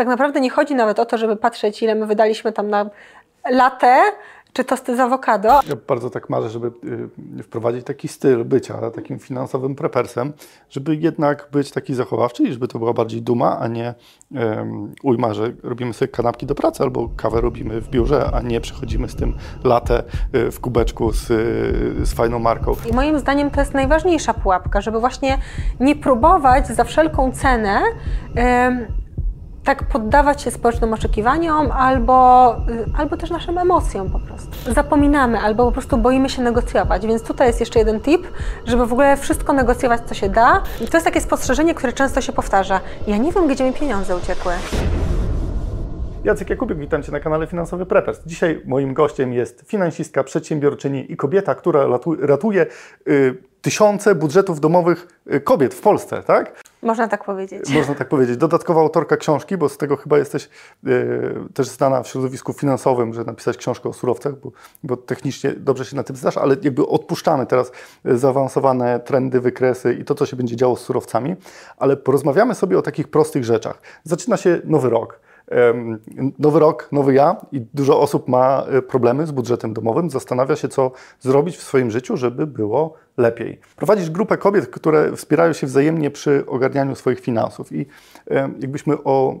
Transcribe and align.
tak 0.00 0.08
naprawdę 0.08 0.40
nie 0.40 0.50
chodzi 0.50 0.74
nawet 0.74 0.98
o 0.98 1.06
to, 1.06 1.18
żeby 1.18 1.36
patrzeć, 1.36 1.82
ile 1.82 1.94
my 1.94 2.06
wydaliśmy 2.06 2.52
tam 2.52 2.68
na 2.68 2.90
latę, 3.50 4.02
czy 4.52 4.64
tosty 4.64 4.96
z 4.96 5.00
awokado. 5.00 5.48
Ja 5.48 5.76
bardzo 5.88 6.10
tak 6.10 6.30
marzę, 6.30 6.50
żeby 6.50 6.72
y, 7.38 7.42
wprowadzić 7.42 7.84
taki 7.84 8.08
styl 8.08 8.44
bycia 8.44 8.90
takim 8.90 9.18
finansowym 9.18 9.74
prepersem, 9.74 10.32
żeby 10.70 10.96
jednak 10.96 11.48
być 11.52 11.70
taki 11.70 11.94
zachowawczy 11.94 12.42
i 12.42 12.52
żeby 12.52 12.68
to 12.68 12.78
była 12.78 12.92
bardziej 12.92 13.22
duma, 13.22 13.58
a 13.58 13.68
nie 13.68 13.94
um, 14.30 14.94
ujma, 15.02 15.34
że 15.34 15.52
robimy 15.62 15.92
sobie 15.92 16.08
kanapki 16.08 16.46
do 16.46 16.54
pracy 16.54 16.82
albo 16.82 17.08
kawę 17.16 17.40
robimy 17.40 17.80
w 17.80 17.88
biurze, 17.88 18.30
a 18.34 18.40
nie 18.40 18.60
przychodzimy 18.60 19.08
z 19.08 19.16
tym 19.16 19.36
latę 19.64 20.02
y, 20.34 20.50
w 20.50 20.60
kubeczku 20.60 21.12
z, 21.12 21.30
y, 21.30 22.06
z 22.06 22.14
fajną 22.14 22.38
marką. 22.38 22.76
I 22.90 22.94
moim 22.94 23.18
zdaniem 23.18 23.50
to 23.50 23.60
jest 23.60 23.74
najważniejsza 23.74 24.34
pułapka, 24.34 24.80
żeby 24.80 25.00
właśnie 25.00 25.38
nie 25.80 25.96
próbować 25.96 26.66
za 26.66 26.84
wszelką 26.84 27.32
cenę 27.32 27.82
tak 29.64 29.88
poddawać 29.88 30.42
się 30.42 30.50
społecznym 30.50 30.92
oczekiwaniom 30.92 31.72
albo, 31.72 32.56
y, 32.68 32.84
albo 32.98 33.16
też 33.16 33.30
naszym 33.30 33.58
emocjom 33.58 34.10
po 34.10 34.18
prostu. 34.18 34.72
Zapominamy 34.72 35.38
albo 35.38 35.64
po 35.64 35.72
prostu 35.72 35.98
boimy 35.98 36.28
się 36.28 36.42
negocjować, 36.42 37.06
więc 37.06 37.22
tutaj 37.22 37.46
jest 37.46 37.60
jeszcze 37.60 37.78
jeden 37.78 38.00
tip, 38.00 38.26
żeby 38.66 38.86
w 38.86 38.92
ogóle 38.92 39.16
wszystko 39.16 39.52
negocjować, 39.52 40.00
co 40.00 40.14
się 40.14 40.28
da. 40.28 40.62
I 40.80 40.88
to 40.88 40.96
jest 40.96 41.04
takie 41.04 41.20
spostrzeżenie, 41.20 41.74
które 41.74 41.92
często 41.92 42.20
się 42.20 42.32
powtarza. 42.32 42.80
Ja 43.06 43.16
nie 43.16 43.32
wiem, 43.32 43.48
gdzie 43.48 43.64
mi 43.64 43.72
pieniądze 43.72 44.16
uciekły. 44.16 44.52
Jacek 46.24 46.50
Jakubik, 46.50 46.78
witam 46.78 47.02
Cię 47.02 47.12
na 47.12 47.20
kanale 47.20 47.46
Finansowy 47.46 47.86
Preppers. 47.86 48.20
Dzisiaj 48.26 48.62
moim 48.64 48.94
gościem 48.94 49.32
jest 49.32 49.62
finansistka, 49.66 50.24
przedsiębiorczyni 50.24 51.12
i 51.12 51.16
kobieta, 51.16 51.54
która 51.54 51.86
ratuje 52.20 52.66
y, 53.08 53.49
tysiące 53.62 54.14
budżetów 54.14 54.60
domowych 54.60 55.06
y, 55.34 55.40
kobiet 55.40 55.74
w 55.74 55.80
Polsce, 55.80 56.22
tak? 56.22 56.62
Można 56.82 57.08
tak 57.08 57.24
powiedzieć. 57.24 57.68
Można 57.68 57.94
tak 57.94 58.08
powiedzieć. 58.08 58.36
Dodatkowa 58.36 58.80
autorka 58.80 59.16
książki, 59.16 59.56
bo 59.56 59.68
z 59.68 59.76
tego 59.76 59.96
chyba 59.96 60.18
jesteś 60.18 60.48
y, 60.86 61.34
też 61.54 61.68
znana 61.68 62.02
w 62.02 62.08
środowisku 62.08 62.52
finansowym, 62.52 63.14
że 63.14 63.24
napisać 63.24 63.56
książkę 63.56 63.88
o 63.88 63.92
surowcach, 63.92 64.40
bo, 64.40 64.50
bo, 64.82 64.96
technicznie 64.96 65.52
dobrze 65.52 65.84
się 65.84 65.96
na 65.96 66.02
tym 66.02 66.16
znasz, 66.16 66.36
ale 66.36 66.56
jakby 66.62 66.86
odpuszczamy 66.86 67.46
teraz 67.46 67.72
zaawansowane 68.04 69.00
trendy, 69.00 69.40
wykresy 69.40 69.94
i 69.94 70.04
to, 70.04 70.14
co 70.14 70.26
się 70.26 70.36
będzie 70.36 70.56
działo 70.56 70.76
z 70.76 70.80
surowcami, 70.80 71.36
ale 71.76 71.96
porozmawiamy 71.96 72.54
sobie 72.54 72.78
o 72.78 72.82
takich 72.82 73.08
prostych 73.08 73.44
rzeczach. 73.44 73.82
Zaczyna 74.04 74.36
się 74.36 74.60
nowy 74.64 74.90
rok 74.90 75.20
nowy 76.38 76.60
rok, 76.60 76.88
nowy 76.92 77.14
ja 77.14 77.36
i 77.52 77.60
dużo 77.74 78.00
osób 78.00 78.28
ma 78.28 78.64
e, 78.68 78.82
problemy 78.82 79.26
z 79.26 79.30
budżetem 79.30 79.72
domowym, 79.72 80.10
zastanawia 80.10 80.56
się, 80.56 80.68
co 80.68 80.92
zrobić 81.20 81.56
w 81.56 81.62
swoim 81.62 81.90
życiu, 81.90 82.16
żeby 82.16 82.46
było 82.46 82.94
lepiej. 83.16 83.60
Prowadzisz 83.76 84.10
grupę 84.10 84.36
kobiet, 84.36 84.66
które 84.66 85.16
wspierają 85.16 85.52
się 85.52 85.66
wzajemnie 85.66 86.10
przy 86.10 86.46
ogarnianiu 86.46 86.94
swoich 86.94 87.20
finansów 87.20 87.72
i 87.72 87.86
jakbyśmy 88.60 89.04
o 89.04 89.40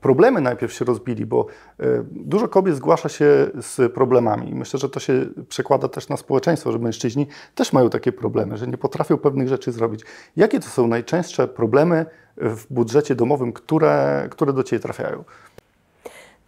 problemy 0.00 0.40
najpierw 0.40 0.72
się 0.72 0.84
rozbili, 0.84 1.26
bo 1.26 1.46
e, 1.80 1.84
dużo 2.10 2.48
kobiet 2.48 2.76
zgłasza 2.76 3.08
się 3.08 3.50
z 3.60 3.92
problemami 3.92 4.50
i 4.50 4.54
myślę, 4.54 4.80
że 4.80 4.88
to 4.88 5.00
się 5.00 5.26
przekłada 5.48 5.88
też 5.88 6.08
na 6.08 6.16
społeczeństwo, 6.16 6.72
że 6.72 6.78
mężczyźni 6.78 7.26
też 7.54 7.72
mają 7.72 7.90
takie 7.90 8.12
problemy, 8.12 8.56
że 8.56 8.66
nie 8.66 8.78
potrafią 8.78 9.18
pewnych 9.18 9.48
rzeczy 9.48 9.72
zrobić. 9.72 10.00
Jakie 10.36 10.60
to 10.60 10.68
są 10.68 10.86
najczęstsze 10.86 11.48
problemy 11.48 12.06
w 12.36 12.66
budżecie 12.70 13.14
domowym, 13.14 13.52
które, 13.52 14.26
które 14.30 14.52
do 14.52 14.62
Ciebie 14.62 14.80
trafiają? 14.80 15.24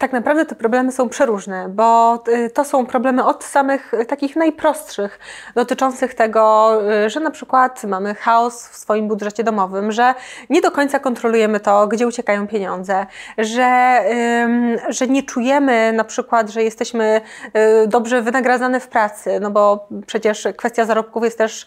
Tak 0.04 0.12
naprawdę 0.12 0.46
te 0.46 0.54
problemy 0.54 0.92
są 0.92 1.08
przeróżne, 1.08 1.68
bo 1.68 2.18
y, 2.28 2.50
to 2.50 2.64
są 2.64 2.86
problemy 2.86 3.24
od 3.24 3.44
samych 3.44 3.94
y, 3.94 4.04
takich 4.04 4.36
najprostszych, 4.36 5.18
dotyczących 5.54 6.14
tego, 6.14 6.74
y, 7.06 7.10
że 7.10 7.20
na 7.20 7.30
przykład 7.30 7.84
mamy 7.84 8.14
chaos 8.14 8.68
w 8.68 8.76
swoim 8.76 9.08
budżecie 9.08 9.44
domowym, 9.44 9.92
że 9.92 10.14
nie 10.50 10.60
do 10.60 10.70
końca 10.70 10.98
kontrolujemy 10.98 11.60
to, 11.60 11.88
gdzie 11.88 12.06
uciekają 12.06 12.46
pieniądze, 12.46 13.06
że, 13.38 14.00
że 14.88 15.06
nie 15.06 15.22
czujemy 15.22 15.92
na 15.92 16.04
przykład, 16.04 16.50
że 16.50 16.62
jesteśmy 16.62 17.20
dobrze 17.86 18.22
wynagradzane 18.22 18.80
w 18.80 18.88
pracy, 18.88 19.40
no 19.40 19.50
bo 19.50 19.88
przecież 20.06 20.48
kwestia 20.56 20.84
zarobków 20.84 21.24
jest 21.24 21.38
też 21.38 21.66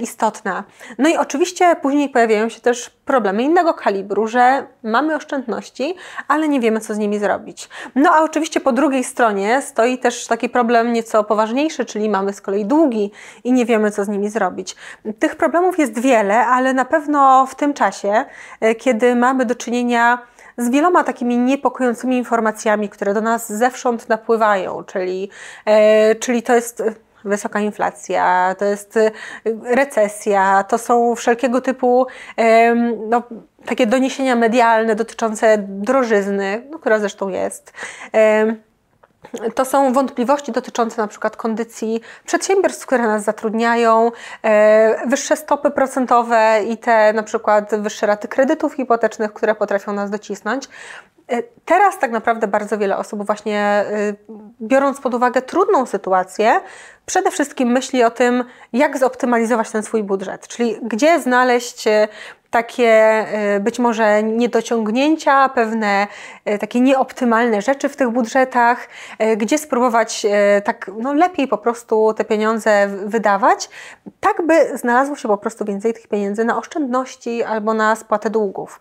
istotna. 0.00 0.64
No 0.98 1.08
i 1.08 1.16
oczywiście 1.16 1.76
później 1.82 2.08
pojawiają 2.08 2.48
się 2.48 2.60
też 2.60 2.90
problemy 3.04 3.42
innego 3.42 3.74
kalibru, 3.74 4.26
że 4.26 4.66
mamy 4.82 5.14
oszczędności, 5.14 5.94
ale 6.28 6.48
nie 6.48 6.60
wiemy, 6.60 6.80
co 6.80 6.94
z 6.94 6.98
nimi 6.98 7.18
zrobić. 7.18 7.68
No 7.94 8.10
a 8.10 8.22
oczywiście 8.22 8.60
po 8.60 8.72
drugiej 8.72 9.04
stronie 9.04 9.62
stoi 9.62 9.98
też 9.98 10.26
taki 10.26 10.48
problem 10.48 10.92
nieco 10.92 11.24
poważniejszy, 11.24 11.84
czyli 11.84 12.08
mamy 12.08 12.32
z 12.32 12.40
kolei 12.40 12.64
długi 12.64 13.10
i 13.44 13.52
nie 13.52 13.66
wiemy, 13.66 13.90
co 13.90 14.04
z 14.04 14.08
nimi 14.08 14.28
zrobić. 14.28 14.76
Tych 15.18 15.36
problemów 15.36 15.78
jest 15.78 15.98
wiele, 15.98 16.46
ale 16.46 16.74
na 16.74 16.84
pewno 16.84 17.46
w 17.46 17.54
tym 17.54 17.74
czasie, 17.74 18.24
e, 18.60 18.74
kiedy 18.74 19.16
mamy 19.16 19.44
do 19.44 19.54
czynienia 19.54 20.18
z 20.56 20.70
wieloma 20.70 21.04
takimi 21.04 21.38
niepokojącymi 21.38 22.16
informacjami, 22.16 22.88
które 22.88 23.14
do 23.14 23.20
nas 23.20 23.52
zewsząd 23.52 24.08
napływają, 24.08 24.84
czyli, 24.84 25.30
e, 25.64 26.14
czyli 26.14 26.42
to 26.42 26.54
jest 26.54 26.82
wysoka 27.24 27.60
inflacja, 27.60 28.54
to 28.58 28.64
jest 28.64 28.96
e, 28.96 29.10
recesja, 29.74 30.64
to 30.68 30.78
są 30.78 31.14
wszelkiego 31.14 31.60
typu 31.60 32.06
no, 33.08 33.22
takie 33.66 33.86
doniesienia 33.86 34.36
medialne 34.36 34.94
dotyczące 34.94 35.58
drożyzny, 35.58 36.66
no, 36.70 36.78
która 36.78 36.98
zresztą 36.98 37.28
jest. 37.28 37.72
To 39.54 39.64
są 39.64 39.92
wątpliwości 39.92 40.52
dotyczące 40.52 41.02
na 41.02 41.08
przykład 41.08 41.36
kondycji 41.36 42.00
przedsiębiorstw, 42.26 42.86
które 42.86 43.02
nas 43.02 43.24
zatrudniają, 43.24 44.10
e, 44.42 45.08
wyższe 45.08 45.36
stopy 45.36 45.70
procentowe 45.70 46.60
i 46.68 46.76
te 46.76 47.12
na 47.12 47.22
przykład 47.22 47.80
wyższe 47.80 48.06
raty 48.06 48.28
kredytów 48.28 48.74
hipotecznych, 48.74 49.32
które 49.32 49.54
potrafią 49.54 49.92
nas 49.92 50.10
docisnąć. 50.10 50.68
E, 51.28 51.42
teraz 51.64 51.98
tak 51.98 52.10
naprawdę 52.10 52.48
bardzo 52.48 52.78
wiele 52.78 52.96
osób 52.96 53.26
właśnie 53.26 53.60
e, 53.60 53.84
biorąc 54.60 55.00
pod 55.00 55.14
uwagę 55.14 55.42
trudną 55.42 55.86
sytuację, 55.86 56.60
przede 57.06 57.30
wszystkim 57.30 57.68
myśli 57.68 58.04
o 58.04 58.10
tym, 58.10 58.44
jak 58.72 58.98
zoptymalizować 58.98 59.70
ten 59.70 59.82
swój 59.82 60.02
budżet, 60.02 60.48
czyli 60.48 60.76
gdzie 60.82 61.20
znaleźć 61.20 61.84
takie 62.50 63.24
y, 63.56 63.60
być 63.60 63.78
może 63.78 64.22
niedociągnięcia, 64.22 65.48
pewne 65.48 66.06
takie 66.60 66.80
nieoptymalne 66.80 67.62
rzeczy 67.62 67.88
w 67.88 67.96
tych 67.96 68.10
budżetach, 68.10 68.88
gdzie 69.36 69.58
spróbować 69.58 70.26
tak 70.64 70.90
no, 70.98 71.12
lepiej 71.12 71.48
po 71.48 71.58
prostu 71.58 72.14
te 72.16 72.24
pieniądze 72.24 72.88
wydawać, 73.06 73.70
tak 74.20 74.46
by 74.46 74.78
znalazło 74.78 75.16
się 75.16 75.28
po 75.28 75.38
prostu 75.38 75.64
więcej 75.64 75.94
tych 75.94 76.08
pieniędzy 76.08 76.44
na 76.44 76.58
oszczędności 76.58 77.42
albo 77.42 77.74
na 77.74 77.96
spłatę 77.96 78.30
długów. 78.30 78.80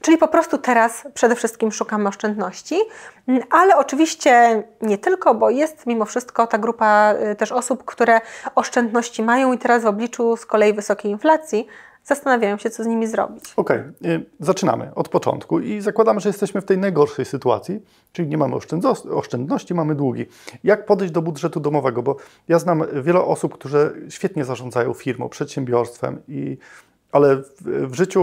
Czyli 0.00 0.18
po 0.18 0.28
prostu 0.28 0.58
teraz 0.58 1.06
przede 1.14 1.34
wszystkim 1.34 1.47
szukamy 1.70 2.08
oszczędności, 2.08 2.76
mm, 3.28 3.42
ale 3.50 3.76
oczywiście 3.76 4.62
nie 4.82 4.98
tylko, 4.98 5.34
bo 5.34 5.50
jest 5.50 5.86
mimo 5.86 6.04
wszystko 6.04 6.46
ta 6.46 6.58
grupa 6.58 7.14
też 7.38 7.52
osób, 7.52 7.84
które 7.84 8.20
oszczędności 8.54 9.22
mają 9.22 9.52
i 9.52 9.58
teraz 9.58 9.82
w 9.82 9.86
obliczu 9.86 10.36
z 10.36 10.46
kolei 10.46 10.72
wysokiej 10.72 11.10
inflacji 11.10 11.66
zastanawiają 12.08 12.58
się, 12.58 12.70
co 12.70 12.84
z 12.84 12.86
nimi 12.86 13.06
zrobić. 13.06 13.44
Okej, 13.56 13.80
okay. 14.00 14.24
zaczynamy 14.40 14.90
od 14.94 15.08
początku 15.08 15.60
i 15.60 15.80
zakładamy, 15.80 16.20
że 16.20 16.28
jesteśmy 16.28 16.60
w 16.60 16.64
tej 16.64 16.78
najgorszej 16.78 17.24
sytuacji, 17.24 17.80
czyli 18.12 18.28
nie 18.28 18.38
mamy 18.38 18.56
oszczędności, 19.10 19.74
mamy 19.74 19.94
długi. 19.94 20.26
Jak 20.64 20.86
podejść 20.86 21.14
do 21.14 21.22
budżetu 21.22 21.60
domowego? 21.60 22.02
Bo 22.02 22.16
ja 22.48 22.58
znam 22.58 22.82
wiele 23.02 23.20
osób, 23.20 23.54
które 23.54 23.90
świetnie 24.08 24.44
zarządzają 24.44 24.94
firmą, 24.94 25.28
przedsiębiorstwem 25.28 26.22
i 26.28 26.58
ale 27.12 27.42
w, 27.60 27.94
życiu 27.94 28.20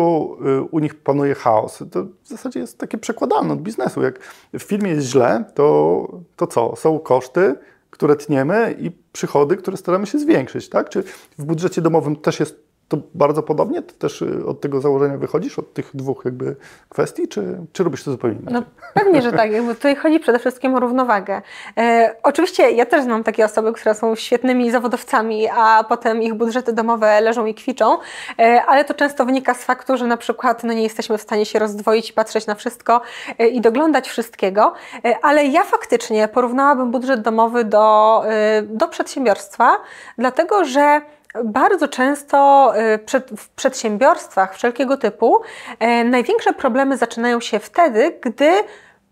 y, 0.48 0.62
u 0.62 0.80
nich 0.80 0.96
panuje 0.96 1.36
chaos. 1.36 1.84
To 1.92 2.04
w 2.24 2.28
zasadzie 2.28 2.60
jest 2.60 2.78
takie 2.78 2.98
przekładalne 2.98 3.54
od 3.54 3.62
biznesu. 3.62 4.02
Jak 4.02 4.20
w 4.54 4.64
firmie 4.64 4.92
jest 4.92 5.08
źle, 5.08 5.44
to, 5.54 6.08
to 6.36 6.48
co? 6.48 6.76
Są 6.76 7.00
koszty, 7.00 7.56
które 7.90 8.16
tniemy 8.16 8.76
i 8.80 8.92
przychody, 9.14 9.58
które 9.58 9.78
staramy 9.78 10.08
się 10.08 10.20
zwiększyć. 10.20 10.70
Tak? 10.70 10.90
Czy 10.90 11.04
w 11.38 11.46
budżecie 11.46 11.82
domowym 11.82 12.16
też 12.16 12.40
jest 12.40 12.65
to 12.88 12.98
bardzo 13.14 13.44
podobnie? 13.44 13.82
Ty 13.82 13.94
też 13.94 14.22
y, 14.22 14.46
od 14.46 14.62
tego 14.62 14.82
założenia 14.82 15.18
wychodzisz, 15.18 15.60
od 15.60 15.74
tych 15.74 15.90
dwóch 15.94 16.22
jakby 16.26 16.56
kwestii, 16.90 17.28
czy, 17.28 17.58
czy 17.74 17.84
robisz 17.84 18.04
to 18.04 18.12
zupełnie 18.12 18.38
inaczej? 18.40 18.54
No 18.54 18.64
pewnie, 18.94 19.22
że 19.22 19.32
tak. 19.32 19.52
Jakby 19.52 19.76
tutaj 19.76 19.96
chodzi 19.96 20.20
przede 20.20 20.40
wszystkim 20.40 20.76
o 20.76 20.80
równowagę. 20.80 21.42
E, 21.78 22.16
oczywiście 22.24 22.72
ja 22.72 22.86
też 22.86 23.04
znam 23.04 23.24
takie 23.24 23.46
osoby, 23.46 23.74
które 23.74 23.96
są 23.96 24.16
świetnymi 24.16 24.72
zawodowcami, 24.72 25.48
a 25.58 25.84
potem 25.90 26.22
ich 26.22 26.34
budżety 26.34 26.74
domowe 26.74 27.22
leżą 27.22 27.46
i 27.46 27.54
kwiczą, 27.54 27.98
e, 28.40 28.62
ale 28.68 28.86
to 28.86 28.94
często 28.94 29.26
wynika 29.26 29.54
z 29.54 29.64
faktu, 29.64 29.98
że 29.98 30.08
na 30.08 30.18
przykład 30.18 30.64
no, 30.64 30.74
nie 30.74 30.84
jesteśmy 30.84 31.18
w 31.18 31.22
stanie 31.22 31.46
się 31.46 31.60
rozdwoić 31.60 32.10
i 32.10 32.14
patrzeć 32.14 32.48
na 32.48 32.56
wszystko 32.56 33.02
e, 33.40 33.48
i 33.48 33.62
doglądać 33.62 34.08
wszystkiego, 34.08 34.74
e, 35.06 35.16
ale 35.22 35.46
ja 35.46 35.64
faktycznie 35.64 36.28
porównałabym 36.28 36.92
budżet 36.92 37.22
domowy 37.22 37.64
do, 37.64 38.24
e, 38.26 38.62
do 38.62 38.88
przedsiębiorstwa, 38.88 39.78
dlatego 40.18 40.66
że 40.66 41.02
bardzo 41.44 41.88
często 41.88 42.72
y, 42.78 43.20
w 43.38 43.50
przedsiębiorstwach 43.50 44.56
wszelkiego 44.56 44.98
typu 44.98 45.42
e, 45.80 46.04
największe 46.04 46.54
problemy 46.54 46.98
zaczynają 46.98 47.40
się 47.40 47.60
wtedy, 47.60 48.20
gdy 48.22 48.52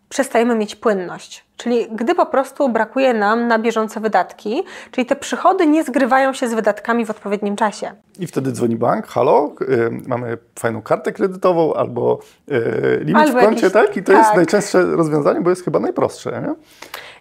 przestajemy 0.10 0.56
mieć 0.56 0.76
płynność. 0.76 1.46
Czyli 1.58 1.88
gdy 1.92 2.16
po 2.16 2.26
prostu 2.26 2.70
brakuje 2.70 3.14
nam 3.14 3.48
na 3.48 3.60
bieżące 3.60 4.00
wydatki, 4.00 4.64
czyli 4.92 5.06
te 5.06 5.16
przychody 5.16 5.68
nie 5.68 5.84
zgrywają 5.84 6.34
się 6.34 6.48
z 6.48 6.54
wydatkami 6.54 7.06
w 7.06 7.10
odpowiednim 7.10 7.56
czasie. 7.56 7.92
I 8.20 8.28
wtedy 8.28 8.52
dzwoni 8.52 8.76
bank, 8.76 9.08
halo, 9.08 9.52
y, 9.62 9.90
mamy 10.08 10.38
fajną 10.60 10.82
kartę 10.82 11.12
kredytową 11.12 11.74
albo 11.74 12.20
y, 12.52 13.00
limit 13.00 13.22
Albo 13.22 13.40
w 13.40 13.44
koncie, 13.44 13.62
jakiś- 13.62 13.74
tak? 13.74 13.98
I 13.98 14.04
to 14.04 14.12
jest 14.12 14.26
tak. 14.26 14.36
najczęstsze 14.36 14.82
rozwiązanie, 14.86 15.42
bo 15.42 15.50
jest 15.50 15.64
chyba 15.64 15.80
najprostsze, 15.80 16.42
nie? 16.42 16.56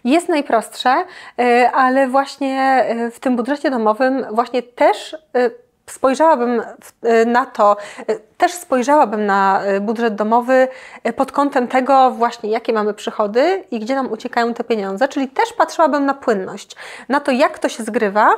Jest 0.03 0.29
najprostsze, 0.29 1.05
y, 1.39 1.69
ale 1.69 2.07
właśnie 2.07 2.85
y, 3.07 3.11
w 3.11 3.19
tym 3.19 3.35
budżecie 3.35 3.71
domowym 3.71 4.25
właśnie 4.31 4.63
też 4.63 5.13
y, 5.13 5.63
spojrzałabym 5.89 6.61
na 7.25 7.45
to, 7.45 7.77
też 8.37 8.53
spojrzałabym 8.53 9.25
na 9.25 9.61
budżet 9.81 10.15
domowy 10.15 10.67
pod 11.15 11.31
kątem 11.31 11.67
tego 11.67 12.11
właśnie, 12.11 12.49
jakie 12.49 12.73
mamy 12.73 12.93
przychody 12.93 13.63
i 13.71 13.79
gdzie 13.79 13.95
nam 13.95 14.11
uciekają 14.11 14.53
te 14.53 14.63
pieniądze, 14.63 15.07
czyli 15.07 15.27
też 15.27 15.53
patrzyłabym 15.53 16.05
na 16.05 16.13
płynność, 16.13 16.75
na 17.09 17.19
to, 17.19 17.31
jak 17.31 17.59
to 17.59 17.69
się 17.69 17.83
zgrywa 17.83 18.29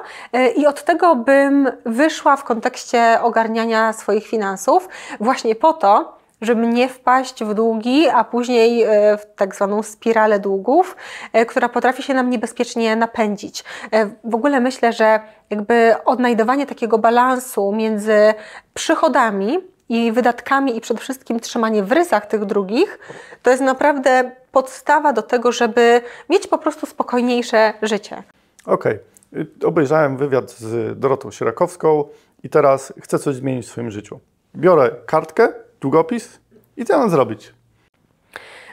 i 0.56 0.68
od 0.68 0.84
tego 0.84 1.16
bym 1.16 1.72
wyszła 1.86 2.38
w 2.38 2.44
kontekście 2.44 3.22
ogarniania 3.22 3.94
swoich 3.94 4.28
finansów 4.28 4.90
właśnie 5.20 5.56
po 5.56 5.74
to, 5.74 6.15
żeby 6.42 6.68
nie 6.68 6.90
wpaść 6.90 7.44
w 7.44 7.54
długi, 7.54 8.08
a 8.10 8.24
później 8.24 8.84
e, 8.84 9.18
w 9.18 9.26
tak 9.36 9.56
zwaną 9.56 9.84
spiralę 9.84 10.40
długów, 10.40 10.96
e, 11.34 11.46
która 11.46 11.70
potrafi 11.70 12.04
się 12.04 12.14
nam 12.14 12.30
niebezpiecznie 12.30 12.96
napędzić. 12.96 13.64
E, 13.92 14.10
W 14.24 14.36
ogóle 14.36 14.60
myślę, 14.60 14.94
że 14.94 15.20
jakby 15.50 15.96
odnajdowanie 16.06 16.66
takiego 16.66 16.98
balansu 16.98 17.72
między 17.72 18.34
przychodami 18.74 19.60
i 19.90 20.12
wydatkami 20.12 20.78
i 20.78 20.82
przede 20.82 21.00
wszystkim 21.00 21.40
trzymanie 21.40 21.84
w 21.84 21.92
rysach 21.92 22.26
tych 22.26 22.46
drugich, 22.46 23.00
to 23.44 23.50
jest 23.52 23.64
naprawdę 23.64 24.32
podstawa 24.52 25.14
do 25.14 25.22
tego, 25.22 25.52
żeby 25.52 26.02
mieć 26.30 26.48
po 26.48 26.58
prostu 26.58 26.86
spokojniejsze 26.86 27.74
życie. 27.82 28.24
Okej. 28.66 29.00
Y, 29.36 29.48
Obejrzałem 29.66 30.18
wywiad 30.18 30.52
z 30.52 31.00
Dorotą 31.00 31.32
Sierakowską 31.32 32.04
i 32.44 32.50
teraz 32.50 32.94
chcę 33.02 33.20
coś 33.20 33.36
zmienić 33.36 33.66
w 33.66 33.70
swoim 33.70 33.92
życiu. 33.92 34.20
Biorę 34.56 34.92
kartkę, 35.06 35.54
długopis 35.82 36.40
i 36.78 36.86
co 36.86 36.98
mam 36.98 37.10
zrobić? 37.10 37.54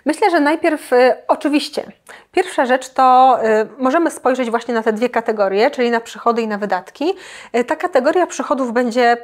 Myślę, 0.04 0.30
że 0.30 0.40
najpierw 0.40 0.92
y, 0.92 1.14
oczywiście. 1.28 1.92
Pierwsza 2.32 2.66
rzecz 2.66 2.88
to 2.88 3.38
y, 3.44 3.68
możemy 3.78 4.10
spojrzeć 4.10 4.50
właśnie 4.50 4.74
na 4.74 4.82
te 4.82 4.92
dwie 4.92 5.08
kategorie, 5.08 5.70
czyli 5.70 5.90
na 5.90 6.00
przychody 6.00 6.42
i 6.42 6.48
na 6.48 6.58
wydatki. 6.58 7.14
Y, 7.56 7.64
ta 7.64 7.76
kategoria 7.76 8.26
przychodów 8.26 8.72
będzie 8.72 9.16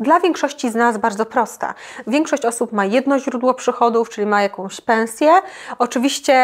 dla 0.00 0.20
większości 0.20 0.70
z 0.70 0.74
nas 0.74 0.98
bardzo 0.98 1.26
prosta. 1.26 1.74
Większość 2.06 2.44
osób 2.44 2.72
ma 2.72 2.84
jedno 2.84 3.18
źródło 3.18 3.54
przychodów, 3.54 4.08
czyli 4.10 4.26
ma 4.26 4.42
jakąś 4.42 4.80
pensję. 4.80 5.32
Oczywiście 5.78 6.34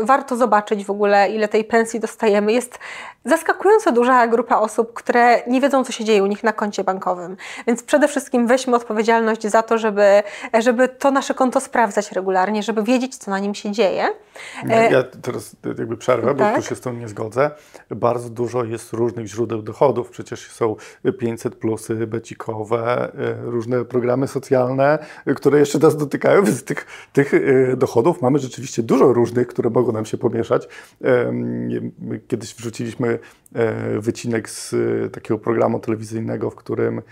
y, 0.00 0.04
warto 0.04 0.36
zobaczyć 0.36 0.84
w 0.84 0.90
ogóle, 0.90 1.30
ile 1.30 1.48
tej 1.48 1.64
pensji 1.64 2.00
dostajemy. 2.00 2.52
Jest 2.52 2.78
zaskakująco 3.24 3.92
duża 3.92 4.26
grupa 4.26 4.56
osób, 4.58 4.92
które 4.92 5.42
nie 5.46 5.60
wiedzą, 5.60 5.84
co 5.84 5.92
się 5.92 6.04
dzieje 6.04 6.22
u 6.22 6.26
nich 6.26 6.44
na 6.44 6.52
koncie 6.52 6.84
bankowym. 6.84 7.36
Więc 7.66 7.82
przede 7.82 8.08
wszystkim 8.08 8.46
weźmy 8.46 8.76
odpowiedzialność 8.76 9.46
za 9.46 9.62
to, 9.62 9.78
żeby, 9.78 10.22
żeby 10.58 10.88
to 10.88 11.10
nasze 11.10 11.34
konto 11.34 11.60
sprawdzać 11.60 12.12
regularnie, 12.12 12.62
żeby 12.62 12.82
wiedzieć, 12.82 13.16
co 13.16 13.30
na 13.30 13.38
nim 13.38 13.54
się 13.54 13.70
dzieje. 13.70 14.08
E, 14.70 14.90
Ja 14.92 15.02
teraz 15.22 15.56
jakby 15.78 15.96
przerwę, 15.96 16.34
bo 16.34 16.44
tak. 16.44 16.56
tu 16.56 16.62
się 16.62 16.74
z 16.74 16.80
tym 16.80 17.00
nie 17.00 17.08
zgodzę. 17.08 17.50
Bardzo 17.90 18.30
dużo 18.30 18.64
jest 18.64 18.92
różnych 18.92 19.26
źródeł 19.26 19.62
dochodów. 19.62 20.10
Przecież 20.10 20.50
są 20.50 20.76
500 21.18 21.54
plusy, 21.54 22.06
becikowe, 22.06 22.69
y, 22.72 23.50
różne 23.50 23.84
programy 23.84 24.28
socjalne, 24.28 24.98
y, 25.28 25.34
które 25.34 25.58
jeszcze 25.58 25.78
nas 25.78 25.96
dotykają, 25.96 26.44
więc 26.46 26.64
tych, 26.64 26.86
tych 27.12 27.34
y, 27.34 27.74
dochodów 27.76 28.22
mamy 28.22 28.38
rzeczywiście 28.38 28.82
dużo 28.82 29.12
różnych, 29.12 29.46
które 29.46 29.70
mogą 29.70 29.92
nam 29.92 30.04
się 30.04 30.18
pomieszać. 30.18 30.68
Kiedyś 32.28 32.54
wrzuciliśmy 32.54 33.18
e, 33.54 34.00
wycinek 34.00 34.50
z 34.50 34.74
e, 34.74 35.08
takiego 35.08 35.38
programu 35.38 35.80
telewizyjnego, 35.80 36.50
w 36.50 36.54
którym 36.54 37.02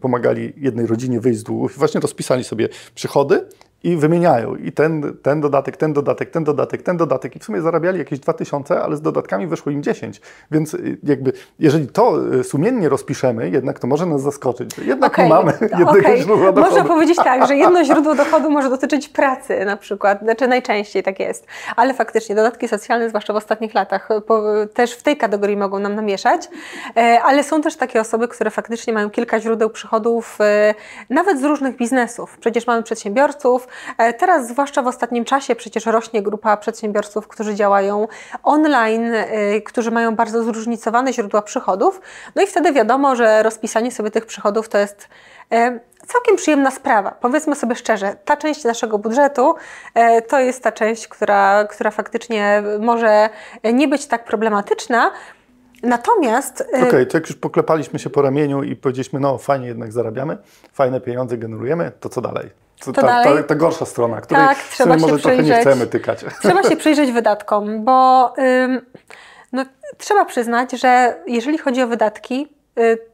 pomagali 0.00 0.52
jednej 0.56 0.86
rodzinie 0.86 1.20
wyjść 1.20 1.40
z 1.40 1.42
długów 1.42 1.76
i 1.76 1.78
właśnie 1.78 2.00
rozpisali 2.00 2.44
sobie 2.44 2.68
przychody 2.94 3.44
i 3.82 3.96
wymieniają. 3.96 4.56
I 4.56 4.72
ten, 4.72 5.16
ten 5.22 5.40
dodatek, 5.40 5.76
ten 5.76 5.92
dodatek, 5.92 6.30
ten 6.30 6.44
dodatek, 6.44 6.82
ten 6.82 6.96
dodatek. 6.96 7.36
I 7.36 7.38
w 7.38 7.44
sumie 7.44 7.60
zarabiali 7.60 7.98
jakieś 7.98 8.18
2000, 8.18 8.82
ale 8.82 8.96
z 8.96 9.02
dodatkami 9.02 9.46
wyszło 9.46 9.72
im 9.72 9.82
10. 9.82 10.20
Więc 10.50 10.74
y, 10.74 10.98
jakby, 11.02 11.32
jeżeli 11.58 11.86
to 11.86 12.34
y, 12.34 12.44
sumiennie 12.44 12.88
rozpiszemy, 12.88 13.50
jednak 13.50 13.78
to 13.78 13.86
może 13.86 14.06
nas 14.06 14.22
zaskoczyć. 14.22 14.74
że 14.74 14.84
Jednak 14.84 15.18
nie 15.18 15.24
Okej, 15.24 15.44
mamy 15.44 15.52
jednego 15.60 15.90
okej. 15.90 16.22
źródła 16.22 16.52
dochodu. 16.52 16.60
Można 16.60 16.84
powiedzieć 16.84 17.16
tak, 17.30 17.46
że 17.46 17.56
jedno 17.56 17.84
źródło 17.84 18.14
dochodu 18.14 18.50
może 18.50 18.70
dotyczyć 18.70 19.08
pracy 19.08 19.64
na 19.64 19.76
przykład, 19.76 20.20
znaczy 20.22 20.48
najczęściej 20.48 21.02
tak 21.02 21.20
jest, 21.20 21.46
ale 21.76 21.94
faktycznie 21.94 22.34
dodatki 22.34 22.68
socjalne, 22.68 23.08
zwłaszcza 23.08 23.32
w 23.32 23.36
ostatnich 23.36 23.74
latach, 23.74 24.08
też 24.74 24.92
w 24.92 25.02
tej 25.02 25.16
kategorii 25.16 25.56
mogą 25.56 25.78
nam 25.78 25.94
namieszać, 25.94 26.48
e, 26.96 27.20
ale 27.22 27.44
są 27.44 27.62
też 27.62 27.76
takie 27.76 28.00
osoby, 28.00 28.28
które 28.28 28.50
faktycznie 28.50 28.92
mają 28.92 29.10
kilka 29.10 29.40
źródeł 29.40 29.70
przychodów, 29.70 30.38
e, 30.40 30.74
nawet 31.10 31.40
z 31.40 31.44
różnych 31.44 31.76
biznesów. 31.76 32.38
Przecież 32.40 32.66
mamy 32.66 32.82
przedsiębiorców, 32.82 33.68
teraz 34.18 34.48
zwłaszcza 34.48 34.82
w 34.82 34.86
ostatnim 34.86 35.24
czasie 35.24 35.54
przecież 35.54 35.86
rośnie 35.86 36.22
grupa 36.22 36.56
przedsiębiorców, 36.56 37.28
którzy 37.28 37.54
działają 37.54 38.08
online, 38.42 39.14
e, 39.14 39.60
którzy 39.60 39.90
mają 39.90 40.16
bardzo 40.16 40.42
zróżnicowane 40.42 41.12
źródła 41.12 41.42
przychodów, 41.42 42.00
no 42.34 42.42
i 42.42 42.46
wtedy 42.46 42.72
wiadomo, 42.72 43.16
że 43.16 43.42
rozpisanie 43.42 43.92
sobie 43.92 44.10
tych 44.10 44.26
przychodów 44.26 44.68
to 44.68 44.78
jest 44.78 45.08
e, 45.52 45.80
całkiem 46.06 46.36
przyjemna 46.36 46.70
sprawa. 46.70 47.10
Powiedzmy 47.20 47.56
sobie 47.56 47.76
szczerze, 47.76 48.16
ta 48.24 48.36
część 48.36 48.64
naszego 48.64 48.98
budżetu 48.98 49.54
e, 49.94 50.22
to 50.22 50.40
jest 50.40 50.62
ta 50.62 50.72
część, 50.72 51.08
która, 51.08 51.64
która 51.64 51.90
faktycznie 51.90 52.62
może 52.80 53.28
nie 53.72 53.88
być 53.88 54.06
tak 54.06 54.24
problematyczna. 54.24 55.12
Natomiast 55.82 56.60
e, 56.60 56.88
Okej, 56.88 57.06
to 57.06 57.16
jak 57.16 57.28
już 57.28 57.36
poklepaliśmy 57.36 57.98
się 57.98 58.10
po 58.10 58.22
ramieniu 58.22 58.62
i 58.62 58.76
powiedzieliśmy, 58.76 59.20
no 59.20 59.38
fajnie 59.38 59.66
jednak 59.66 59.92
zarabiamy, 59.92 60.38
fajne 60.72 61.00
pieniądze 61.00 61.38
generujemy, 61.38 61.92
to 62.00 62.08
co 62.08 62.20
dalej? 62.20 62.50
Co, 62.80 62.92
To 62.92 63.00
ta, 63.00 63.06
dalej? 63.06 63.36
Ta, 63.36 63.42
ta 63.42 63.54
gorsza 63.54 63.84
strona, 63.86 64.20
której 64.20 64.46
Tak, 64.46 64.58
trzeba 64.58 64.96
może 64.96 65.18
trochę 65.18 65.36
nie 65.36 65.42
przyjrzeć. 65.42 65.60
chcemy 65.60 65.86
tykać. 65.86 66.24
Trzeba 66.42 66.62
się 66.62 66.76
przyjrzeć 66.82 67.12
wydatkom, 67.12 67.84
bo 67.84 68.32
ym, 68.38 68.80
no, 69.52 69.64
trzeba 69.98 70.24
przyznać, 70.24 70.72
że 70.72 71.16
jeżeli 71.26 71.58
chodzi 71.58 71.82
o 71.82 71.86
wydatki, 71.86 72.48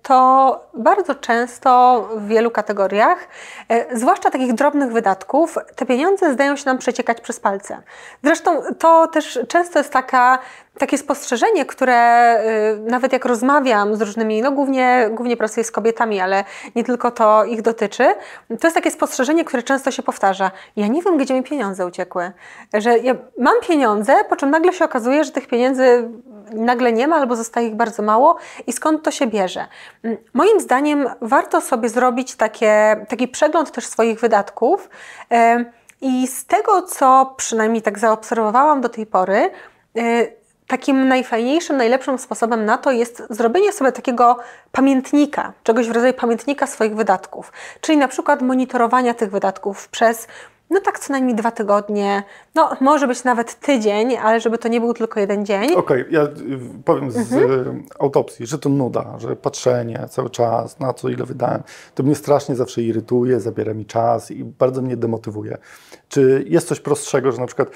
to 0.02 0.60
bardzo 0.74 1.14
często 1.14 2.00
w 2.16 2.26
wielu 2.28 2.50
kategoriach, 2.50 3.28
y, 3.72 3.98
zwłaszcza 3.98 4.30
takich 4.30 4.54
drobnych 4.54 4.92
wydatków, 4.92 5.58
te 5.76 5.86
pieniądze 5.86 6.32
zdają 6.32 6.56
się 6.56 6.62
nam 6.66 6.78
przeciekać 6.78 7.20
przez 7.20 7.40
palce. 7.40 7.82
Zresztą 8.24 8.62
to 8.78 9.06
też 9.06 9.38
często 9.48 9.78
jest 9.78 9.92
taka, 9.92 10.38
takie 10.78 10.98
spostrzeżenie, 10.98 11.66
które 11.66 12.40
y, 12.86 12.90
nawet 12.90 13.12
jak 13.12 13.24
rozmawiam 13.24 13.96
z 13.96 14.00
różnymi, 14.00 14.42
no 14.42 14.52
głównie, 14.52 15.08
głównie 15.12 15.36
pracuję 15.36 15.64
z 15.64 15.70
kobietami, 15.70 16.20
ale 16.20 16.44
nie 16.74 16.84
tylko 16.84 17.10
to 17.10 17.44
ich 17.44 17.62
dotyczy, 17.62 18.14
to 18.60 18.66
jest 18.66 18.74
takie 18.74 18.90
spostrzeżenie, 18.90 19.44
które 19.44 19.62
często 19.62 19.90
się 19.90 20.02
powtarza. 20.02 20.50
Ja 20.76 20.86
nie 20.86 21.02
wiem, 21.02 21.16
gdzie 21.16 21.34
mi 21.34 21.42
pieniądze 21.42 21.86
uciekły. 21.86 22.32
Że 22.74 22.98
ja 22.98 23.14
mam 23.38 23.54
pieniądze, 23.68 24.14
po 24.28 24.36
czym 24.36 24.50
nagle 24.50 24.72
się 24.72 24.84
okazuje, 24.84 25.24
że 25.24 25.32
tych 25.32 25.46
pieniędzy 25.46 26.08
nagle 26.52 26.92
nie 26.92 27.08
ma 27.08 27.16
albo 27.16 27.36
zostaje 27.36 27.68
ich 27.68 27.74
bardzo 27.74 28.02
mało 28.02 28.36
i 28.66 28.72
skąd 28.72 29.02
to 29.02 29.10
się 29.10 29.26
bierze. 29.26 29.45
Mm, 30.04 30.16
Moim 30.34 30.60
zdaniem 30.60 31.08
warto 31.20 31.60
sobie 31.60 31.88
zrobić 31.88 32.36
takie, 32.36 33.06
taki 33.08 33.28
przegląd 33.28 33.72
też 33.72 33.86
swoich 33.86 34.20
wydatków 34.20 34.88
i 36.00 36.26
z 36.26 36.46
tego, 36.46 36.82
co 36.82 37.34
przynajmniej 37.36 37.82
tak 37.82 37.98
zaobserwowałam 37.98 38.80
do 38.80 38.88
tej 38.88 39.06
pory, 39.06 39.50
e, 39.96 40.26
takim 40.66 41.08
najfajniejszym, 41.08 41.76
najlepszym 41.76 42.18
sposobem 42.18 42.64
na 42.64 42.78
to 42.78 42.90
jest 42.90 43.22
zrobienie 43.30 43.72
sobie 43.72 43.92
takiego 43.92 44.38
pamiętnika, 44.72 45.52
czegoś 45.62 45.88
w 45.88 45.92
rodzaju 45.92 46.14
pamiętnika 46.14 46.66
swoich 46.66 46.96
wydatków. 46.96 47.52
Czyli 47.80 47.98
na 47.98 48.08
przykład 48.08 48.42
monitorowania 48.42 49.14
tych 49.14 49.30
wydatków 49.30 49.88
przez 49.88 50.28
no 50.70 50.80
tak 50.80 50.98
co 50.98 51.12
najmniej 51.12 51.34
dwa 51.36 51.50
tygodnie, 51.50 52.22
no 52.54 52.70
może 52.80 53.08
być 53.08 53.24
nawet 53.24 53.60
tydzień, 53.60 54.16
ale 54.16 54.40
żeby 54.40 54.58
to 54.58 54.68
nie 54.68 54.80
był 54.80 54.94
tylko 54.94 55.20
jeden 55.20 55.46
dzień. 55.46 55.74
Okej, 55.74 56.04
ja 56.10 56.22
y, 56.22 56.28
powiem 56.84 57.10
z 57.10 57.16
Mhm. 57.32 57.50
y, 57.50 57.82
autopsji, 57.98 58.46
że 58.46 58.58
to 58.58 58.68
nuda, 58.68 59.14
że 59.18 59.36
patrzenie 59.36 60.06
cały 60.10 60.30
czas 60.30 60.80
na 60.80 60.92
co 60.92 61.08
ile 61.08 61.24
wydałem, 61.24 61.62
to 61.94 62.02
mnie 62.02 62.14
strasznie 62.14 62.54
zawsze 62.56 62.82
irytuje, 62.82 63.40
zabiera 63.40 63.74
mi 63.74 63.86
czas 63.86 64.30
i 64.30 64.44
bardzo 64.44 64.82
mnie 64.82 64.96
demotywuje. 64.96 65.58
Czy 66.08 66.44
jest 66.48 66.68
coś 66.68 66.80
prostszego, 66.80 67.32
że 67.32 67.40
na 67.40 67.46
przykład 67.46 67.68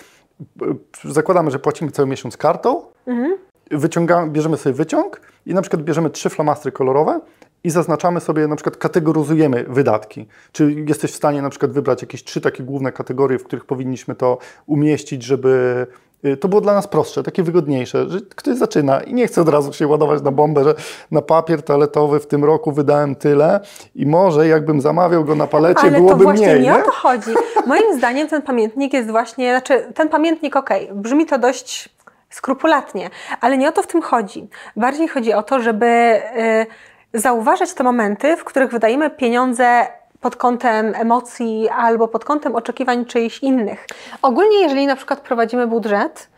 y, 0.62 1.12
zakładamy, 1.12 1.50
że 1.50 1.58
płacimy 1.58 1.90
cały 1.90 2.08
miesiąc 2.08 2.36
kartą, 2.36 2.82
Mhm. 3.06 3.36
wyciągamy, 3.70 4.30
bierzemy 4.32 4.56
sobie 4.56 4.72
wyciąg 4.74 5.20
i 5.46 5.54
na 5.54 5.62
przykład 5.62 5.82
bierzemy 5.82 6.10
trzy 6.10 6.30
flamastry 6.30 6.72
kolorowe 6.72 7.20
i 7.64 7.70
zaznaczamy 7.70 8.20
sobie, 8.20 8.46
na 8.48 8.56
przykład 8.56 8.76
kategoryzujemy 8.76 9.64
wydatki. 9.68 10.26
Czy 10.52 10.72
jesteś 10.88 11.12
w 11.12 11.14
stanie 11.16 11.42
na 11.42 11.50
przykład 11.50 11.72
wybrać 11.72 12.02
jakieś 12.02 12.24
trzy 12.24 12.40
takie 12.40 12.62
główne 12.62 12.92
kategorie, 12.92 13.38
w 13.38 13.44
których 13.44 13.64
powinniśmy 13.64 14.14
to 14.14 14.38
umieścić, 14.66 15.22
żeby, 15.22 15.86
y, 16.24 16.36
to 16.36 16.48
było 16.48 16.60
dla 16.60 16.74
nas 16.74 16.86
prostsze, 16.88 17.22
takie 17.22 17.42
wygodniejsze, 17.42 18.10
że 18.10 18.18
ktoś 18.36 18.56
zaczyna 18.56 19.00
i 19.00 19.14
nie 19.14 19.26
chce 19.26 19.40
od 19.42 19.48
razu 19.48 19.72
się 19.72 19.86
ładować 19.86 20.22
na 20.22 20.30
bombę, 20.30 20.64
że 20.64 20.74
na 21.10 21.22
papier 21.22 21.62
toaletowy 21.62 22.20
w 22.20 22.26
tym 22.26 22.44
roku 22.44 22.72
wydałem 22.72 23.14
tyle 23.16 23.60
i 23.94 24.06
może 24.06 24.48
jakbym 24.48 24.80
zamawiał 24.80 25.24
go 25.24 25.34
na 25.34 25.46
palecie, 25.46 25.80
Ale 25.80 25.90
byłoby 25.90 26.18
to 26.18 26.22
właśnie 26.24 26.46
mniej. 26.46 26.60
nie 26.60 26.66
Nie? 26.70 26.74
o 26.82 26.82
to 26.82 26.90
chodzi. 26.92 27.30
Moim 27.66 27.98
zdaniem 27.98 28.28
ten 28.28 28.42
pamiętnik 28.42 28.92
jest 28.92 29.10
właśnie, 29.10 29.50
znaczy 29.50 29.92
ten 29.94 30.08
pamiętnik 30.08 30.56
okej, 30.56 30.88
brzmi 30.94 31.26
to 31.26 31.38
dość 31.38 31.88
skrupulatnie, 32.30 33.10
ale 33.40 33.58
nie 33.58 33.68
o 33.68 33.72
to 33.72 33.82
w 33.82 33.86
tym 33.86 34.02
chodzi. 34.02 34.48
Bardziej 34.76 35.08
chodzi 35.08 35.32
o 35.32 35.42
to, 35.42 35.60
żeby 35.60 35.86
y, 35.86 36.66
zauważać 37.14 37.74
te 37.74 37.84
momenty, 37.84 38.36
w 38.36 38.44
których 38.44 38.70
wydajemy 38.70 39.10
pieniądze 39.10 39.86
pod 40.20 40.36
kątem 40.36 40.92
emocji 40.94 41.68
albo 41.68 42.08
pod 42.08 42.24
kątem 42.24 42.56
oczekiwań 42.56 43.04
czyichś 43.04 43.38
innych. 43.38 43.86
Ogólnie, 44.22 44.60
jeżeli 44.60 44.86
na 44.86 44.96
przykład 44.96 45.20
prowadzimy 45.20 45.66
budżet, 45.66 46.28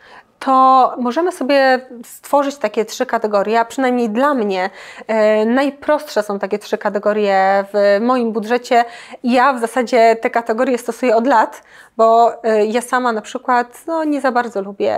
to 0.45 0.95
możemy 0.99 1.33
sobie 1.33 1.87
stworzyć 2.05 2.57
takie 2.57 2.85
trzy 2.85 3.07
kategorie, 3.07 3.61
a 3.61 3.65
przynajmniej 3.65 4.11
dla 4.11 4.35
mnie 4.35 4.71
e, 5.07 5.47
najprostsze 5.47 6.23
są 6.23 6.39
takie 6.39 6.59
trzy 6.59 6.79
kategorie 6.79 7.65
w 7.73 7.99
moim 8.01 8.33
budżecie. 8.33 8.85
Ja 9.25 9.53
w 9.53 9.61
zasadzie 9.61 10.17
te 10.17 10.31
kategorie 10.31 10.79
stosuję 10.79 11.17
od 11.17 11.27
lat, 11.27 11.63
bo 11.97 12.33
e, 12.45 12.67
ja 12.67 12.81
sama 12.81 13.13
na 13.13 13.23
przykład 13.23 13.83
no, 13.87 14.05
nie 14.05 14.21
za 14.21 14.33
bardzo 14.33 14.63
lubię 14.63 14.97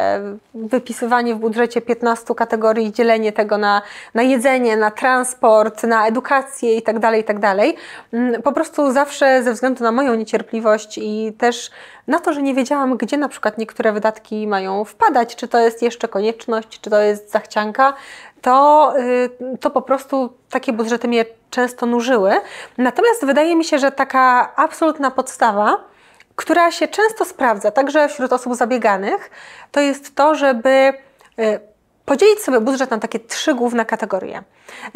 wypisywanie 0.54 1.34
w 1.34 1.38
budżecie 1.38 1.80
15 1.80 2.34
kategorii, 2.34 2.92
dzielenie 2.92 3.32
tego 3.32 3.58
na, 3.58 3.82
na 4.14 4.22
jedzenie, 4.22 4.76
na 4.76 4.90
transport, 4.90 5.82
na 5.82 6.06
edukację 6.06 6.74
itd., 6.74 7.00
tak 7.00 7.16
itd. 7.16 7.40
Tak 7.40 7.66
mm, 8.12 8.42
po 8.42 8.52
prostu 8.52 8.92
zawsze 8.92 9.42
ze 9.42 9.52
względu 9.52 9.84
na 9.84 9.92
moją 9.92 10.14
niecierpliwość 10.14 10.98
i 10.98 11.32
też 11.38 11.70
na 12.06 12.18
to, 12.18 12.32
że 12.32 12.42
nie 12.42 12.54
wiedziałam, 12.54 12.96
gdzie 12.96 13.16
na 13.16 13.28
przykład 13.28 13.58
niektóre 13.58 13.92
wydatki 13.92 14.46
mają 14.46 14.84
wpadać, 14.84 15.36
czy 15.36 15.48
to 15.48 15.58
jest 15.58 15.82
jeszcze 15.82 16.08
konieczność, 16.08 16.80
czy 16.80 16.90
to 16.90 17.00
jest 17.00 17.30
zachcianka, 17.30 17.94
to, 18.42 18.92
y, 18.98 19.58
to 19.60 19.70
po 19.70 19.82
prostu 19.82 20.32
takie 20.50 20.72
budżety 20.72 21.08
mnie 21.08 21.24
często 21.50 21.86
nużyły. 21.86 22.32
Natomiast 22.78 23.26
wydaje 23.26 23.56
mi 23.56 23.64
się, 23.64 23.78
że 23.78 23.92
taka 23.92 24.52
absolutna 24.56 25.10
podstawa, 25.10 25.93
która 26.36 26.70
się 26.70 26.88
często 26.88 27.24
sprawdza, 27.24 27.70
także 27.70 28.08
wśród 28.08 28.32
osób 28.32 28.54
zabieganych, 28.54 29.30
to 29.72 29.80
jest 29.80 30.14
to, 30.14 30.34
żeby 30.34 30.92
y, 31.38 31.60
podzielić 32.04 32.38
sobie 32.38 32.60
budżet 32.60 32.90
na 32.90 32.98
takie 32.98 33.20
trzy 33.20 33.54
główne 33.54 33.84
kategorie. 33.84 34.42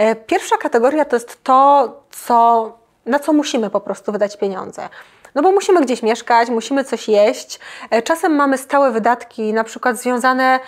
Y, 0.01 0.17
pierwsza 0.27 0.57
kategoria 0.57 1.05
to 1.05 1.17
jest 1.17 1.45
to, 1.45 1.93
co, 2.11 2.79
na 3.07 3.19
co 3.19 3.33
musimy 3.33 3.71
po 3.71 3.81
prostu 3.81 4.13
wydać 4.13 4.37
pieniądze. 4.37 4.89
No 5.35 5.43
bo 5.43 5.53
musimy 5.53 5.81
gdzieś 5.81 6.03
mieszkać, 6.03 6.49
musimy 6.49 6.85
coś 6.85 7.09
jeść. 7.09 7.61
E, 7.91 8.03
czasem 8.03 8.35
mamy 8.35 8.59
stałe 8.59 8.91
wydatki, 8.91 9.53
na 9.53 9.65
przykład 9.65 9.97
związane 9.97 10.61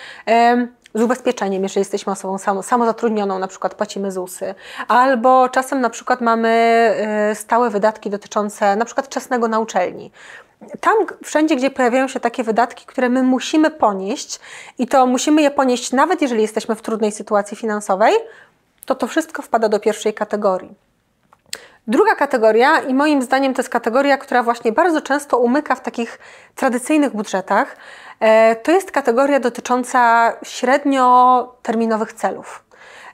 z 0.94 1.02
ubezpieczeniem, 1.02 1.62
jeżeli 1.62 1.80
jesteśmy 1.80 2.12
osobą 2.12 2.62
samozatrudnioną, 2.62 3.38
na 3.38 3.48
przykład 3.48 3.74
płacimy 3.74 4.12
ZUSy. 4.12 4.54
Albo 4.88 5.48
czasem 5.48 5.80
na 5.80 5.90
przykład 5.90 6.20
mamy 6.20 6.94
stałe 7.34 7.70
wydatki 7.70 8.10
dotyczące 8.10 8.76
na 8.76 8.84
przykład 8.84 9.08
czesnego 9.08 9.48
na 9.48 9.58
uczelni. 9.58 10.10
Tam 10.81 10.95
wszędzie, 11.25 11.57
gdzie 11.57 11.71
pojawiają 11.71 12.09
się 12.09 12.21
takie 12.21 12.45
wydatki, 12.45 12.87
które 12.87 13.09
my 13.09 13.23
musimy 13.23 13.71
ponieść 13.71 14.40
i 14.79 14.87
to 14.87 15.07
musimy 15.07 15.43
je 15.43 15.50
ponieść 15.50 15.93
nawet 15.93 16.23
jeżeli 16.23 16.43
jesteśmy 16.43 16.75
w 16.75 16.83
trudnej 16.83 17.12
sytuacji 17.12 17.57
finansowej, 17.57 18.14
to 18.87 18.95
to 18.95 19.07
wszystko 19.07 19.43
wpada 19.43 19.69
do 19.69 19.81
pierwszej 19.81 20.14
kategorii. 20.14 20.75
Druga 21.87 22.14
kategoria, 22.14 22.81
i 22.81 22.95
moim 22.95 23.23
zdaniem 23.23 23.55
to 23.55 23.61
jest 23.61 23.69
kategoria, 23.69 24.19
która 24.19 24.43
właśnie 24.43 24.73
bardzo 24.73 25.00
często 25.00 25.38
umyka 25.38 25.75
w 25.75 25.81
takich 25.81 26.19
tradycyjnych 26.55 27.12
budżetach, 27.12 27.76
e, 28.21 28.57
to 28.57 28.73
jest 28.73 28.90
kategoria 28.90 29.40
dotycząca 29.40 30.33
średnioterminowych 30.43 32.12
celów. 32.12 32.64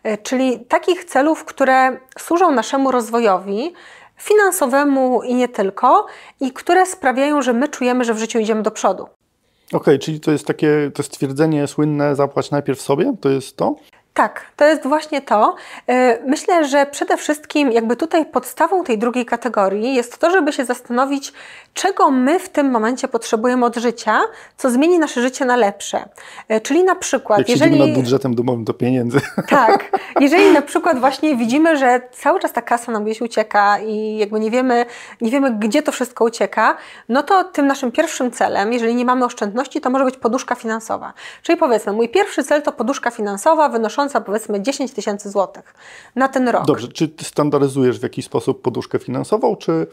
E, 0.03 0.19
czyli 0.19 0.61
takich 0.61 1.05
celów, 1.05 1.45
które 1.45 1.97
służą 2.19 2.51
naszemu 2.51 2.91
rozwojowi, 2.91 3.75
finansowemu 4.17 5.23
i 5.23 5.35
nie 5.35 5.49
tylko, 5.49 6.07
i 6.41 6.53
które 6.53 6.87
sprawiają, 6.87 7.43
że 7.43 7.53
my 7.53 7.69
czujemy, 7.69 8.05
że 8.05 8.15
w 8.15 8.19
życiu 8.19 8.39
idziemy 8.39 8.63
do 8.63 8.71
przodu. 8.71 9.03
Okej, 9.03 9.77
okay, 9.77 9.99
czyli 9.99 10.21
to 10.21 10.31
jest 10.31 10.47
takie 10.47 10.91
to 10.95 11.03
stwierdzenie 11.03 11.67
słynne 11.67 12.17
zapłać 12.17 12.51
najpierw 12.51 12.81
sobie, 12.81 13.13
to 13.21 13.29
jest 13.29 13.57
to? 13.57 13.77
Tak, 14.17 14.47
to 14.57 14.65
jest 14.65 14.83
właśnie 14.83 15.23
to. 15.23 15.55
E, 15.89 16.19
myślę, 16.27 16.69
że 16.69 16.87
przede 16.87 17.17
wszystkim 17.17 17.73
jakby 17.73 17.97
tutaj 17.97 18.27
podstawą 18.27 18.85
tej 18.85 18.99
drugiej 18.99 19.27
kategorii 19.27 19.95
jest 19.95 20.19
to, 20.19 20.31
żeby 20.31 20.53
się 20.53 20.65
zastanowić, 20.65 21.33
czego 21.75 22.11
my 22.11 22.39
w 22.39 22.49
tym 22.49 22.71
momencie 22.71 23.09
potrzebujemy 23.09 23.67
od 23.67 23.77
życia, 23.77 24.21
co 24.57 24.71
zmieni 24.71 24.99
nasze 24.99 25.23
życie 25.23 25.45
na 25.45 25.57
lepsze. 25.57 26.09
E, 26.49 26.61
czyli 26.61 26.85
na 26.85 26.95
przykład, 26.95 27.39
Jak 27.39 27.49
jeżeli... 27.49 27.79
nad 27.79 27.95
budżetem 27.95 28.35
domowym, 28.35 28.65
to 28.65 28.75
pieniędzy. 28.75 29.21
Tak, 29.49 29.99
jeżeli 30.21 30.53
na 30.53 30.63
przykład 30.63 31.01
właśnie 31.01 31.37
widzimy, 31.37 31.77
że 31.77 32.01
cały 32.13 32.41
czas 32.41 32.53
ta 32.53 32.63
kasa 32.63 32.93
nam 32.93 33.05
gdzieś 33.05 33.21
ucieka 33.21 33.79
i 33.79 34.17
jakby 34.17 34.41
nie 34.41 34.51
wiemy, 34.51 34.87
nie 35.21 35.31
wiemy, 35.31 35.51
gdzie 35.59 35.83
to 35.83 35.93
wszystko 35.93 36.25
ucieka, 36.25 36.77
no 37.09 37.23
to 37.23 37.45
tym 37.45 37.67
naszym 37.67 37.93
pierwszym 37.93 38.31
celem, 38.31 38.73
jeżeli 38.73 38.95
nie 38.95 39.05
mamy 39.05 39.25
oszczędności, 39.25 39.81
to 39.81 39.91
może 39.91 40.05
być 40.05 40.17
poduszka 40.17 40.55
finansowa. 40.55 41.13
Czyli 41.43 41.59
powiedzmy, 41.59 41.93
mój 41.93 42.09
pierwszy 42.09 42.45
cel 42.45 42.63
to 42.63 42.73
poduszka 42.73 43.11
finansowa 43.11 43.69
wynosząca 43.69 44.06
powiedzmy 44.27 44.63
10 44.63 44.93
tysięcy 44.93 45.31
złotych 45.31 45.75
na 46.17 46.29
ten 46.29 46.49
rok. 46.49 46.67
Dobrze, 46.67 46.89
czy 46.89 47.15
standaryzujesz 47.23 47.99
w 48.01 48.03
jakiś 48.03 48.25
sposób 48.25 48.63
poduszkę 48.63 48.99
finansową, 48.99 49.57
czy 49.57 49.87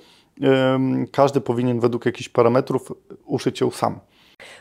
każdy 1.11 1.41
powinien 1.41 1.79
według 1.79 2.05
jakichś 2.05 2.29
parametrów 2.29 2.91
uszyć 3.25 3.61
ją 3.61 3.71
sam. 3.71 3.99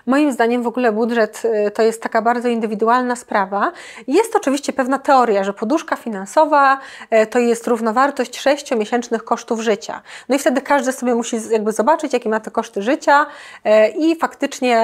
Moim 0.06 0.32
zdaniem 0.32 0.62
w 0.62 0.66
ogóle 0.66 0.92
budżet 0.92 1.42
y, 1.44 1.71
to 1.71 1.82
jest 1.82 2.02
taka 2.02 2.23
bardzo 2.23 2.49
indywidualna 2.49 3.16
sprawa. 3.16 3.73
Jest 4.06 4.37
oczywiście 4.37 4.73
pewna 4.73 4.99
teoria, 4.99 5.44
że 5.44 5.52
poduszka 5.52 5.97
finansowa 5.97 6.78
y, 7.23 7.26
to 7.26 7.38
jest 7.38 7.66
równowartość 7.66 8.40
sześciomiesięcznych 8.40 9.25
kosztów 9.25 9.61
życia. 9.61 10.02
No 10.28 10.37
i 10.37 10.38
wtedy 10.38 10.61
każdy 10.61 10.92
sobie 10.92 11.14
musi 11.14 11.37
jakby 11.50 11.73
zobaczyć, 11.73 12.12
jakie 12.12 12.30
ma 12.30 12.40
te 12.40 12.50
koszty 12.50 12.82
życia 12.82 13.26
y, 13.26 13.71
i 13.88 14.16
faktycznie 14.16 14.82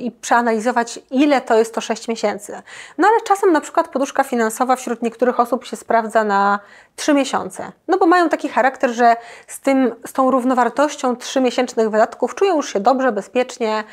i 0.00 0.10
przeanalizować, 0.10 1.00
ile 1.10 1.40
to 1.40 1.58
jest 1.58 1.74
to 1.74 1.80
6 1.80 2.08
miesięcy. 2.08 2.62
No 2.98 3.08
ale 3.08 3.20
czasem 3.20 3.52
na 3.52 3.60
przykład 3.60 3.88
poduszka 3.88 4.24
finansowa 4.24 4.76
wśród 4.76 5.02
niektórych 5.02 5.40
osób 5.40 5.64
się 5.64 5.76
sprawdza 5.76 6.24
na 6.24 6.58
3 6.96 7.14
miesiące. 7.14 7.72
No 7.88 7.98
bo 7.98 8.06
mają 8.06 8.28
taki 8.28 8.48
charakter, 8.48 8.90
że 8.90 9.16
z, 9.46 9.60
tym, 9.60 9.94
z 10.06 10.12
tą 10.12 10.30
równowartością 10.30 11.14
3-miesięcznych 11.14 11.90
wydatków 11.90 12.34
czują 12.34 12.56
już 12.56 12.72
się 12.72 12.80
dobrze, 12.80 13.12
bezpiecznie, 13.12 13.84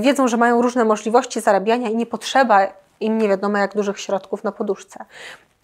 wiedzą, 0.00 0.28
że 0.28 0.36
mają 0.36 0.62
różne 0.62 0.84
możliwości 0.84 1.40
zarabiania 1.40 1.88
i 1.88 1.96
nie 1.96 2.06
potrzeba 2.06 2.66
im 3.00 3.18
nie 3.18 3.28
wiadomo 3.28 3.58
jak 3.58 3.74
dużych 3.74 4.00
środków 4.00 4.44
na 4.44 4.52
poduszce. 4.52 5.04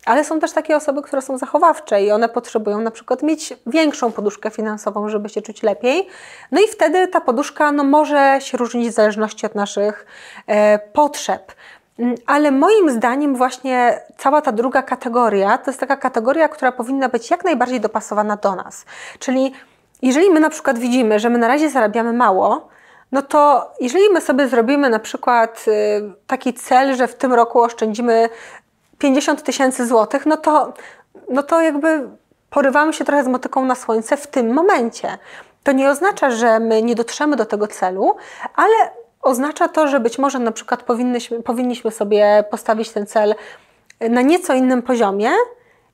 Ale 0.06 0.24
są 0.24 0.40
też 0.40 0.52
takie 0.52 0.76
osoby, 0.76 1.02
które 1.02 1.22
są 1.22 1.38
zachowawcze 1.38 2.02
i 2.02 2.10
one 2.10 2.28
potrzebują 2.28 2.80
na 2.80 2.90
przykład 2.90 3.22
mieć 3.22 3.54
większą 3.66 4.12
poduszkę 4.12 4.50
finansową, 4.50 5.08
żeby 5.08 5.28
się 5.28 5.42
czuć 5.42 5.62
lepiej. 5.62 6.06
No 6.52 6.60
i 6.60 6.68
wtedy 6.68 7.08
ta 7.08 7.20
poduszka 7.20 7.72
no, 7.72 7.84
może 7.84 8.38
się 8.40 8.58
różnić 8.58 8.88
w 8.88 8.92
zależności 8.92 9.46
od 9.46 9.54
naszych 9.54 10.06
e, 10.46 10.78
potrzeb. 10.78 11.52
Mm, 11.98 12.14
ale 12.26 12.50
moim 12.50 12.90
zdaniem 12.90 13.36
właśnie 13.36 14.00
cała 14.18 14.42
ta 14.42 14.52
druga 14.52 14.82
kategoria 14.82 15.58
to 15.58 15.70
jest 15.70 15.80
taka 15.80 15.96
kategoria, 15.96 16.48
która 16.48 16.72
powinna 16.72 17.08
być 17.08 17.30
jak 17.30 17.44
najbardziej 17.44 17.80
dopasowana 17.80 18.36
do 18.36 18.56
nas. 18.56 18.84
Czyli 19.18 19.52
jeżeli 20.02 20.30
my 20.30 20.40
na 20.40 20.50
przykład 20.50 20.78
widzimy, 20.78 21.18
że 21.18 21.30
my 21.30 21.38
na 21.38 21.48
razie 21.48 21.70
zarabiamy 21.70 22.12
mało, 22.12 22.68
no 23.12 23.22
to 23.22 23.70
jeżeli 23.80 24.04
my 24.12 24.20
sobie 24.20 24.48
zrobimy 24.48 24.90
na 24.90 24.98
przykład 24.98 25.64
y, 25.68 26.12
taki 26.26 26.54
cel, 26.54 26.96
że 26.96 27.08
w 27.08 27.14
tym 27.14 27.32
roku 27.32 27.60
oszczędzimy 27.62 28.28
50 28.98 29.42
tysięcy 29.42 29.86
złotych, 29.86 30.26
no 30.26 30.36
to, 30.36 30.72
no 31.28 31.42
to 31.42 31.60
jakby 31.60 32.08
porywamy 32.50 32.92
się 32.92 33.04
trochę 33.04 33.24
z 33.24 33.28
motyką 33.28 33.64
na 33.64 33.74
słońce 33.74 34.16
w 34.16 34.26
tym 34.26 34.52
momencie. 34.52 35.18
To 35.62 35.72
nie 35.72 35.90
oznacza, 35.90 36.30
że 36.30 36.60
my 36.60 36.82
nie 36.82 36.94
dotrzemy 36.94 37.36
do 37.36 37.46
tego 37.46 37.66
celu, 37.66 38.16
ale 38.56 38.74
Oznacza 39.22 39.68
to, 39.68 39.88
że 39.88 40.00
być 40.00 40.18
może 40.18 40.38
na 40.38 40.52
przykład 40.52 40.82
powinniśmy, 40.82 41.42
powinniśmy 41.42 41.90
sobie 41.90 42.44
postawić 42.50 42.90
ten 42.90 43.06
cel 43.06 43.34
na 44.00 44.22
nieco 44.22 44.54
innym 44.54 44.82
poziomie 44.82 45.30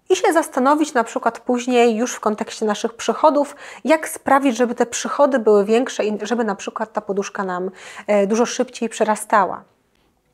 i 0.08 0.16
się 0.16 0.32
zastanowić 0.32 0.94
na 0.94 1.04
przykład 1.04 1.40
później 1.40 1.96
już 1.96 2.14
w 2.14 2.20
kontekście 2.20 2.66
naszych 2.66 2.94
przychodów, 2.94 3.56
jak 3.84 4.08
sprawić, 4.08 4.56
żeby 4.56 4.75
te 4.75 4.86
przychody 4.86 5.38
były 5.38 5.64
większe 5.64 6.06
i 6.06 6.18
żeby 6.22 6.44
na 6.44 6.54
przykład 6.54 6.92
ta 6.92 7.00
poduszka 7.00 7.44
nam 7.44 7.70
e, 8.06 8.26
dużo 8.26 8.46
szybciej 8.46 8.88
przerastała. 8.88 9.64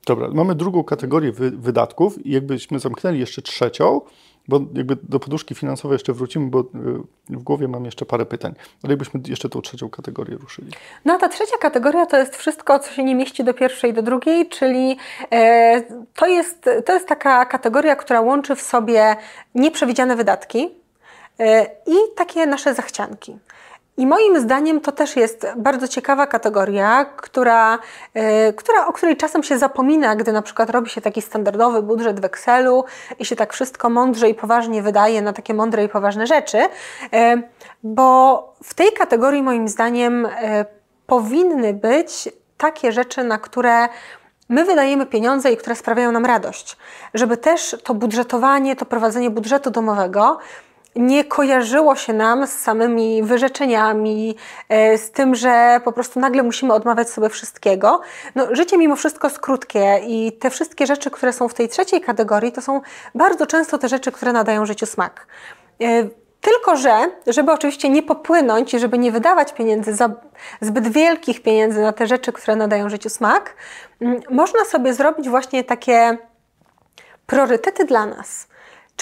Dobra, 0.07 0.29
mamy 0.33 0.55
drugą 0.55 0.85
kategorię 0.85 1.33
wydatków 1.53 2.27
i 2.27 2.31
jakbyśmy 2.31 2.79
zamknęli 2.79 3.19
jeszcze 3.19 3.43
trzecią, 3.43 4.01
bo 4.49 4.61
jakby 4.75 4.97
do 5.03 5.21
poduszki 5.21 5.55
finansowej 5.55 5.95
jeszcze 5.95 6.13
wrócimy, 6.13 6.51
bo 6.51 6.61
y, 6.61 6.65
w 7.31 7.43
głowie 7.43 7.69
mam 7.69 7.85
jeszcze 7.85 8.07
parę 8.07 8.27
pytań. 8.27 8.55
Ale 8.83 8.93
jakbyśmy 8.93 9.21
jeszcze 9.27 9.49
tą 9.49 9.61
trzecią 9.61 9.91
kategorię 9.91 10.37
ruszyli. 10.37 10.73
No 11.05 11.19
ta 11.19 11.29
trzecia 11.29 11.59
kategoria 11.61 12.07
to 12.07 12.17
jest 12.17 12.37
wszystko, 12.37 12.79
co 12.79 12.93
się 12.93 13.05
nie 13.05 13.15
mieści 13.15 13.45
do 13.45 13.55
pierwszej 13.55 13.91
i 13.91 13.95
do 13.95 14.03
drugiej, 14.03 14.49
czyli 14.49 14.97
e, 15.31 15.83
to, 16.15 16.27
jest, 16.27 16.71
to 16.87 16.93
jest 16.95 17.09
taka 17.09 17.47
kategoria, 17.47 17.97
która 17.97 18.21
łączy 18.21 18.57
w 18.57 18.63
sobie 18.63 19.17
nieprzewidziane 19.55 20.17
wydatki 20.17 20.71
e, 21.41 21.65
i 21.87 21.97
takie 22.17 22.47
nasze 22.47 22.75
zachcianki. 22.75 23.39
I 24.03 24.07
moim 24.07 24.41
zdaniem 24.41 24.81
to 24.81 24.93
też 24.93 25.17
jest 25.17 25.47
bardzo 25.57 25.89
ciekawa 25.89 26.27
kategoria, 26.27 27.05
która, 27.05 27.79
yy, 28.15 28.23
która, 28.57 28.87
o 28.87 28.93
której 28.93 29.17
czasem 29.17 29.43
się 29.43 29.59
zapomina, 29.59 30.17
gdy 30.17 30.33
na 30.33 30.43
przykład 30.43 30.71
robi 30.71 30.91
się 30.91 31.01
taki 31.01 31.23
standardowy 31.23 31.83
budżet 31.83 32.21
w 32.21 32.25
Excelu 32.25 32.85
i 33.19 33.25
się 33.25 33.37
tak 33.37 33.53
wszystko 33.53 33.91
mądrze 33.91 34.29
i 34.29 34.35
poważnie 34.35 34.83
wydaje 34.83 35.23
na 35.23 35.33
takie 35.33 35.55
mądre 35.55 35.85
i 35.85 35.89
poważne 35.89 36.27
rzeczy, 36.27 36.59
yy, 36.59 37.19
bo 37.83 38.55
w 38.65 38.75
tej 38.75 38.93
kategorii 38.93 39.43
moim 39.43 39.69
zdaniem 39.69 40.23
yy, 40.23 40.65
powinny 41.07 41.75
być 41.75 42.29
takie 42.59 42.93
rzeczy, 42.93 43.25
na 43.25 43.39
które 43.39 43.89
my 44.49 44.65
wydajemy 44.65 45.07
pieniądze 45.07 45.53
i 45.53 45.57
które 45.57 45.77
sprawiają 45.77 46.13
nam 46.13 46.27
radość. 46.27 46.77
Żeby 47.15 47.37
też 47.37 47.77
to 47.85 47.95
budżetowanie, 47.95 48.77
to 48.77 48.85
prowadzenie 48.85 49.31
budżetu 49.31 49.71
domowego 49.71 50.39
nie 50.97 51.25
kojarzyło 51.25 51.97
się 51.97 52.13
nam 52.13 52.47
z 52.47 52.51
samymi 52.51 53.23
wyrzeczeniami, 53.23 54.37
e, 54.69 54.99
z 54.99 55.11
tym, 55.11 55.35
że 55.35 55.81
po 55.85 55.93
prostu 55.93 56.21
nagle 56.21 56.43
musimy 56.43 56.75
odmawiać 56.75 57.11
sobie 57.11 57.29
wszystkiego. 57.29 58.01
No, 58.35 58.47
życie 58.51 58.79
mimo 58.79 58.97
wszystko 58.97 59.27
jest 59.27 59.39
krótkie 59.39 60.01
i 60.07 60.33
te 60.33 60.51
wszystkie 60.51 60.87
rzeczy, 60.87 61.11
które 61.11 61.33
są 61.33 61.49
w 61.49 61.55
tej 61.55 61.69
trzeciej 61.69 62.01
kategorii, 62.01 62.53
to 62.53 62.63
są 62.63 62.81
bardzo 63.15 63.47
często 63.47 63.79
te 63.79 63.89
rzeczy, 63.89 64.13
które 64.13 64.33
nadają 64.33 64.67
życiu 64.67 64.87
smak. 64.87 65.27
E, 65.83 66.09
tylko, 66.41 66.77
że, 66.77 67.11
żeby 67.27 67.53
oczywiście 67.53 67.89
nie 67.89 68.03
popłynąć 68.03 68.75
i 68.75 68.79
żeby 68.79 68.99
nie 68.99 69.13
wydawać 69.13 69.53
pieniędzy, 69.53 69.95
za, 69.95 70.11
zbyt 70.61 70.89
wielkich 70.89 71.43
pieniędzy 71.43 71.81
na 71.81 71.93
te 71.93 72.07
rzeczy, 72.07 72.33
które 72.33 72.57
nadają 72.57 72.89
życiu 72.89 73.09
smak, 73.09 73.55
mm, 74.01 74.21
można 74.31 74.65
sobie 74.65 74.95
zrobić 74.95 75.29
właśnie 75.29 75.65
takie 75.65 76.19
priorytety 77.27 77.85
dla 77.85 78.07
nas. 78.07 78.47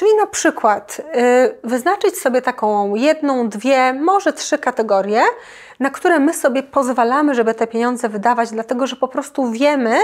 Czyli 0.01 0.15
na 0.15 0.27
przykład 0.27 1.01
y, 1.01 1.59
wyznaczyć 1.65 2.19
sobie 2.19 2.43
taką 2.43 2.95
jedną, 2.95 3.49
dwie, 3.49 3.93
może 3.93 4.33
trzy 4.33 4.59
kategorie, 4.59 5.23
na 5.81 5.91
które 5.91 6.19
my 6.19 6.35
sobie 6.35 6.63
pozwalamy, 6.63 7.35
żeby 7.35 7.55
te 7.55 7.67
pieniądze 7.67 8.09
wydawać, 8.09 8.51
dlatego 8.51 8.87
że 8.87 8.97
po 8.97 9.09
prostu 9.09 9.51
wiemy, 9.51 9.99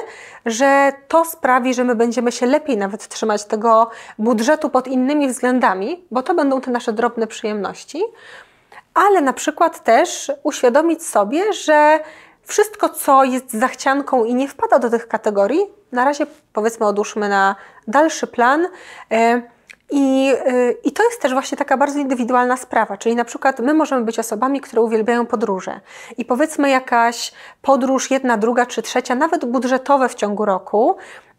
że 0.46 0.92
to 1.08 1.24
sprawi, 1.24 1.74
że 1.74 1.84
my 1.84 1.94
będziemy 1.94 2.32
się 2.32 2.46
lepiej 2.46 2.76
nawet 2.76 3.08
trzymać 3.08 3.44
tego 3.44 3.90
budżetu 4.18 4.70
pod 4.70 4.86
innymi 4.86 5.28
względami, 5.28 6.04
bo 6.10 6.22
to 6.22 6.34
będą 6.34 6.60
te 6.60 6.70
nasze 6.70 6.92
drobne 6.92 7.26
przyjemności, 7.26 8.02
ale 8.94 9.20
na 9.20 9.32
przykład 9.32 9.84
też 9.84 10.32
uświadomić 10.42 11.06
sobie, 11.06 11.52
że 11.52 12.00
wszystko, 12.42 12.88
co 12.88 13.24
jest 13.24 13.52
zachcianką 13.52 14.24
i 14.24 14.34
nie 14.34 14.48
wpada 14.48 14.78
do 14.78 14.90
tych 14.90 15.08
kategorii, 15.08 15.60
na 15.92 16.04
razie 16.04 16.26
powiedzmy 16.52 16.86
odłóżmy 16.86 17.28
na 17.28 17.56
dalszy 17.88 18.26
plan. 18.26 18.68
I, 19.90 20.32
y, 20.46 20.76
I 20.84 20.92
to 20.92 21.04
jest 21.04 21.22
też 21.22 21.32
właśnie 21.32 21.58
taka 21.58 21.76
bardzo 21.76 21.98
indywidualna 21.98 22.56
sprawa, 22.56 22.96
czyli 22.96 23.16
na 23.16 23.24
przykład 23.24 23.60
my 23.60 23.74
możemy 23.74 24.04
być 24.04 24.18
osobami, 24.18 24.60
które 24.60 24.82
uwielbiają 24.82 25.26
podróże 25.26 25.80
i 26.18 26.24
powiedzmy 26.24 26.70
jakaś 26.70 27.32
podróż, 27.62 28.10
jedna, 28.10 28.36
druga 28.36 28.66
czy 28.66 28.82
trzecia, 28.82 29.14
nawet 29.14 29.44
budżetowe 29.44 30.08
w 30.08 30.14
ciągu 30.14 30.44
roku, 30.44 30.96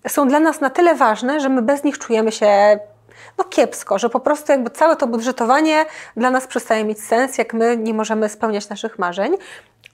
są 0.08 0.28
dla 0.28 0.40
nas 0.40 0.62
na 0.62 0.70
tyle 0.70 0.96
ważne, 0.96 1.40
że 1.40 1.50
my 1.50 1.62
bez 1.62 1.84
nich 1.84 1.98
czujemy 1.98 2.32
się 2.32 2.80
no 3.38 3.44
kiepsko, 3.44 4.00
że 4.00 4.10
po 4.10 4.20
prostu 4.20 4.52
jakby 4.52 4.70
całe 4.70 4.96
to 4.96 5.08
budżetowanie 5.08 5.86
dla 6.18 6.32
nas 6.32 6.48
przestaje 6.48 6.84
mieć 6.84 7.04
sens, 7.04 7.38
jak 7.38 7.54
my 7.54 7.78
nie 7.78 7.94
możemy 7.94 8.30
spełniać 8.30 8.70
naszych 8.70 9.00
marzeń. 9.00 9.38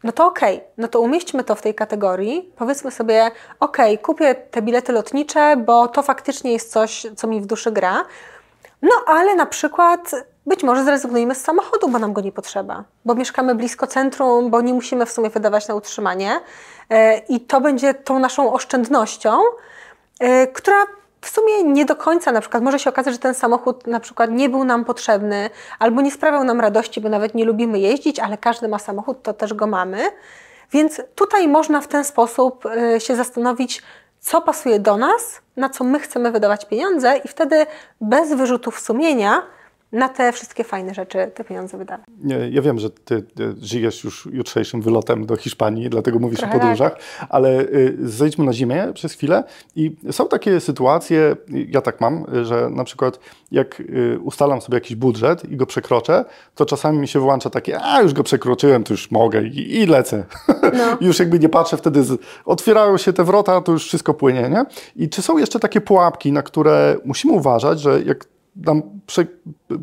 No 0.04 0.12
to 0.12 0.26
okej, 0.26 0.56
okay. 0.56 0.68
no 0.78 0.88
to 0.88 1.00
umieśćmy 1.00 1.44
to 1.44 1.56
w 1.56 1.62
tej 1.62 1.76
kategorii. 1.76 2.52
Powiedzmy 2.56 2.92
sobie, 2.92 3.32
okej, 3.60 3.94
okay, 3.94 3.98
kupię 3.98 4.36
te 4.36 4.62
bilety 4.62 4.92
lotnicze, 4.92 5.58
bo 5.58 5.88
to 5.88 6.02
faktycznie 6.02 6.52
jest 6.54 6.72
coś, 6.72 7.08
co 7.16 7.28
mi 7.28 7.42
w 7.42 7.46
duszy 7.46 7.72
gra. 7.72 8.06
No 8.84 8.92
ale 9.06 9.36
na 9.36 9.46
przykład 9.46 10.12
być 10.46 10.64
może 10.64 10.84
zrezygnujemy 10.84 11.36
z 11.36 11.42
samochodu, 11.42 11.88
bo 11.88 12.00
nam 12.00 12.14
go 12.14 12.22
nie 12.22 12.32
potrzeba, 12.32 12.84
bo 13.06 13.16
mieszkamy 13.16 13.56
blisko 13.56 13.88
centrum, 13.88 14.50
bo 14.50 14.62
nie 14.62 14.74
musimy 14.74 15.06
w 15.06 15.12
sumie 15.12 15.30
wydawać 15.30 15.68
na 15.68 15.76
utrzymanie 15.76 16.40
e, 16.90 17.18
i 17.18 17.42
to 17.42 17.62
będzie 17.62 17.94
tą 17.94 18.20
naszą 18.20 18.54
oszczędnością, 18.54 19.40
e, 20.20 20.48
która 20.48 20.86
w 21.22 21.30
sumie 21.30 21.64
nie 21.64 21.86
do 21.86 21.96
końca 21.96 22.32
na 22.32 22.42
przykład 22.42 22.64
może 22.64 22.80
się 22.80 22.90
okazać, 22.90 23.14
że 23.14 23.20
ten 23.20 23.34
samochód 23.34 23.88
na 23.88 24.00
przykład 24.00 24.32
nie 24.32 24.50
był 24.50 24.64
nam 24.64 24.86
potrzebny 24.86 25.50
albo 25.80 26.02
nie 26.02 26.12
sprawiał 26.12 26.44
nam 26.44 26.62
radości, 26.62 27.02
bo 27.02 27.10
nawet 27.10 27.36
nie 27.36 27.46
lubimy 27.46 27.80
jeździć, 27.80 28.20
ale 28.20 28.38
każdy 28.38 28.68
ma 28.68 28.80
samochód, 28.80 29.24
to 29.24 29.34
też 29.34 29.54
go 29.54 29.68
mamy. 29.68 30.12
Więc 30.72 31.02
tutaj 31.16 31.48
można 31.48 31.82
w 31.82 31.88
ten 31.88 32.04
sposób 32.04 32.66
e, 32.66 33.00
się 33.00 33.16
zastanowić, 33.16 33.82
co 34.24 34.42
pasuje 34.42 34.80
do 34.80 34.98
nas, 34.98 35.42
na 35.58 35.70
co 35.70 35.84
my 35.84 36.00
chcemy 36.00 36.32
wydawać 36.32 36.66
pieniądze 36.66 37.18
i 37.18 37.28
wtedy 37.28 37.66
bez 38.02 38.34
wyrzutów 38.34 38.80
sumienia 38.80 39.44
na 39.94 40.10
te 40.10 40.32
wszystkie 40.32 40.64
fajne 40.64 40.94
rzeczy 40.94 41.32
te 41.36 41.44
pieniądze 41.44 41.78
wydawać. 41.78 42.06
Ja 42.52 42.62
wiem, 42.62 42.80
że 42.80 42.90
ty 42.90 43.24
żyjesz 43.62 44.04
już 44.04 44.30
jutrzejszym 44.32 44.82
wylotem 44.82 45.26
do 45.26 45.36
Hiszpanii, 45.36 45.90
dlatego 45.90 46.20
mówisz 46.20 46.40
Trochę 46.40 46.58
o 46.58 46.60
podróżach, 46.60 46.94
tak. 46.94 47.28
ale 47.30 47.62
y, 47.62 47.98
zejdźmy 48.00 48.46
na 48.46 48.54
zimę 48.54 48.94
przez 48.94 49.14
chwilę 49.14 49.44
i 49.76 49.96
są 50.12 50.28
takie 50.28 50.60
sytuacje, 50.60 51.36
ja 51.68 51.82
tak 51.82 52.02
mam, 52.02 52.26
że 52.44 52.70
na 52.70 52.84
przykład 52.84 53.20
jak 53.52 53.80
y, 53.80 54.20
ustalam 54.24 54.62
sobie 54.62 54.76
jakiś 54.76 54.96
budżet 54.96 55.52
i 55.52 55.58
go 55.58 55.66
przekroczę, 55.66 56.26
to 56.56 56.66
czasami 56.66 57.00
mi 57.00 57.08
się 57.08 57.20
włącza 57.20 57.50
takie, 57.50 57.82
a 57.82 58.02
już 58.02 58.14
go 58.14 58.24
przekroczyłem, 58.24 58.84
to 58.84 58.94
już 58.94 59.12
mogę 59.12 59.44
i, 59.44 59.82
i 59.82 59.86
lecę. 59.86 60.24
No. 60.74 60.98
już 61.02 61.20
jakby 61.20 61.40
nie 61.40 61.50
patrzę 61.50 61.78
wtedy, 61.78 62.04
z, 62.04 62.22
otwierają 62.46 62.98
się 62.98 63.14
te 63.14 63.24
wrota, 63.24 63.62
to 63.62 63.72
już 63.72 63.86
wszystko 63.86 64.14
płynie, 64.14 64.50
nie? 64.50 64.66
I 64.96 65.10
czy 65.10 65.22
są 65.22 65.38
jeszcze 65.38 65.60
takie 65.60 65.82
pułapki, 65.82 66.32
na 66.32 66.42
które 66.42 66.96
musimy 67.06 67.34
uważać, 67.34 67.80
że 67.80 68.02
jak 68.02 68.26
tam 68.66 68.82
prze, 69.06 69.26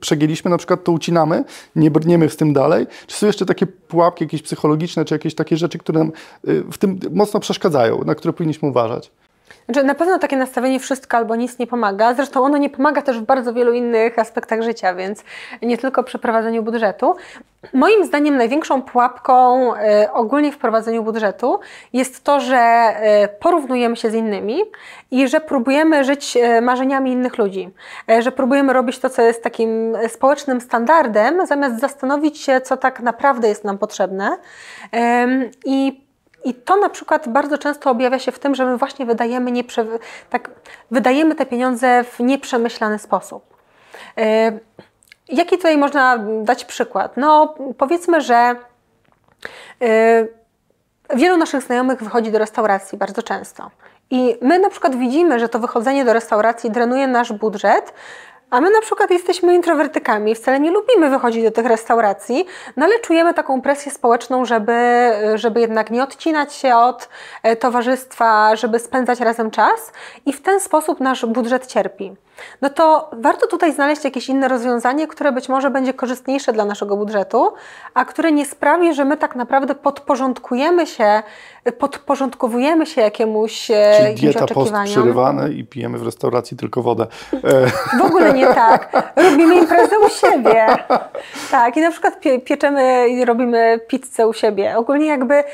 przegięliśmy, 0.00 0.50
na 0.50 0.59
przykład 0.59 0.85
to 0.85 0.92
ucinamy, 0.92 1.44
nie 1.76 1.90
brniemy 1.90 2.28
z 2.28 2.37
tym 2.37 2.52
dalej? 2.52 2.87
Czy 3.06 3.16
są 3.16 3.26
jeszcze 3.26 3.46
takie 3.46 3.66
pułapki 3.66 4.24
jakieś 4.24 4.42
psychologiczne, 4.42 5.04
czy 5.04 5.14
jakieś 5.14 5.35
takie 5.35 5.56
rzeczy, 5.56 5.78
które 5.78 5.98
nam 5.98 6.12
y, 6.48 6.64
w 6.72 6.78
tym 6.78 7.00
mocno 7.11 7.40
przeszkadzają, 7.40 8.04
na 8.04 8.14
które 8.14 8.33
powinniśmy 8.33 8.68
uważać? 8.68 9.11
Znaczy, 9.70 9.87
na 9.87 9.94
pewno 9.94 10.18
takie 10.18 10.37
nastawienie 10.37 10.80
wszystko 10.80 11.16
albo 11.16 11.37
nic 11.37 11.59
nie 11.59 11.66
pomaga. 11.66 12.14
Zresztą 12.14 12.44
ono 12.44 12.56
nie 12.56 12.70
pomaga 12.70 13.02
też 13.02 13.18
w 13.18 13.22
bardzo 13.22 13.52
wielu 13.52 13.72
innych 13.72 14.18
aspektach 14.18 14.62
życia, 14.62 14.94
więc 14.94 15.24
nie 15.62 15.78
tylko 15.78 16.02
przy 16.02 16.18
prowadzeniu 16.18 16.62
budżetu. 16.62 17.16
Moim 17.72 18.04
zdaniem 18.04 18.37
największą 18.37 18.83
pułapką 18.83 19.74
y, 19.74 19.78
ogólnie 20.12 20.52
w 20.52 20.59
prowadzeniu 20.59 21.02
budżetu 21.02 21.61
jest 21.92 22.24
to, 22.24 22.40
że 22.40 22.92
y, 23.24 23.28
porównujemy 23.40 23.96
się 23.96 24.11
z 24.11 24.14
innymi 24.14 24.61
i 25.11 25.28
że 25.28 25.40
próbujemy 25.40 26.04
żyć 26.04 26.37
y, 26.37 26.61
marzeniami 26.61 27.12
innych 27.12 27.38
ludzi, 27.38 27.70
że 28.18 28.33
próbujemy 28.33 28.72
robić 28.72 28.98
to, 28.98 29.11
co 29.11 29.22
jest 29.22 29.42
takim 29.42 29.96
społecznym 30.09 30.61
standardem, 30.61 31.46
zamiast 31.46 31.80
zastanowić 31.80 32.38
się, 32.38 32.61
co 32.61 32.76
tak 32.76 33.00
naprawdę 33.00 33.48
jest 33.48 33.64
nam 33.64 33.78
potrzebne. 33.78 34.37
I 35.64 36.09
i 36.44 36.55
to 36.55 36.76
na 36.76 36.88
przykład 36.88 37.29
bardzo 37.29 37.59
często 37.59 37.90
objawia 37.90 38.18
się 38.18 38.33
w 38.33 38.38
tym, 38.38 38.55
że 38.55 38.66
my 38.66 38.76
właśnie 38.76 39.07
wydajemy, 39.07 39.50
nieprze, 39.53 39.87
tak, 40.31 40.50
wydajemy 40.90 41.35
te 41.35 41.46
pieniądze 41.46 42.05
w 42.05 42.20
nieprzemyślany 42.20 42.98
sposób. 42.98 43.57
Yy, 44.16 44.24
jaki 45.29 45.57
tutaj 45.57 45.76
można 45.76 46.18
dać 46.42 46.64
przykład? 46.64 47.16
No, 47.16 47.55
powiedzmy, 47.79 48.20
że 48.20 48.57
yy, 49.81 49.88
wielu 51.14 51.37
naszych 51.37 51.62
znajomych 51.62 52.03
wychodzi 52.03 52.33
do 52.33 52.38
restauracji 52.38 52.98
bardzo 52.98 53.22
często. 53.22 53.70
I 54.11 54.37
my 54.42 54.59
na 54.59 54.70
przykład 54.70 54.96
widzimy, 54.96 55.40
że 55.40 55.48
to 55.48 55.59
wychodzenie 55.59 56.05
do 56.05 56.12
restauracji 56.12 56.70
drenuje 56.70 57.07
nasz 57.07 57.33
budżet, 57.33 57.94
a 58.50 58.60
my 58.60 58.70
na 58.70 58.80
przykład 58.80 59.10
jesteśmy 59.10 59.54
introwertykami, 59.54 60.34
wcale 60.34 60.60
nie 60.60 60.70
lubimy 60.70 61.10
wychodzić 61.10 61.44
do 61.44 61.50
tych 61.50 61.66
restauracji, 61.66 62.46
no 62.76 62.86
ale 62.86 62.98
czujemy 62.98 63.34
taką 63.34 63.62
presję 63.62 63.92
społeczną, 63.92 64.44
żeby, 64.44 65.10
żeby 65.34 65.60
jednak 65.60 65.90
nie 65.90 66.02
odcinać 66.02 66.54
się 66.54 66.76
od 66.76 67.08
e, 67.42 67.56
towarzystwa, 67.56 68.56
żeby 68.56 68.78
spędzać 68.78 69.20
razem 69.20 69.50
czas 69.50 69.92
i 70.26 70.32
w 70.32 70.42
ten 70.42 70.60
sposób 70.60 71.00
nasz 71.00 71.26
budżet 71.26 71.66
cierpi. 71.66 72.16
No 72.62 72.70
to 72.70 73.10
warto 73.12 73.46
tutaj 73.46 73.72
znaleźć 73.72 74.04
jakieś 74.04 74.28
inne 74.28 74.48
rozwiązanie, 74.48 75.06
które 75.06 75.32
być 75.32 75.48
może 75.48 75.70
będzie 75.70 75.94
korzystniejsze 75.94 76.52
dla 76.52 76.64
naszego 76.64 76.96
budżetu, 76.96 77.52
a 77.94 78.04
które 78.04 78.32
nie 78.32 78.46
sprawi, 78.46 78.94
że 78.94 79.04
my 79.04 79.16
tak 79.16 79.36
naprawdę 79.36 79.74
podporządkujemy 79.74 80.86
się, 80.86 81.22
podporządkowujemy 81.78 82.86
się 82.86 83.00
jakiemuś, 83.00 83.70
e, 83.70 83.94
Czyli 83.98 84.14
dieta 84.14 84.46
przerywane 84.84 85.50
i 85.50 85.64
pijemy 85.64 85.98
w 85.98 86.02
restauracji 86.02 86.56
tylko 86.56 86.82
wodę. 86.82 87.06
E, 87.32 87.66
w 87.98 88.02
ogóle 88.04 88.32
nie 88.32 88.46
tak. 88.46 89.12
Robimy 89.16 89.54
imprezę 89.54 89.98
u 89.98 90.08
siebie. 90.08 90.66
Tak, 91.50 91.76
i 91.76 91.80
na 91.80 91.90
przykład 91.90 92.20
pieczemy 92.44 93.08
i 93.08 93.24
robimy 93.24 93.80
pizzę 93.88 94.28
u 94.28 94.32
siebie. 94.32 94.76
Ogólnie 94.76 95.06
jakby 95.06 95.44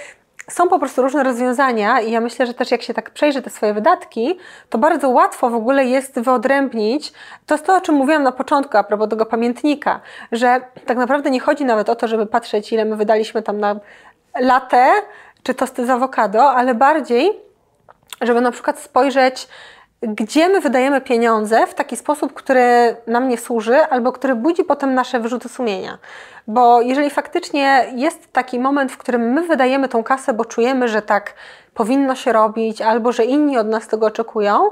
są 0.50 0.68
po 0.68 0.78
prostu 0.78 1.02
różne 1.02 1.22
rozwiązania 1.22 2.00
i 2.00 2.10
ja 2.10 2.20
myślę, 2.20 2.46
że 2.46 2.54
też 2.54 2.70
jak 2.70 2.82
się 2.82 2.94
tak 2.94 3.10
przejrzy 3.10 3.42
te 3.42 3.50
swoje 3.50 3.74
wydatki, 3.74 4.38
to 4.68 4.78
bardzo 4.78 5.08
łatwo 5.08 5.50
w 5.50 5.54
ogóle 5.54 5.84
jest 5.84 6.20
wyodrębnić. 6.20 7.12
To 7.46 7.54
jest 7.54 7.66
to, 7.66 7.76
o 7.76 7.80
czym 7.80 7.94
mówiłam 7.94 8.22
na 8.22 8.32
początku 8.32 8.76
a 8.76 8.84
propos 8.84 9.08
tego 9.08 9.26
pamiętnika, 9.26 10.00
że 10.32 10.60
tak 10.86 10.98
naprawdę 10.98 11.30
nie 11.30 11.40
chodzi 11.40 11.64
nawet 11.64 11.88
o 11.88 11.96
to, 11.96 12.08
żeby 12.08 12.26
patrzeć, 12.26 12.72
ile 12.72 12.84
my 12.84 12.96
wydaliśmy 12.96 13.42
tam 13.42 13.60
na 13.60 13.80
latę 14.40 14.86
czy 15.46 15.54
tosty 15.54 15.86
z 15.86 15.90
awokado, 15.90 16.50
ale 16.50 16.74
bardziej, 16.74 17.40
żeby 18.20 18.40
na 18.40 18.50
przykład 18.50 18.78
spojrzeć, 18.78 19.48
gdzie 20.02 20.48
my 20.48 20.60
wydajemy 20.60 21.00
pieniądze 21.00 21.66
w 21.66 21.74
taki 21.74 21.96
sposób, 21.96 22.32
który 22.32 22.96
nam 23.06 23.28
nie 23.28 23.38
służy, 23.38 23.76
albo 23.76 24.12
który 24.12 24.34
budzi 24.34 24.64
potem 24.64 24.94
nasze 24.94 25.20
wyrzuty 25.20 25.48
sumienia. 25.48 25.98
Bo 26.46 26.80
jeżeli 26.80 27.10
faktycznie 27.10 27.86
jest 27.94 28.32
taki 28.32 28.58
moment, 28.58 28.92
w 28.92 28.98
którym 28.98 29.32
my 29.32 29.42
wydajemy 29.42 29.88
tą 29.88 30.04
kasę, 30.04 30.32
bo 30.32 30.44
czujemy, 30.44 30.88
że 30.88 31.02
tak 31.02 31.34
powinno 31.74 32.14
się 32.14 32.32
robić, 32.32 32.82
albo 32.82 33.12
że 33.12 33.24
inni 33.24 33.58
od 33.58 33.66
nas 33.66 33.88
tego 33.88 34.06
oczekują, 34.06 34.70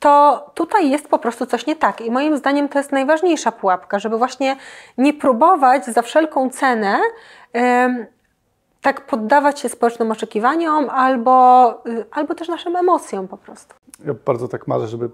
to 0.00 0.44
tutaj 0.54 0.90
jest 0.90 1.08
po 1.08 1.18
prostu 1.18 1.46
coś 1.46 1.66
nie 1.66 1.76
tak. 1.76 2.00
I 2.00 2.10
moim 2.10 2.36
zdaniem 2.36 2.68
to 2.68 2.78
jest 2.78 2.92
najważniejsza 2.92 3.52
pułapka, 3.52 3.98
żeby 3.98 4.18
właśnie 4.18 4.56
nie 4.98 5.14
próbować 5.14 5.84
za 5.84 6.02
wszelką 6.02 6.50
cenę 6.50 6.98
tak 8.86 9.06
poddawać 9.06 9.60
się 9.60 9.68
społecznym 9.68 10.10
oczekiwaniom 10.10 10.90
albo, 10.90 11.70
y, 11.86 12.04
albo 12.10 12.34
też 12.34 12.48
naszym 12.48 12.76
emocjom 12.76 13.28
po 13.28 13.36
prostu. 13.36 13.74
Ja 14.04 14.14
bardzo 14.26 14.48
tak 14.48 14.68
marzę, 14.68 14.88
żeby 14.88 15.10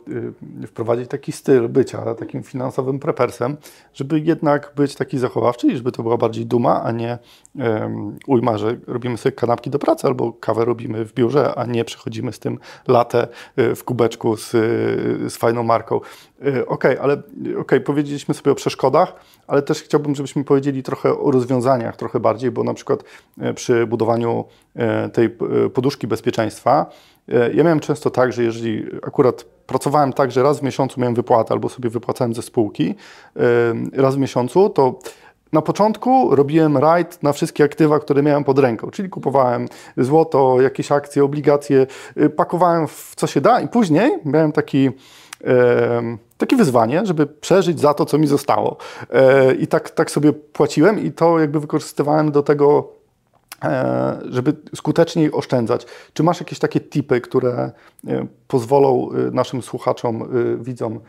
y, 0.62 0.66
wprowadzić 0.66 1.08
taki 1.08 1.32
styl 1.32 1.68
bycia 1.68 2.14
takim 2.14 2.42
finansowym 2.42 2.98
prepersem, 2.98 3.56
żeby 3.94 4.20
jednak 4.20 4.72
być 4.76 4.94
taki 4.94 5.18
zachowawczy 5.18 5.66
i 5.66 5.76
żeby 5.76 5.92
to 5.92 6.02
była 6.02 6.16
bardziej 6.16 6.46
duma, 6.46 6.82
a 6.82 6.92
nie 6.92 7.18
um, 7.54 8.18
ujma, 8.26 8.58
że 8.58 8.76
robimy 8.86 9.18
sobie 9.18 9.32
kanapki 9.32 9.70
do 9.70 9.78
pracy 9.78 10.06
albo 10.06 10.32
kawę 10.32 10.64
robimy 10.64 11.04
w 11.04 11.14
biurze, 11.14 11.54
a 11.54 11.66
nie 11.66 11.84
przechodzimy 11.84 12.32
z 12.32 12.38
tym 12.38 12.58
latę 12.88 13.28
y, 13.58 13.74
w 13.74 13.84
kubeczku 13.84 14.36
z, 14.36 14.50
z 15.32 15.36
fajną 15.36 15.62
marką. 15.62 15.96
Okej, 15.96 16.64
okay, 16.66 17.00
ale 17.00 17.22
okay, 17.58 17.80
powiedzieliśmy 17.80 18.34
sobie 18.34 18.52
o 18.52 18.54
przeszkodach, 18.54 19.14
ale 19.46 19.62
też 19.62 19.82
chciałbym, 19.82 20.14
żebyśmy 20.14 20.44
powiedzieli 20.44 20.82
trochę 20.82 21.18
o 21.18 21.30
rozwiązaniach, 21.30 21.96
trochę 21.96 22.20
bardziej, 22.20 22.50
bo 22.50 22.64
na 22.64 22.74
przykład 22.74 23.04
przy 23.54 23.86
budowaniu 23.86 24.44
tej 25.12 25.36
poduszki 25.74 26.06
bezpieczeństwa, 26.06 26.86
ja 27.28 27.64
miałem 27.64 27.80
często 27.80 28.10
tak, 28.10 28.32
że 28.32 28.42
jeżeli 28.42 28.86
akurat 29.06 29.44
pracowałem 29.66 30.12
tak, 30.12 30.32
że 30.32 30.42
raz 30.42 30.60
w 30.60 30.62
miesiącu 30.62 31.00
miałem 31.00 31.14
wypłatę 31.14 31.54
albo 31.54 31.68
sobie 31.68 31.90
wypłacałem 31.90 32.34
ze 32.34 32.42
spółki, 32.42 32.94
raz 33.92 34.14
w 34.14 34.18
miesiącu, 34.18 34.68
to 34.68 34.98
na 35.52 35.62
początku 35.62 36.36
robiłem 36.36 36.76
rajd 36.76 37.22
na 37.22 37.32
wszystkie 37.32 37.64
aktywa, 37.64 37.98
które 37.98 38.22
miałem 38.22 38.44
pod 38.44 38.58
ręką, 38.58 38.90
czyli 38.90 39.08
kupowałem 39.08 39.68
złoto, 39.96 40.60
jakieś 40.60 40.92
akcje, 40.92 41.24
obligacje, 41.24 41.86
pakowałem 42.36 42.88
w 42.88 43.12
co 43.16 43.26
się 43.26 43.40
da 43.40 43.60
i 43.60 43.68
później 43.68 44.18
miałem 44.24 44.52
taki 44.52 44.90
takie 46.38 46.56
wyzwanie, 46.56 47.06
żeby 47.06 47.26
przeżyć 47.26 47.80
za 47.80 47.94
to, 47.94 48.06
co 48.06 48.18
mi 48.18 48.26
zostało. 48.26 48.76
I 49.58 49.66
tak, 49.66 49.90
tak 49.90 50.10
sobie 50.10 50.32
płaciłem 50.32 51.04
i 51.04 51.12
to 51.12 51.38
jakby 51.38 51.60
wykorzystywałem 51.60 52.32
do 52.32 52.42
tego 52.42 52.88
E, 53.01 53.01
żeby 54.28 54.56
skuteczniej 54.74 55.32
oszczędzać. 55.32 55.86
Czy 56.14 56.22
masz 56.22 56.40
jakieś 56.40 56.58
takie 56.58 56.80
tipy, 56.80 57.20
które 57.20 57.70
e, 58.06 58.26
pozwolą 58.48 59.08
e, 59.10 59.30
naszym 59.30 59.62
słuchaczom, 59.62 60.28
widzom 60.60 61.00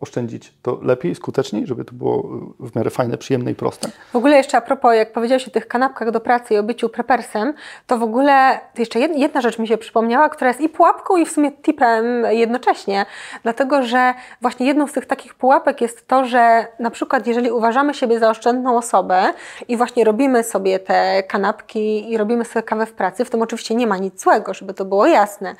oszczędzić 0.00 0.54
to 0.62 0.78
lepiej, 0.82 1.14
skuteczniej, 1.14 1.66
żeby 1.66 1.84
to 1.84 1.92
było 1.92 2.22
w 2.60 2.76
miarę 2.76 2.90
fajne, 2.90 3.18
przyjemne 3.18 3.50
i 3.50 3.54
proste. 3.54 3.88
W 4.12 4.16
ogóle 4.16 4.36
jeszcze 4.36 4.58
a 4.58 4.60
propos, 4.60 4.94
jak 4.94 5.12
powiedziałeś 5.12 5.48
o 5.48 5.50
tych 5.50 5.68
kanapkach 5.68 6.10
do 6.10 6.20
pracy 6.20 6.54
i 6.54 6.58
o 6.58 6.62
byciu 6.62 6.88
prepersem, 6.88 7.54
to 7.86 7.98
w 7.98 8.02
ogóle 8.02 8.60
jeszcze 8.78 9.00
jedna 9.00 9.40
rzecz 9.40 9.58
mi 9.58 9.68
się 9.68 9.78
przypomniała, 9.78 10.28
która 10.28 10.48
jest 10.48 10.60
i 10.60 10.68
pułapką 10.68 11.16
i 11.16 11.26
w 11.26 11.32
sumie 11.32 11.52
tipem 11.52 12.24
jednocześnie, 12.30 13.06
dlatego 13.42 13.82
że 13.82 14.14
właśnie 14.40 14.66
jedną 14.66 14.86
z 14.86 14.92
tych 14.92 15.06
takich 15.06 15.34
pułapek 15.34 15.80
jest 15.80 16.08
to, 16.08 16.24
że 16.24 16.66
na 16.78 16.90
przykład 16.90 17.26
jeżeli 17.26 17.50
uważamy 17.50 17.94
siebie 17.94 18.18
za 18.18 18.30
oszczędną 18.30 18.76
osobę 18.76 19.32
i 19.68 19.76
właśnie 19.76 20.04
robimy 20.04 20.44
sobie 20.44 20.78
te 20.78 21.22
kanapki 21.22 22.12
i 22.12 22.16
robimy 22.16 22.44
sobie 22.44 22.62
kawę 22.62 22.86
w 22.86 22.92
pracy, 22.92 23.24
w 23.24 23.30
tym 23.30 23.42
oczywiście 23.42 23.74
nie 23.74 23.86
ma 23.86 23.96
nic 23.96 24.22
złego, 24.22 24.54
żeby 24.54 24.74
to 24.74 24.84
było 24.84 25.06
jasne, 25.06 25.54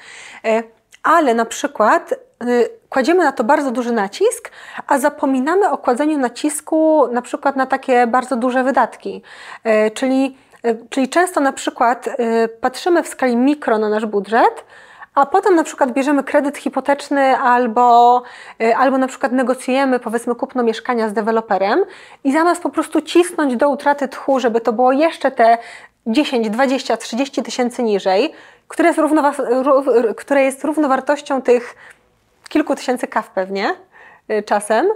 e, 0.44 0.62
ale 1.02 1.34
na 1.34 1.44
przykład 1.44 2.12
y, 2.42 2.79
kładziemy 2.90 3.24
na 3.24 3.32
to 3.32 3.44
bardzo 3.44 3.70
duży 3.70 3.92
nacisk, 3.92 4.50
a 4.86 4.98
zapominamy 4.98 5.70
o 5.70 5.78
kładzeniu 5.78 6.18
nacisku 6.18 7.08
na 7.12 7.22
przykład 7.22 7.56
na 7.56 7.66
takie 7.66 8.06
bardzo 8.06 8.36
duże 8.36 8.64
wydatki. 8.64 9.22
Y, 9.66 9.90
czyli, 9.90 10.36
y, 10.66 10.78
czyli 10.90 11.08
często 11.08 11.40
na 11.40 11.52
przykład 11.52 12.08
patrzymy 12.60 13.02
w 13.02 13.08
skali 13.08 13.36
mikro 13.36 13.78
na 13.78 13.88
nasz 13.88 14.06
budżet, 14.06 14.64
a 15.14 15.26
potem 15.26 15.54
na 15.54 15.64
przykład 15.64 15.92
bierzemy 15.92 16.24
kredyt 16.24 16.58
hipoteczny 16.58 17.36
albo, 17.36 18.22
albo 18.76 18.98
na 18.98 19.06
przykład 19.06 19.32
negocjujemy 19.32 19.98
powiedzmy 19.98 20.34
kupno 20.34 20.62
mieszkania 20.62 21.08
z 21.08 21.12
deweloperem 21.12 21.84
i 22.24 22.32
zamiast 22.32 22.62
po 22.62 22.70
prostu 22.70 23.00
cisnąć 23.00 23.56
do 23.56 23.68
utraty 23.68 24.08
tchu, 24.08 24.40
żeby 24.40 24.60
to 24.60 24.72
było 24.72 24.92
jeszcze 24.92 25.30
te 25.30 25.58
10, 26.06 26.50
20, 26.50 26.96
30 26.96 27.42
tysięcy 27.42 27.82
niżej, 27.82 28.32
które 28.68 28.88
jest, 28.88 29.00
które 30.16 30.42
jest 30.44 30.64
równowartością 30.64 31.42
tych 31.42 31.76
kilku 32.50 32.74
tysięcy 32.74 33.06
kaw 33.06 33.30
pewnie 33.30 33.74
y, 34.30 34.42
czasem, 34.42 34.86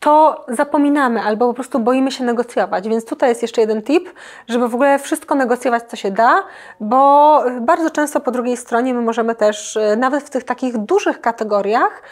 to 0.00 0.44
zapominamy 0.48 1.20
albo 1.20 1.46
po 1.48 1.54
prostu 1.54 1.80
boimy 1.80 2.12
się 2.12 2.24
negocjować. 2.24 2.88
Więc 2.88 3.04
tutaj 3.04 3.28
jest 3.28 3.42
jeszcze 3.42 3.60
jeden 3.60 3.82
tip, 3.82 4.10
żeby 4.48 4.68
w 4.68 4.74
ogóle 4.74 4.98
wszystko 4.98 5.34
negocjować, 5.34 5.82
co 5.82 5.96
się 5.96 6.10
da, 6.10 6.42
bo 6.80 7.40
bardzo 7.60 7.90
często 7.90 8.20
po 8.20 8.30
drugiej 8.30 8.56
stronie 8.56 8.94
my 8.94 9.00
możemy 9.00 9.34
też, 9.34 9.76
y, 9.76 9.96
nawet 9.96 10.24
w 10.24 10.30
tych 10.30 10.44
takich 10.44 10.78
dużych 10.78 11.20
kategoriach, 11.20 12.02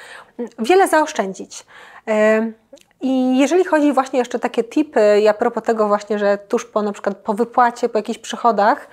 wiele 0.58 0.88
zaoszczędzić. 0.88 1.66
Y, 2.08 2.52
I 3.00 3.38
jeżeli 3.38 3.64
chodzi 3.64 3.92
właśnie 3.92 4.18
jeszcze 4.18 4.38
takie 4.38 4.64
tipy, 4.64 5.20
ja 5.20 5.34
propos 5.34 5.62
tego 5.62 5.88
właśnie, 5.88 6.18
że 6.18 6.38
tuż 6.38 6.64
po 6.64 6.82
na 6.82 6.92
przykład 6.92 7.16
po 7.16 7.34
wypłacie, 7.34 7.88
po 7.88 7.98
jakichś 7.98 8.18
przychodach, 8.18 8.88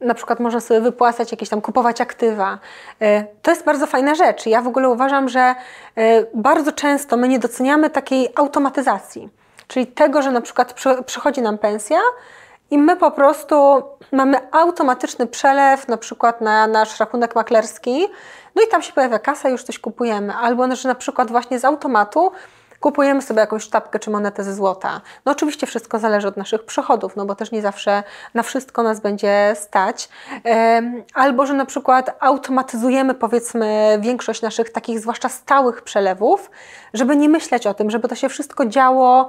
na 0.00 0.14
przykład 0.14 0.40
można 0.40 0.60
sobie 0.60 0.80
wypłacać 0.80 1.30
jakieś 1.30 1.48
tam, 1.48 1.60
kupować 1.60 2.00
aktywa. 2.00 2.58
E, 3.00 3.24
to 3.42 3.50
jest 3.50 3.64
bardzo 3.64 3.86
fajna 3.86 4.14
rzecz. 4.14 4.46
Ja 4.46 4.62
w 4.62 4.66
ogóle 4.66 4.88
uważam, 4.88 5.28
że 5.28 5.40
e, 5.40 5.54
bardzo 6.34 6.72
często 6.72 7.16
my 7.16 7.28
nie 7.28 7.38
doceniamy 7.38 7.90
takiej 7.90 8.28
automatyzacji, 8.34 9.28
czyli 9.68 9.86
tego, 9.86 10.22
że 10.22 10.30
na 10.30 10.40
przykład 10.40 10.74
przychodzi 11.06 11.42
nam 11.42 11.58
pensja 11.58 11.98
i 12.70 12.78
my 12.78 12.96
po 12.96 13.10
prostu 13.10 13.82
mamy 14.12 14.38
automatyczny 14.52 15.26
przelew 15.26 15.88
na 15.88 15.96
przykład 15.96 16.40
na 16.40 16.66
nasz 16.66 17.00
rachunek 17.00 17.34
maklerski, 17.34 18.06
no 18.54 18.62
i 18.62 18.68
tam 18.68 18.82
się 18.82 18.92
pojawia 18.92 19.18
kasa 19.18 19.48
już 19.48 19.62
coś 19.62 19.78
kupujemy. 19.78 20.34
Albo 20.34 20.76
że 20.76 20.88
na 20.88 20.94
przykład 20.94 21.30
właśnie 21.30 21.58
z 21.58 21.64
automatu 21.64 22.32
kupujemy 22.80 23.22
sobie 23.22 23.40
jakąś 23.40 23.62
sztabkę 23.62 23.98
czy 23.98 24.10
monetę 24.10 24.44
ze 24.44 24.54
złota. 24.54 25.00
No 25.24 25.32
oczywiście 25.32 25.66
wszystko 25.66 25.98
zależy 25.98 26.28
od 26.28 26.36
naszych 26.36 26.64
przychodów, 26.64 27.16
no 27.16 27.26
bo 27.26 27.34
też 27.34 27.52
nie 27.52 27.62
zawsze 27.62 28.02
na 28.34 28.42
wszystko 28.42 28.82
nas 28.82 29.00
będzie 29.00 29.52
stać. 29.54 30.08
Albo, 31.14 31.46
że 31.46 31.54
na 31.54 31.66
przykład 31.66 32.16
automatyzujemy 32.20 33.14
powiedzmy 33.14 33.98
większość 34.00 34.42
naszych 34.42 34.72
takich 34.72 35.00
zwłaszcza 35.00 35.28
stałych 35.28 35.82
przelewów, 35.82 36.50
żeby 36.94 37.16
nie 37.16 37.28
myśleć 37.28 37.66
o 37.66 37.74
tym, 37.74 37.90
żeby 37.90 38.08
to 38.08 38.14
się 38.14 38.28
wszystko 38.28 38.66
działo, 38.66 39.28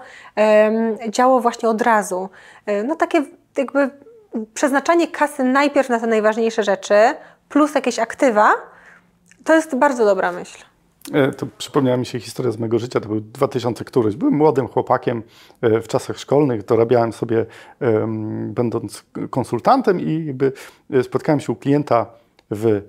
działo 1.09 1.39
właśnie 1.39 1.69
od 1.69 1.81
razu. 1.81 2.29
E, 2.65 2.83
no 2.83 2.95
takie 2.95 3.23
jakby 3.57 3.89
przeznaczanie 4.53 5.07
kasy 5.07 5.43
najpierw 5.43 5.89
na 5.89 5.99
te 5.99 6.07
najważniejsze 6.07 6.63
rzeczy, 6.63 6.95
plus 7.49 7.75
jakieś 7.75 7.99
aktywa, 7.99 8.53
to 9.43 9.55
jest 9.55 9.75
bardzo 9.75 10.05
dobra 10.05 10.31
myśl. 10.31 10.70
E, 11.13 11.31
to 11.31 11.47
przypomniała 11.57 11.97
mi 11.97 12.05
się 12.05 12.19
historia 12.19 12.51
z 12.51 12.57
mojego 12.57 12.79
życia, 12.79 12.99
to 12.99 13.07
był 13.07 13.21
2000 13.21 13.85
któryś. 13.85 14.15
Byłem 14.15 14.33
młodym 14.33 14.67
chłopakiem 14.67 15.23
e, 15.61 15.81
w 15.81 15.87
czasach 15.87 16.19
szkolnych, 16.19 16.65
dorabiałem 16.65 17.13
sobie 17.13 17.45
będąc 18.47 19.03
konsultantem 19.29 19.99
i 19.99 20.25
jakby 20.25 20.51
e, 20.93 21.03
spotkałem 21.03 21.39
się 21.39 21.51
u 21.51 21.55
klienta 21.55 22.05
w 22.51 22.81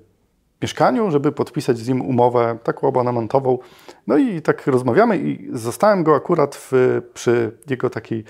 mieszkaniu, 0.62 1.10
żeby 1.10 1.32
podpisać 1.32 1.78
z 1.78 1.88
nim 1.88 2.02
umowę 2.02 2.58
taką 2.62 2.88
abonamentową. 2.88 3.58
No 4.06 4.16
i 4.16 4.42
tak 4.42 4.66
rozmawiamy 4.66 5.18
i 5.18 5.48
zostałem 5.52 6.02
go 6.02 6.14
akurat 6.14 6.56
w, 6.56 7.00
przy 7.14 7.58
jego 7.70 7.90
takiej 7.90 8.24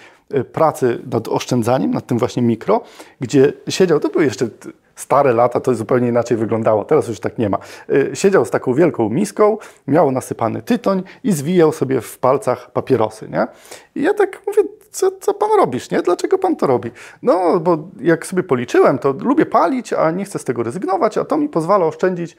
pracy 0.53 1.03
nad 1.13 1.29
oszczędzaniem, 1.29 1.91
nad 1.91 2.07
tym 2.07 2.19
właśnie 2.19 2.43
mikro, 2.43 2.81
gdzie 3.21 3.53
siedział, 3.69 4.01
to 4.01 4.09
były 4.09 4.25
jeszcze 4.25 4.49
stare 4.97 5.33
lata 5.33 5.61
to 5.61 5.75
zupełnie 5.75 6.09
inaczej 6.09 6.37
wyglądało. 6.37 6.85
Teraz 6.85 7.09
już 7.09 7.21
tak 7.21 7.39
nie 7.39 7.49
ma. 7.49 7.59
Y, 7.91 8.11
siedział 8.15 8.45
z 8.45 8.51
taką 8.51 8.75
wielką 8.75 9.09
miską, 9.09 9.59
miał 9.87 10.11
nasypany 10.11 10.63
tytoń 10.63 11.03
i 11.25 11.33
zwijał 11.33 11.73
sobie 11.73 12.01
w 12.01 12.19
palcach 12.19 12.71
papierosy. 12.71 13.29
Nie? 13.29 13.47
I 13.95 14.03
ja 14.03 14.15
tak 14.15 14.43
mówię, 14.47 14.63
co, 14.91 15.11
co 15.21 15.35
pan 15.35 15.49
robisz, 15.59 15.91
nie? 15.91 16.03
Dlaczego 16.03 16.39
pan 16.39 16.57
to 16.57 16.67
robi? 16.67 16.91
No, 17.23 17.61
bo 17.61 17.79
jak 18.01 18.27
sobie 18.27 18.43
policzyłem, 18.43 18.99
to 18.99 19.13
lubię 19.13 19.47
palić, 19.47 19.93
a 19.93 20.11
nie 20.11 20.25
chcę 20.25 20.39
z 20.39 20.45
tego 20.45 20.63
rezygnować, 20.63 21.19
a 21.19 21.25
to 21.25 21.37
mi 21.37 21.49
pozwala 21.49 21.87
oszczędzić 21.87 22.37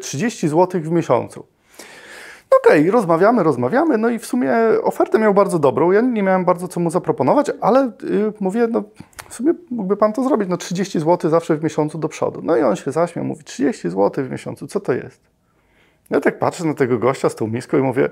30 0.00 0.46
y, 0.46 0.50
zł 0.50 0.80
w 0.80 0.90
miesiącu. 0.90 1.46
Okej, 2.56 2.80
okay, 2.80 2.90
rozmawiamy, 2.90 3.42
rozmawiamy, 3.42 3.98
no 3.98 4.08
i 4.08 4.18
w 4.18 4.26
sumie 4.26 4.52
ofertę 4.82 5.18
miał 5.18 5.34
bardzo 5.34 5.58
dobrą, 5.58 5.92
ja 5.92 6.00
nie 6.00 6.22
miałem 6.22 6.44
bardzo 6.44 6.68
co 6.68 6.80
mu 6.80 6.90
zaproponować, 6.90 7.50
ale 7.60 7.92
yy, 8.02 8.32
mówię, 8.40 8.66
no 8.70 8.82
w 9.28 9.34
sumie 9.34 9.54
mógłby 9.70 9.96
Pan 9.96 10.12
to 10.12 10.24
zrobić, 10.24 10.48
no 10.48 10.56
30 10.56 11.00
zł 11.00 11.30
zawsze 11.30 11.56
w 11.56 11.64
miesiącu 11.64 11.98
do 11.98 12.08
przodu. 12.08 12.40
No 12.42 12.56
i 12.56 12.62
on 12.62 12.76
się 12.76 12.92
zaśmiał, 12.92 13.24
mówi 13.24 13.44
30 13.44 13.90
zł 13.90 14.24
w 14.24 14.30
miesiącu, 14.30 14.66
co 14.66 14.80
to 14.80 14.92
jest? 14.92 15.20
Ja 16.10 16.20
tak 16.20 16.38
patrzę 16.38 16.64
na 16.64 16.74
tego 16.74 16.98
gościa 16.98 17.28
z 17.28 17.34
tą 17.34 17.46
miską 17.46 17.78
i 17.78 17.82
mówię, 17.82 18.10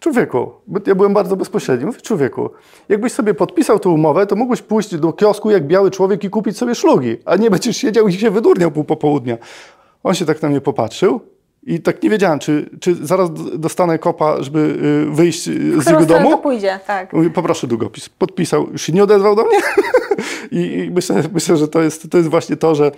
człowieku, 0.00 0.50
ja 0.86 0.94
byłem 0.94 1.14
bardzo 1.14 1.36
bezpośredni, 1.36 1.86
mówię, 1.86 2.00
człowieku, 2.00 2.50
jakbyś 2.88 3.12
sobie 3.12 3.34
podpisał 3.34 3.78
tę 3.78 3.88
umowę, 3.88 4.26
to 4.26 4.36
mógłbyś 4.36 4.62
pójść 4.62 4.96
do 4.96 5.12
kiosku 5.12 5.50
jak 5.50 5.66
biały 5.66 5.90
człowiek 5.90 6.24
i 6.24 6.30
kupić 6.30 6.56
sobie 6.56 6.74
szlugi, 6.74 7.16
a 7.24 7.36
nie 7.36 7.50
będziesz 7.50 7.76
siedział 7.76 8.08
i 8.08 8.12
się 8.12 8.30
wydurniał 8.30 8.70
pół 8.70 8.84
popołudnia. 8.84 9.36
On 10.02 10.14
się 10.14 10.24
tak 10.24 10.42
na 10.42 10.48
mnie 10.48 10.60
popatrzył, 10.60 11.20
I 11.62 11.80
tak 11.80 12.02
nie 12.02 12.10
wiedziałem, 12.10 12.38
czy, 12.38 12.70
czy 12.80 12.94
zaraz 12.94 13.30
dostanę 13.58 13.98
kopa, 13.98 14.42
żeby 14.42 14.58
y, 15.08 15.14
wyjść 15.14 15.50
w 15.50 15.82
z 15.82 15.90
jego 15.90 16.06
domu. 16.06 16.30
to 16.30 16.38
pójdzie, 16.38 16.80
tak. 16.86 17.12
Mówię, 17.12 17.30
poproszę 17.30 17.66
długopis. 17.66 18.08
Podpisał, 18.08 18.70
już 18.72 18.82
się 18.82 18.92
nie 18.92 19.02
odezwał 19.02 19.36
do 19.36 19.44
mnie. 19.44 19.58
I, 20.60 20.78
I, 20.78 20.90
myślę, 20.90 21.22
myślę, 21.32 21.56
że 21.56 21.68
to 21.68 21.82
jest, 21.82 22.10
to 22.10 22.18
jest 22.18 22.30
właśnie 22.30 22.56
to, 22.56 22.74
że 22.74 22.92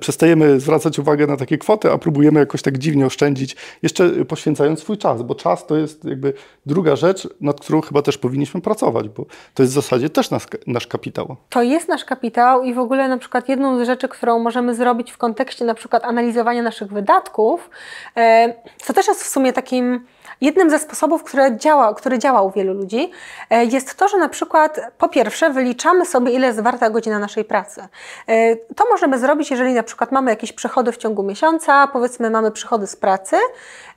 przestajemy 0.00 0.60
zwracać 0.60 0.98
uwagę 0.98 1.26
na 1.26 1.36
takie 1.36 1.58
kwoty, 1.58 1.92
a 1.92 1.98
próbujemy 1.98 2.40
jakoś 2.40 2.62
tak 2.62 2.78
dziwnie 2.78 3.06
oszczędzić, 3.06 3.56
jeszcze 3.82 4.10
poświęcając 4.24 4.80
swój 4.80 4.98
czas, 4.98 5.22
bo 5.22 5.34
czas 5.34 5.66
to 5.66 5.76
jest 5.76 6.04
jakby 6.04 6.32
druga 6.66 6.96
rzecz, 6.96 7.28
nad 7.40 7.60
którą 7.60 7.80
chyba 7.80 8.02
też 8.02 8.18
powinniśmy 8.18 8.60
pracować, 8.60 9.08
bo 9.08 9.26
to 9.54 9.62
jest 9.62 9.72
w 9.72 9.74
zasadzie 9.74 10.10
też 10.10 10.30
nasz, 10.30 10.46
nasz 10.66 10.86
kapitał. 10.86 11.36
To 11.48 11.62
jest 11.62 11.88
nasz 11.88 12.04
kapitał 12.04 12.62
i 12.62 12.74
w 12.74 12.78
ogóle 12.78 13.08
na 13.08 13.18
przykład 13.18 13.48
jedną 13.48 13.84
z 13.84 13.86
rzeczy, 13.86 14.08
którą 14.08 14.38
możemy 14.38 14.74
zrobić 14.74 15.12
w 15.12 15.18
kontekście 15.18 15.64
na 15.64 15.74
przykład 15.74 16.04
analizowania 16.04 16.62
naszych 16.62 16.92
wydatków, 16.92 17.70
e, 18.16 18.54
to 18.86 18.92
też 18.92 19.06
jest 19.08 19.24
w 19.24 19.28
sumie 19.28 19.52
takim 19.52 20.06
Jednym 20.40 20.70
ze 20.70 20.78
sposobów, 20.78 21.24
które 21.24 21.56
działa, 21.56 21.94
który 21.94 22.18
działa 22.18 22.42
u 22.42 22.50
wielu 22.50 22.74
ludzi, 22.74 23.10
e, 23.50 23.64
jest 23.64 23.94
to, 23.94 24.08
że 24.08 24.18
na 24.18 24.28
przykład 24.28 24.80
po 24.98 25.08
pierwsze 25.08 25.50
wyliczamy 25.50 26.06
sobie, 26.06 26.32
ile 26.32 26.46
jest 26.46 26.60
warta 26.60 26.90
godzina 26.90 27.18
naszej 27.18 27.44
pracy. 27.44 27.88
E, 28.26 28.56
to 28.56 28.84
możemy 28.90 29.18
zrobić, 29.18 29.50
jeżeli 29.50 29.74
na 29.74 29.82
przykład 29.82 30.12
mamy 30.12 30.30
jakieś 30.30 30.52
przychody 30.52 30.92
w 30.92 30.96
ciągu 30.96 31.22
miesiąca, 31.22 31.88
powiedzmy 31.92 32.30
mamy 32.30 32.50
przychody 32.50 32.86
z 32.86 32.96
pracy, 32.96 33.36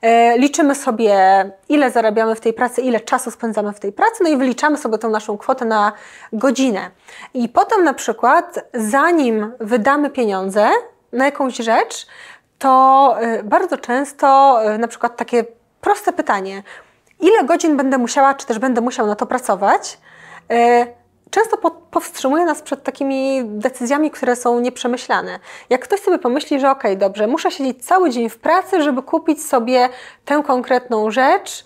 e, 0.02 0.38
liczymy 0.38 0.74
sobie, 0.74 1.16
ile 1.68 1.90
zarabiamy 1.90 2.34
w 2.34 2.40
tej 2.40 2.52
pracy, 2.52 2.82
ile 2.82 3.00
czasu 3.00 3.30
spędzamy 3.30 3.72
w 3.72 3.80
tej 3.80 3.92
pracy, 3.92 4.22
no 4.22 4.28
i 4.28 4.36
wyliczamy 4.36 4.78
sobie 4.78 4.98
tą 4.98 5.10
naszą 5.10 5.38
kwotę 5.38 5.64
na 5.64 5.92
godzinę. 6.32 6.90
I 7.34 7.48
potem 7.48 7.84
na 7.84 7.94
przykład, 7.94 8.58
zanim 8.74 9.52
wydamy 9.60 10.10
pieniądze 10.10 10.68
na 11.12 11.24
jakąś 11.24 11.56
rzecz, 11.56 12.06
to 12.58 13.16
bardzo 13.44 13.78
często 13.78 14.58
na 14.78 14.88
przykład 14.88 15.16
takie 15.16 15.44
proste 15.84 16.12
pytanie. 16.12 16.62
Ile 17.20 17.44
godzin 17.44 17.76
będę 17.76 17.98
musiała, 17.98 18.34
czy 18.34 18.46
też 18.46 18.58
będę 18.58 18.80
musiał 18.80 19.06
na 19.06 19.16
to 19.16 19.26
pracować? 19.26 19.98
E, 20.50 20.86
często 21.30 21.56
powstrzymuje 21.90 22.44
nas 22.44 22.62
przed 22.62 22.82
takimi 22.82 23.42
decyzjami, 23.44 24.10
które 24.10 24.36
są 24.36 24.60
nieprzemyślane. 24.60 25.38
Jak 25.70 25.82
ktoś 25.82 26.00
sobie 26.00 26.18
pomyśli, 26.18 26.60
że 26.60 26.70
okej, 26.70 26.92
okay, 26.92 26.96
dobrze, 27.08 27.26
muszę 27.26 27.50
siedzieć 27.50 27.86
cały 27.86 28.10
dzień 28.10 28.28
w 28.28 28.38
pracy, 28.38 28.82
żeby 28.82 29.02
kupić 29.02 29.44
sobie 29.44 29.88
tę 30.24 30.42
konkretną 30.46 31.10
rzecz, 31.10 31.64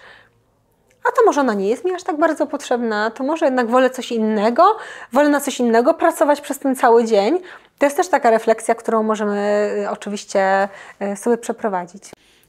a 1.08 1.12
to 1.16 1.24
może 1.26 1.40
ona 1.40 1.54
nie 1.54 1.68
jest 1.68 1.84
mi 1.84 1.94
aż 1.94 2.02
tak 2.02 2.16
bardzo 2.18 2.46
potrzebna, 2.46 3.10
to 3.10 3.24
może 3.24 3.44
jednak 3.44 3.66
wolę 3.66 3.90
coś 3.90 4.12
innego, 4.12 4.76
wolę 5.12 5.28
na 5.28 5.40
coś 5.40 5.60
innego 5.60 5.94
pracować 5.94 6.40
przez 6.40 6.58
ten 6.58 6.76
cały 6.76 7.04
dzień. 7.04 7.38
To 7.78 7.86
jest 7.86 7.96
też 7.96 8.08
taka 8.08 8.30
refleksja, 8.30 8.74
którą 8.74 9.02
możemy 9.02 9.70
y, 9.84 9.90
oczywiście 9.90 10.68
y, 11.02 11.16
sobie 11.16 11.38
przeprowadzić. 11.38 12.02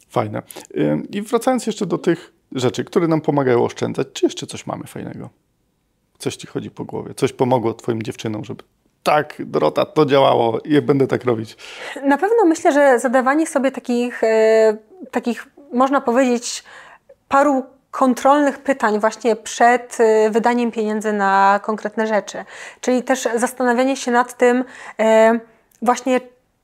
Fajne. 0.09 0.41
I 1.11 1.21
wracając 1.21 1.67
jeszcze 1.67 1.85
do 1.85 1.97
tych 1.97 2.33
rzeczy, 2.51 2.83
które 2.83 3.07
nam 3.07 3.21
pomagają 3.21 3.65
oszczędzać, 3.65 4.07
czy 4.13 4.25
jeszcze 4.25 4.47
coś 4.47 4.67
mamy 4.67 4.83
fajnego? 4.83 5.29
Coś 6.17 6.35
ci 6.35 6.47
chodzi 6.47 6.71
po 6.71 6.85
głowie? 6.85 7.13
Coś 7.13 7.33
pomogło 7.33 7.73
twoim 7.73 8.03
dziewczynom, 8.03 8.45
żeby 8.45 8.63
tak, 9.03 9.35
Dorota, 9.39 9.85
to 9.85 10.05
działało 10.05 10.59
i 10.59 10.81
będę 10.81 11.07
tak 11.07 11.25
robić? 11.25 11.57
Na 12.03 12.17
pewno 12.17 12.45
myślę, 12.45 12.71
że 12.71 12.99
zadawanie 12.99 13.47
sobie 13.47 13.71
takich, 13.71 14.23
e, 14.23 14.77
takich 15.11 15.47
można 15.73 16.01
powiedzieć, 16.01 16.63
paru 17.27 17.63
kontrolnych 17.91 18.59
pytań 18.59 18.99
właśnie 18.99 19.35
przed 19.35 19.97
e, 19.99 20.29
wydaniem 20.29 20.71
pieniędzy 20.71 21.13
na 21.13 21.59
konkretne 21.63 22.07
rzeczy. 22.07 22.45
Czyli 22.81 23.03
też 23.03 23.27
zastanawianie 23.35 23.95
się 23.95 24.11
nad 24.11 24.37
tym, 24.37 24.63
e, 24.99 25.39
właśnie 25.81 26.19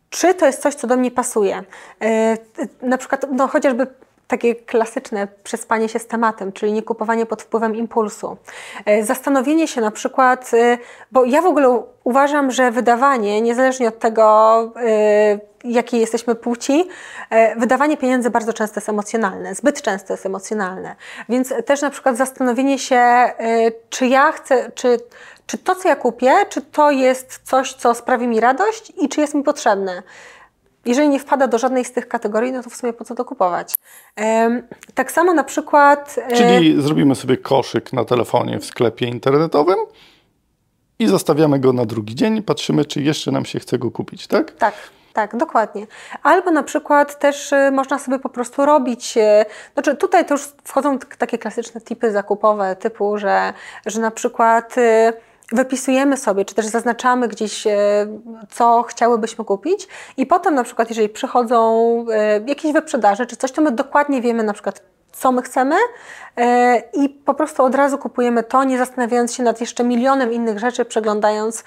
czy 0.10 0.34
to 0.34 0.46
jest 0.46 0.62
coś, 0.62 0.76
co 0.76 0.88
do 0.88 0.98
mnie 0.98 1.12
pasuje. 1.12 1.64
E, 2.02 2.38
na 2.82 2.98
przykład, 2.98 3.26
no 3.32 3.48
chociażby 3.48 3.88
takie 4.28 4.56
klasyczne 4.56 5.28
przespanie 5.44 5.90
się 5.90 6.00
z 6.00 6.08
tematem, 6.08 6.52
czyli 6.52 6.74
nie 6.74 6.84
kupowanie 6.84 7.26
pod 7.26 7.42
wpływem 7.42 7.76
impulsu. 7.76 8.38
E, 8.86 9.04
zastanowienie 9.04 9.68
się 9.68 9.82
na 9.82 9.92
przykład, 9.92 10.52
e, 10.54 10.78
bo 11.12 11.26
ja 11.26 11.42
w 11.42 11.46
ogóle 11.46 11.84
uważam, 12.04 12.52
że 12.52 12.72
wydawanie, 12.72 13.42
niezależnie 13.42 13.88
od 13.88 14.00
tego, 14.00 14.72
jakiej 15.64 16.00
jesteśmy 16.00 16.36
płci, 16.36 16.88
wydawanie 17.58 17.98
pieniędzy 17.98 18.30
bardzo 18.30 18.54
często 18.54 18.78
jest 18.78 18.90
emocjonalne, 18.90 19.56
zbyt 19.56 19.82
często 19.82 20.14
jest 20.14 20.26
emocjonalne. 20.26 20.96
Więc 21.30 21.54
też 21.66 21.82
na 21.82 21.90
przykład 21.90 22.18
zastanowienie 22.18 22.80
się, 22.80 23.32
czy 23.90 24.08
ja 24.08 24.32
chcę, 24.32 24.72
czy 24.72 24.98
czy 25.46 25.58
to, 25.58 25.76
co 25.76 25.90
ja 25.90 25.96
kupię, 25.96 26.34
czy 26.50 26.62
to 26.62 26.92
jest 26.92 27.40
coś, 27.44 27.74
co 27.74 27.94
sprawi 27.94 28.28
mi 28.28 28.40
radość 28.40 28.94
i 29.02 29.10
czy 29.10 29.22
jest 29.22 29.34
mi 29.34 29.44
potrzebne. 29.44 30.04
Jeżeli 30.86 31.10
nie 31.10 31.20
wpada 31.20 31.48
do 31.48 31.58
żadnej 31.58 31.86
z 31.86 31.92
tych 31.92 32.08
kategorii, 32.08 32.52
no 32.52 32.64
to 32.64 32.70
w 32.70 32.76
sumie 32.76 32.94
po 32.94 33.06
co 33.06 33.16
to 33.16 33.26
kupować? 33.26 33.74
tak 34.94 35.12
samo 35.12 35.34
na 35.34 35.44
przykład. 35.44 36.16
E, 36.18 36.38
Czyli 36.38 36.82
zrobimy 36.82 37.16
sobie 37.16 37.38
koszyk 37.38 37.94
na 37.94 38.06
telefonie 38.06 38.60
w 38.60 38.66
sklepie 38.66 39.08
internetowym 39.08 39.76
i 41.00 41.08
zostawiamy 41.08 41.60
go 41.60 41.74
na 41.74 41.86
drugi 41.86 42.16
dzień, 42.16 42.44
patrzymy, 42.44 42.86
czy 42.86 43.02
jeszcze 43.02 43.32
nam 43.32 43.46
się 43.46 43.60
chce 43.60 43.78
go 43.78 43.92
kupić, 43.92 44.28
tak? 44.28 44.52
Tak. 44.52 44.74
Tak, 45.14 45.38
dokładnie. 45.38 45.88
Albo 46.24 46.52
na 46.52 46.64
przykład 46.64 47.20
też 47.20 47.52
y, 47.52 47.72
można 47.72 48.00
sobie 48.00 48.20
po 48.20 48.30
prostu 48.30 48.66
robić, 48.66 49.18
y, 49.18 49.46
znaczy 49.74 49.96
tutaj 49.96 50.26
to 50.26 50.34
już 50.34 50.42
wchodzą 50.64 51.00
takie 51.00 51.38
klasyczne 51.38 51.82
typy 51.82 52.12
zakupowe, 52.12 52.76
typu, 52.76 53.18
że, 53.18 53.54
że 53.86 54.02
na 54.02 54.12
przykład 54.12 54.78
y, 54.78 55.14
wypisujemy 55.52 56.18
sobie, 56.18 56.46
czy 56.46 56.56
też 56.56 56.66
zaznaczamy 56.66 57.28
gdzieś, 57.28 57.68
e, 57.68 57.74
co 58.50 58.84
chciałybyśmy 58.84 59.46
kupić 59.46 59.88
i 60.18 60.26
potem 60.26 60.56
na 60.56 60.64
przykład, 60.64 60.90
jeżeli 60.90 61.10
przychodzą 61.10 62.06
e, 62.14 62.40
jakieś 62.48 62.74
wyprzedaże 62.74 63.26
czy 63.26 63.36
coś, 63.36 63.52
to 63.52 63.62
my 63.62 63.72
dokładnie 63.72 64.22
wiemy 64.22 64.44
na 64.44 64.54
przykład, 64.54 64.82
co 65.12 65.32
my 65.32 65.42
chcemy 65.42 65.76
e, 66.38 66.84
i 66.94 67.10
po 67.10 67.34
prostu 67.34 67.64
od 67.64 67.76
razu 67.76 67.98
kupujemy 67.98 68.44
to, 68.44 68.64
nie 68.64 68.78
zastanawiając 68.78 69.34
się 69.34 69.44
nad 69.44 69.62
jeszcze 69.62 69.84
milionem 69.84 70.34
innych 70.34 70.60
rzeczy, 70.60 70.86
przeglądając 70.86 71.64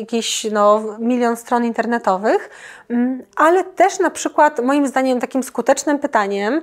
jakieś 0.00 0.46
no, 0.52 0.82
milion 0.98 1.36
stron 1.36 1.64
internetowych. 1.64 2.50
Mm, 2.90 3.22
ale 3.36 3.64
też 3.64 3.98
na 3.98 4.10
przykład 4.10 4.60
moim 4.60 4.86
zdaniem 4.86 5.20
takim 5.20 5.42
skutecznym 5.42 5.98
pytaniem 5.98 6.62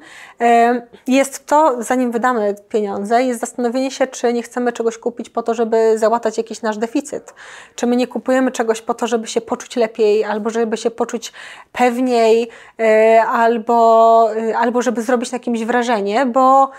jest 1.08 1.46
to, 1.46 1.84
zanim 1.84 2.12
wydamy 2.12 2.56
pieniądze, 2.70 3.24
jest 3.24 3.40
zastanowienie 3.40 3.92
się, 3.92 4.08
czy 4.08 4.34
nie 4.34 4.44
chcemy 4.44 4.74
czegoś 4.74 4.98
kupić 4.98 5.30
po 5.30 5.44
to, 5.44 5.54
żeby 5.54 5.98
załatać 5.98 6.38
jakiś 6.38 6.62
nasz 6.62 6.78
deficyt. 6.78 7.34
Czy 7.76 7.88
my 7.88 7.96
nie 7.96 8.08
kupujemy 8.08 8.52
czegoś 8.52 8.82
po 8.82 8.94
to, 8.94 9.08
żeby 9.08 9.28
się 9.28 9.42
poczuć 9.42 9.76
lepiej, 9.76 10.24
albo 10.24 10.50
żeby 10.50 10.78
się 10.78 10.92
poczuć 10.92 11.34
pewniej, 11.72 12.50
e, 12.80 13.24
albo, 13.24 14.30
e, 14.36 14.58
albo 14.58 14.82
żeby 14.82 15.02
zrobić 15.02 15.32
na 15.32 15.40
kimś 15.40 15.64
wrażenie, 15.64 16.26
bo 16.26 16.72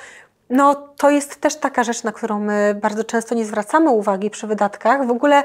no, 0.50 0.74
to 0.74 1.10
jest 1.10 1.40
też 1.40 1.56
taka 1.56 1.84
rzecz, 1.84 2.02
na 2.02 2.12
którą 2.12 2.40
my 2.40 2.78
bardzo 2.82 3.04
często 3.04 3.34
nie 3.34 3.44
zwracamy 3.44 3.90
uwagi 3.90 4.30
przy 4.30 4.46
wydatkach. 4.46 5.06
W 5.06 5.10
ogóle 5.10 5.44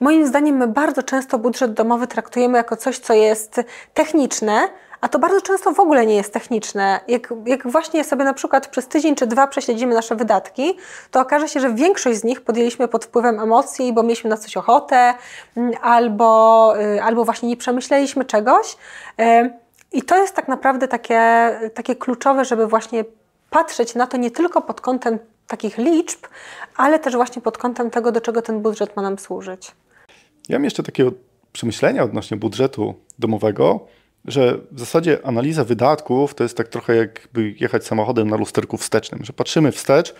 Moim 0.00 0.26
zdaniem 0.26 0.56
my 0.56 0.68
bardzo 0.68 1.02
często 1.02 1.38
budżet 1.38 1.72
domowy 1.72 2.06
traktujemy 2.06 2.58
jako 2.58 2.76
coś, 2.76 2.98
co 2.98 3.14
jest 3.14 3.60
techniczne, 3.94 4.68
a 5.00 5.08
to 5.08 5.18
bardzo 5.18 5.40
często 5.40 5.72
w 5.72 5.80
ogóle 5.80 6.06
nie 6.06 6.16
jest 6.16 6.32
techniczne. 6.32 7.00
Jak, 7.08 7.34
jak 7.46 7.68
właśnie 7.68 8.04
sobie 8.04 8.24
na 8.24 8.34
przykład 8.34 8.66
przez 8.66 8.88
tydzień 8.88 9.14
czy 9.14 9.26
dwa 9.26 9.46
prześledzimy 9.46 9.94
nasze 9.94 10.16
wydatki, 10.16 10.76
to 11.10 11.20
okaże 11.20 11.48
się, 11.48 11.60
że 11.60 11.74
większość 11.74 12.18
z 12.18 12.24
nich 12.24 12.40
podjęliśmy 12.40 12.88
pod 12.88 13.04
wpływem 13.04 13.40
emocji, 13.40 13.92
bo 13.92 14.02
mieliśmy 14.02 14.30
na 14.30 14.36
coś 14.36 14.56
ochotę, 14.56 15.14
mm, 15.56 15.72
albo, 15.82 16.72
y, 16.80 17.02
albo 17.02 17.24
właśnie 17.24 17.48
nie 17.48 17.56
przemyśleliśmy 17.56 18.24
czegoś. 18.24 18.76
Y, 19.20 19.50
I 19.92 20.02
to 20.02 20.16
jest 20.16 20.34
tak 20.34 20.48
naprawdę 20.48 20.88
takie, 20.88 21.20
takie 21.74 21.96
kluczowe, 21.96 22.44
żeby 22.44 22.66
właśnie 22.66 23.04
patrzeć 23.50 23.94
na 23.94 24.06
to 24.06 24.16
nie 24.16 24.30
tylko 24.30 24.60
pod 24.60 24.80
kątem 24.80 25.18
takich 25.46 25.78
liczb, 25.78 26.26
ale 26.76 26.98
też 26.98 27.16
właśnie 27.16 27.42
pod 27.42 27.58
kątem 27.58 27.90
tego, 27.90 28.12
do 28.12 28.20
czego 28.20 28.42
ten 28.42 28.60
budżet 28.60 28.96
ma 28.96 29.02
nam 29.02 29.18
służyć. 29.18 29.74
Ja 30.48 30.58
mam 30.58 30.64
jeszcze 30.64 30.82
takiego 30.82 31.12
przemyślenia 31.52 32.02
odnośnie 32.02 32.36
budżetu 32.36 32.94
domowego, 33.18 33.86
że 34.24 34.58
w 34.72 34.78
zasadzie 34.78 35.26
analiza 35.26 35.64
wydatków 35.64 36.34
to 36.34 36.42
jest 36.42 36.56
tak 36.56 36.68
trochę 36.68 36.96
jakby 36.96 37.54
jechać 37.60 37.86
samochodem 37.86 38.30
na 38.30 38.36
lusterku 38.36 38.76
wstecznym, 38.76 39.24
że 39.24 39.32
patrzymy 39.32 39.72
wstecz, 39.72 40.14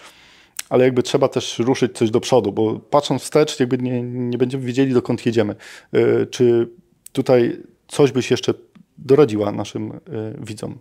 ale 0.69 0.85
jakby 0.85 1.03
trzeba 1.03 1.29
też 1.29 1.59
ruszyć 1.59 1.97
coś 1.97 2.11
do 2.11 2.21
przodu, 2.21 2.53
bo 2.53 2.79
patrząc 2.79 3.23
wstecz 3.23 3.61
jakby 3.61 3.79
nie, 3.79 4.03
nie 4.03 4.39
będziemy 4.39 4.65
wiedzieli 4.65 4.95
dokąd 4.95 5.27
jedziemy. 5.27 5.55
Yy, 5.93 6.27
czy 6.31 6.69
tutaj 7.13 7.63
coś 7.89 8.13
byś 8.13 8.31
jeszcze 8.31 8.55
doradziła 8.99 9.53
naszym 9.53 9.87
yy, 9.89 10.01
widzom? 10.41 10.79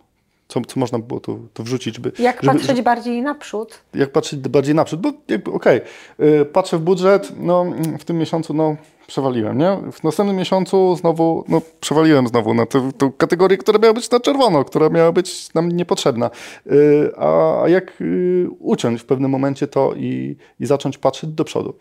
Co, 0.48 0.62
co 0.62 0.80
można 0.80 1.00
było 1.00 1.20
tu, 1.20 1.48
tu 1.54 1.64
wrzucić, 1.64 1.96
żeby... 1.96 2.12
Jak 2.20 2.42
żeby, 2.42 2.54
patrzeć 2.54 2.68
żeby, 2.68 2.84
bardziej 2.84 3.22
naprzód? 3.22 3.80
Jak 3.94 4.12
patrzeć 4.12 4.40
bardziej 4.40 4.76
naprzód, 4.76 5.02
bo 5.02 5.12
jakby 5.28 5.52
okej, 5.52 5.82
okay, 6.18 6.46
patrzę 6.46 6.78
w 6.78 6.82
budżet, 6.82 7.34
no 7.38 7.66
w 8.00 8.04
tym 8.04 8.18
miesiącu 8.18 8.54
no 8.54 8.76
przewaliłem, 9.08 9.58
nie? 9.58 9.78
W 9.92 10.04
następnym 10.04 10.38
miesiącu 10.38 10.96
znowu, 10.96 11.46
no 11.48 11.62
przewaliłem 11.80 12.28
znowu 12.28 12.54
na 12.54 12.66
tę, 12.66 12.92
kategorię, 13.18 13.58
która 13.58 13.80
miała 13.80 13.94
być 13.94 14.12
na 14.12 14.20
czerwono, 14.20 14.66
która 14.66 14.90
miała 14.90 15.12
być 15.12 15.54
nam 15.54 15.72
niepotrzebna. 15.72 16.30
Yy, 16.66 17.14
a 17.18 17.64
jak 17.68 18.00
yy, 18.00 18.50
uciąć 18.60 19.02
w 19.02 19.06
pewnym 19.06 19.32
momencie 19.32 19.68
to 19.68 19.94
i, 19.96 20.36
i 20.60 20.66
zacząć 20.66 20.98
patrzeć 20.98 21.30
do 21.30 21.44
przodu? 21.44 21.74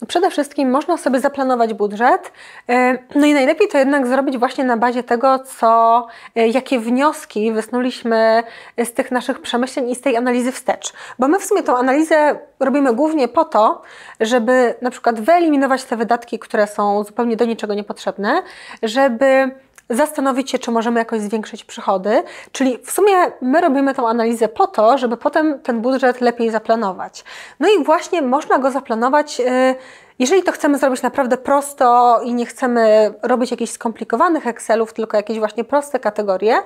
No 0.00 0.06
przede 0.06 0.30
wszystkim 0.30 0.70
można 0.70 0.96
sobie 0.96 1.20
zaplanować 1.20 1.74
budżet. 1.74 2.32
E, 2.68 2.98
no 3.14 3.26
i 3.26 3.34
najlepiej 3.34 3.68
to 3.68 3.78
jednak 3.78 4.06
zrobić 4.06 4.38
właśnie 4.38 4.64
na 4.64 4.76
bazie 4.76 5.02
tego, 5.02 5.38
co, 5.38 6.06
e, 6.36 6.48
jakie 6.48 6.80
wnioski 6.80 7.52
wysnuliśmy 7.52 8.42
z 8.84 8.92
tych 8.92 9.10
naszych 9.10 9.40
przemyśleń 9.40 9.90
i 9.90 9.94
z 9.94 10.00
tej 10.00 10.16
analizy 10.16 10.52
wstecz. 10.52 10.92
Bo 11.18 11.28
my 11.28 11.38
w 11.38 11.44
sumie 11.44 11.62
tą 11.62 11.76
analizę 11.76 12.38
robimy 12.60 12.94
głównie 12.94 13.28
po 13.28 13.44
to, 13.44 13.82
żeby 14.20 14.74
na 14.82 14.90
przykład 14.90 15.20
wyeliminować 15.20 15.84
te 15.84 15.96
wydatki, 15.96 16.38
które 16.38 16.66
są 16.66 17.04
zupełnie 17.04 17.36
do 17.36 17.44
niczego 17.44 17.74
niepotrzebne, 17.74 18.42
żeby 18.82 19.50
zastanowić 19.90 20.50
się, 20.50 20.58
czy 20.58 20.70
możemy 20.70 21.00
jakoś 21.00 21.20
zwiększyć 21.20 21.64
przychody. 21.64 22.22
Czyli 22.52 22.78
w 22.84 22.90
sumie 22.90 23.12
my 23.40 23.60
robimy 23.60 23.94
tą 23.94 24.08
analizę 24.08 24.48
po 24.48 24.66
to, 24.66 24.98
żeby 24.98 25.16
potem 25.16 25.58
ten 25.58 25.80
budżet 25.80 26.20
lepiej 26.20 26.50
zaplanować. 26.50 27.24
No 27.60 27.68
i 27.68 27.84
właśnie 27.84 28.22
można 28.22 28.58
go 28.58 28.70
zaplanować. 28.70 29.40
Y, 29.40 29.74
jeżeli 30.18 30.42
to 30.42 30.52
chcemy 30.52 30.78
zrobić 30.78 31.02
naprawdę 31.02 31.36
prosto 31.36 32.20
i 32.24 32.34
nie 32.34 32.46
chcemy 32.46 33.14
robić 33.22 33.50
jakichś 33.50 33.72
skomplikowanych 33.72 34.46
Excelów, 34.46 34.92
tylko 34.92 35.16
jakieś 35.16 35.38
właśnie 35.38 35.64
proste 35.64 36.00
kategorie, 36.00 36.56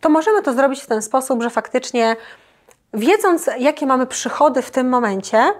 to 0.00 0.08
możemy 0.08 0.42
to 0.42 0.52
zrobić 0.52 0.82
w 0.82 0.86
ten 0.86 1.02
sposób, 1.02 1.42
że 1.42 1.50
faktycznie 1.50 2.16
wiedząc, 2.94 3.50
jakie 3.58 3.86
mamy 3.86 4.06
przychody 4.06 4.62
w 4.62 4.70
tym 4.70 4.88
momencie, 4.88 5.52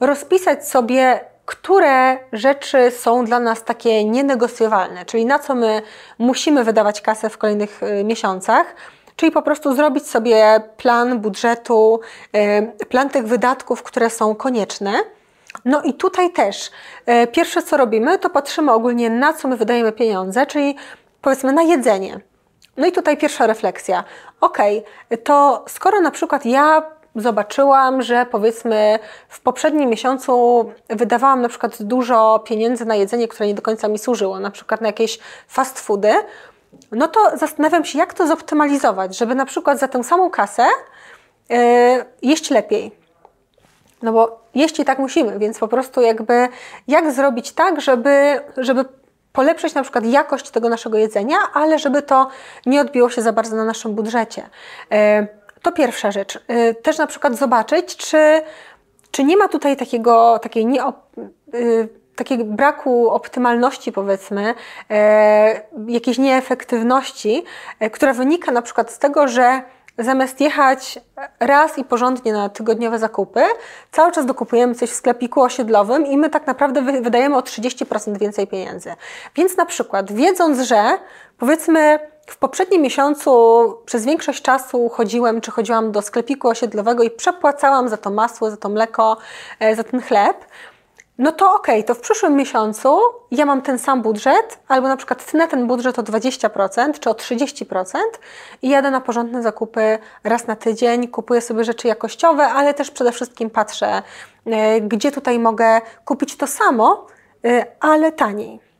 rozpisać 0.00 0.68
sobie 0.68 1.31
które 1.46 2.18
rzeczy 2.32 2.90
są 2.90 3.24
dla 3.24 3.40
nas 3.40 3.64
takie 3.64 4.04
nienegocjowalne, 4.04 5.04
czyli 5.04 5.26
na 5.26 5.38
co 5.38 5.54
my 5.54 5.82
musimy 6.18 6.64
wydawać 6.64 7.00
kasę 7.00 7.30
w 7.30 7.38
kolejnych 7.38 7.82
y, 7.82 8.04
miesiącach. 8.04 8.74
Czyli 9.16 9.32
po 9.32 9.42
prostu 9.42 9.74
zrobić 9.74 10.06
sobie 10.06 10.60
plan 10.76 11.20
budżetu, 11.20 12.00
y, 12.80 12.86
plan 12.86 13.10
tych 13.10 13.26
wydatków, 13.26 13.82
które 13.82 14.10
są 14.10 14.34
konieczne. 14.34 14.92
No 15.64 15.82
i 15.82 15.94
tutaj 15.94 16.32
też 16.32 16.70
y, 17.24 17.26
pierwsze 17.26 17.62
co 17.62 17.76
robimy, 17.76 18.18
to 18.18 18.30
patrzymy 18.30 18.72
ogólnie 18.72 19.10
na 19.10 19.32
co 19.32 19.48
my 19.48 19.56
wydajemy 19.56 19.92
pieniądze, 19.92 20.46
czyli 20.46 20.76
powiedzmy 21.20 21.52
na 21.52 21.62
jedzenie. 21.62 22.20
No 22.76 22.86
i 22.86 22.92
tutaj 22.92 23.16
pierwsza 23.16 23.46
refleksja. 23.46 24.04
Ok, 24.40 24.58
to 25.24 25.64
skoro 25.68 26.00
na 26.00 26.10
przykład 26.10 26.46
ja 26.46 26.82
zobaczyłam, 27.16 28.02
że 28.02 28.26
powiedzmy 28.30 28.98
w 29.28 29.40
poprzednim 29.40 29.90
miesiącu 29.90 30.64
wydawałam 30.88 31.42
na 31.42 31.48
przykład 31.48 31.82
dużo 31.82 32.42
pieniędzy 32.46 32.84
na 32.84 32.94
jedzenie, 32.94 33.28
które 33.28 33.46
nie 33.46 33.54
do 33.54 33.62
końca 33.62 33.88
mi 33.88 33.98
służyło, 33.98 34.40
na 34.40 34.50
przykład 34.50 34.80
na 34.80 34.86
jakieś 34.86 35.18
fast 35.48 35.80
foody, 35.80 36.14
no 36.92 37.08
to 37.08 37.20
zastanawiam 37.34 37.84
się, 37.84 37.98
jak 37.98 38.14
to 38.14 38.26
zoptymalizować, 38.26 39.18
żeby 39.18 39.34
na 39.34 39.44
przykład 39.44 39.78
za 39.78 39.88
tę 39.88 40.04
samą 40.04 40.30
kasę 40.30 40.66
yy, 41.48 41.56
jeść 42.22 42.50
lepiej. 42.50 42.92
No 44.02 44.12
bo 44.12 44.40
jeść 44.54 44.80
i 44.80 44.84
tak 44.84 44.98
musimy, 44.98 45.38
więc 45.38 45.58
po 45.58 45.68
prostu 45.68 46.00
jakby 46.00 46.48
jak 46.88 47.12
zrobić 47.12 47.52
tak, 47.52 47.80
żeby, 47.80 48.40
żeby 48.56 48.84
polepszyć 49.32 49.74
na 49.74 49.82
przykład 49.82 50.04
jakość 50.04 50.50
tego 50.50 50.68
naszego 50.68 50.98
jedzenia, 50.98 51.36
ale 51.54 51.78
żeby 51.78 52.02
to 52.02 52.28
nie 52.66 52.80
odbiło 52.80 53.10
się 53.10 53.22
za 53.22 53.32
bardzo 53.32 53.56
na 53.56 53.64
naszym 53.64 53.94
budżecie. 53.94 54.42
Yy, 54.90 55.41
to 55.62 55.72
pierwsza 55.72 56.10
rzecz. 56.10 56.36
Y, 56.36 56.74
też 56.74 56.98
na 56.98 57.06
przykład 57.06 57.36
zobaczyć, 57.36 57.96
czy, 57.96 58.42
czy 59.10 59.24
nie 59.24 59.36
ma 59.36 59.48
tutaj 59.48 59.76
takiego, 59.76 60.38
takiej 60.38 60.66
nie, 60.66 60.82
y, 61.54 61.88
takiego 62.16 62.44
braku 62.44 63.10
optymalności, 63.10 63.92
powiedzmy, 63.92 64.54
e, 64.90 65.60
jakiejś 65.88 66.18
nieefektywności, 66.18 67.44
która 67.92 68.12
wynika 68.12 68.52
na 68.52 68.62
przykład 68.62 68.90
z 68.90 68.98
tego, 68.98 69.28
że 69.28 69.62
zamiast 69.98 70.40
jechać 70.40 70.98
raz 71.40 71.78
i 71.78 71.84
porządnie 71.84 72.32
na 72.32 72.48
tygodniowe 72.48 72.98
zakupy, 72.98 73.40
cały 73.92 74.12
czas 74.12 74.26
dokupujemy 74.26 74.74
coś 74.74 74.90
w 74.90 74.94
sklepiku 74.94 75.42
osiedlowym 75.42 76.06
i 76.06 76.16
my 76.16 76.30
tak 76.30 76.46
naprawdę 76.46 76.82
wydajemy 76.82 77.36
o 77.36 77.40
30% 77.40 78.18
więcej 78.18 78.46
pieniędzy. 78.46 78.94
Więc 79.36 79.56
na 79.56 79.66
przykład, 79.66 80.12
wiedząc, 80.12 80.60
że 80.60 80.98
powiedzmy 81.42 81.98
w 82.26 82.36
poprzednim 82.36 82.82
miesiącu 82.82 83.32
przez 83.86 84.04
większość 84.04 84.42
czasu 84.42 84.88
chodziłem 84.88 85.40
czy 85.40 85.50
chodziłam 85.50 85.92
do 85.92 86.02
sklepiku 86.02 86.48
osiedlowego 86.48 87.02
i 87.02 87.10
przepłacałam 87.10 87.88
za 87.88 87.96
to 87.96 88.10
masło, 88.10 88.50
za 88.50 88.56
to 88.56 88.68
mleko, 88.68 89.16
e, 89.60 89.76
za 89.76 89.84
ten 89.84 90.02
chleb. 90.02 90.44
No 91.18 91.32
to 91.32 91.54
okej, 91.54 91.74
okay, 91.74 91.84
to 91.84 91.94
w 91.94 92.00
przyszłym 92.00 92.36
miesiącu 92.36 92.98
ja 93.30 93.46
mam 93.46 93.62
ten 93.62 93.78
sam 93.78 94.02
budżet, 94.02 94.58
albo 94.68 94.88
na 94.88 94.96
przykład 94.96 95.26
tnę 95.26 95.48
ten 95.48 95.66
budżet 95.66 95.98
o 95.98 96.02
20% 96.02 96.98
czy 97.00 97.10
o 97.10 97.14
30% 97.14 97.96
i 98.62 98.68
jadę 98.68 98.90
na 98.90 99.00
porządne 99.00 99.42
zakupy 99.42 99.98
raz 100.24 100.46
na 100.46 100.56
tydzień, 100.56 101.08
kupuję 101.08 101.40
sobie 101.40 101.64
rzeczy 101.64 101.88
jakościowe, 101.88 102.44
ale 102.44 102.74
też 102.74 102.90
przede 102.90 103.12
wszystkim 103.12 103.50
patrzę, 103.50 104.02
e, 104.46 104.80
gdzie 104.80 105.12
tutaj 105.12 105.38
mogę 105.38 105.80
kupić 106.04 106.36
to 106.36 106.46
samo, 106.46 107.06
e, 107.44 107.66
ale 107.80 108.12
taniej. 108.12 108.71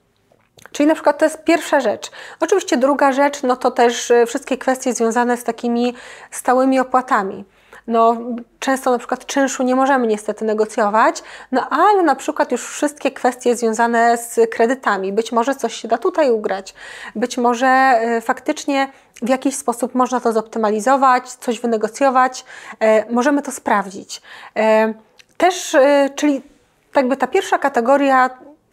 Czyli 0.72 0.87
na 0.87 0.94
przykład 0.94 1.18
to 1.18 1.24
jest 1.24 1.44
pierwsza 1.44 1.80
rzecz. 1.80 2.11
Oczywiście 2.40 2.76
druga 2.76 3.12
rzecz, 3.12 3.42
no 3.42 3.56
to 3.56 3.70
też 3.70 4.11
y, 4.11 4.26
wszystkie 4.26 4.58
kwestie 4.58 4.92
związane 4.92 5.37
z 5.37 5.44
takimi 5.44 5.94
stałymi 6.30 6.80
opłatami. 6.80 7.44
No, 7.87 8.16
często 8.58 8.90
na 8.90 8.98
przykład 8.98 9.26
czynszu 9.26 9.62
nie 9.62 9.76
możemy 9.76 10.06
niestety 10.06 10.44
negocjować, 10.44 11.22
no 11.52 11.68
ale 11.70 12.02
na 12.02 12.14
przykład 12.14 12.52
już 12.52 12.66
wszystkie 12.66 13.11
kwestie 13.11 13.56
związane 13.56 14.18
z 14.18 14.50
kredytami, 14.50 15.12
być 15.12 15.32
może 15.32 15.54
coś 15.54 15.74
się 15.74 15.88
da 15.88 15.98
tutaj 15.98 16.30
ugrać, 16.30 16.74
być 17.14 17.38
może 17.38 18.00
y, 18.18 18.20
faktycznie 18.20 18.88
w 19.22 19.28
jakiś 19.28 19.56
sposób 19.56 19.94
można 19.94 20.20
to 20.20 20.32
zoptymalizować, 20.32 21.32
coś 21.32 21.61
wynegocjować, 21.61 22.44
y, 22.74 23.12
możemy 23.12 23.42
to 23.42 23.52
sprawdzić. 23.52 24.22
Też, 25.37 25.76
czyli 26.14 26.42
jakby 26.96 27.16
ta 27.16 27.26
pierwsza 27.26 27.58
kategoria 27.58 28.30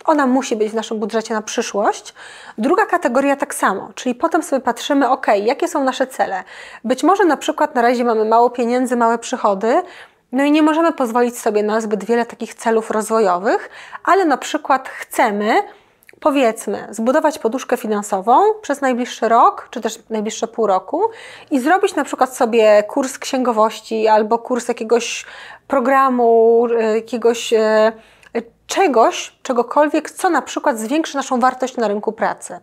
ona 0.09 0.27
musi 0.27 0.55
być 0.55 0.71
w 0.71 0.75
naszym 0.75 0.99
budżecie 0.99 1.33
na 1.33 1.41
przyszłość. 1.41 2.13
Druga 2.57 2.85
kategoria 2.85 3.35
tak 3.35 3.55
samo, 3.55 3.89
czyli 3.95 4.15
potem 4.15 4.43
sobie 4.43 4.61
patrzymy, 4.61 5.09
ok, 5.09 5.27
jakie 5.43 5.67
są 5.67 5.83
nasze 5.83 6.07
cele. 6.07 6.43
Być 6.83 7.03
może 7.03 7.25
na 7.25 7.37
przykład 7.37 7.75
na 7.75 7.81
razie 7.81 8.03
mamy 8.03 8.25
mało 8.25 8.49
pieniędzy, 8.49 8.95
małe 8.95 9.17
przychody, 9.17 9.81
no 10.31 10.43
i 10.43 10.51
nie 10.51 10.61
możemy 10.61 10.93
pozwolić 10.93 11.39
sobie 11.39 11.63
na 11.63 11.81
zbyt 11.81 12.03
wiele 12.03 12.25
takich 12.25 12.53
celów 12.53 12.91
rozwojowych, 12.91 13.69
ale 14.03 14.25
na 14.25 14.37
przykład 14.37 14.89
chcemy, 14.89 15.53
powiedzmy, 16.19 16.87
zbudować 16.89 17.39
poduszkę 17.39 17.77
finansową 17.77 18.53
przez 18.61 18.81
najbliższy 18.81 19.29
rok, 19.29 19.67
czy 19.71 19.81
też 19.81 19.99
najbliższe 20.09 20.47
pół 20.47 20.67
roku 20.67 21.09
i 21.51 21.59
zrobić 21.59 21.95
na 21.95 22.03
przykład 22.03 22.35
sobie 22.35 22.83
kurs 22.83 23.17
księgowości 23.17 24.07
albo 24.07 24.39
kurs 24.39 24.67
jakiegoś 24.67 25.25
programu, 25.67 26.65
y, 26.65 26.95
jakiegoś 26.95 27.53
y, 27.53 27.91
czegoś, 28.69 29.35
czegokolwiek, 29.43 30.11
co 30.11 30.29
na 30.29 30.41
przykład 30.41 30.79
zwiększy 30.79 31.17
naszą 31.17 31.39
wartość 31.39 31.77
na 31.77 31.87
rynku 31.87 32.11
pracy. 32.11 32.59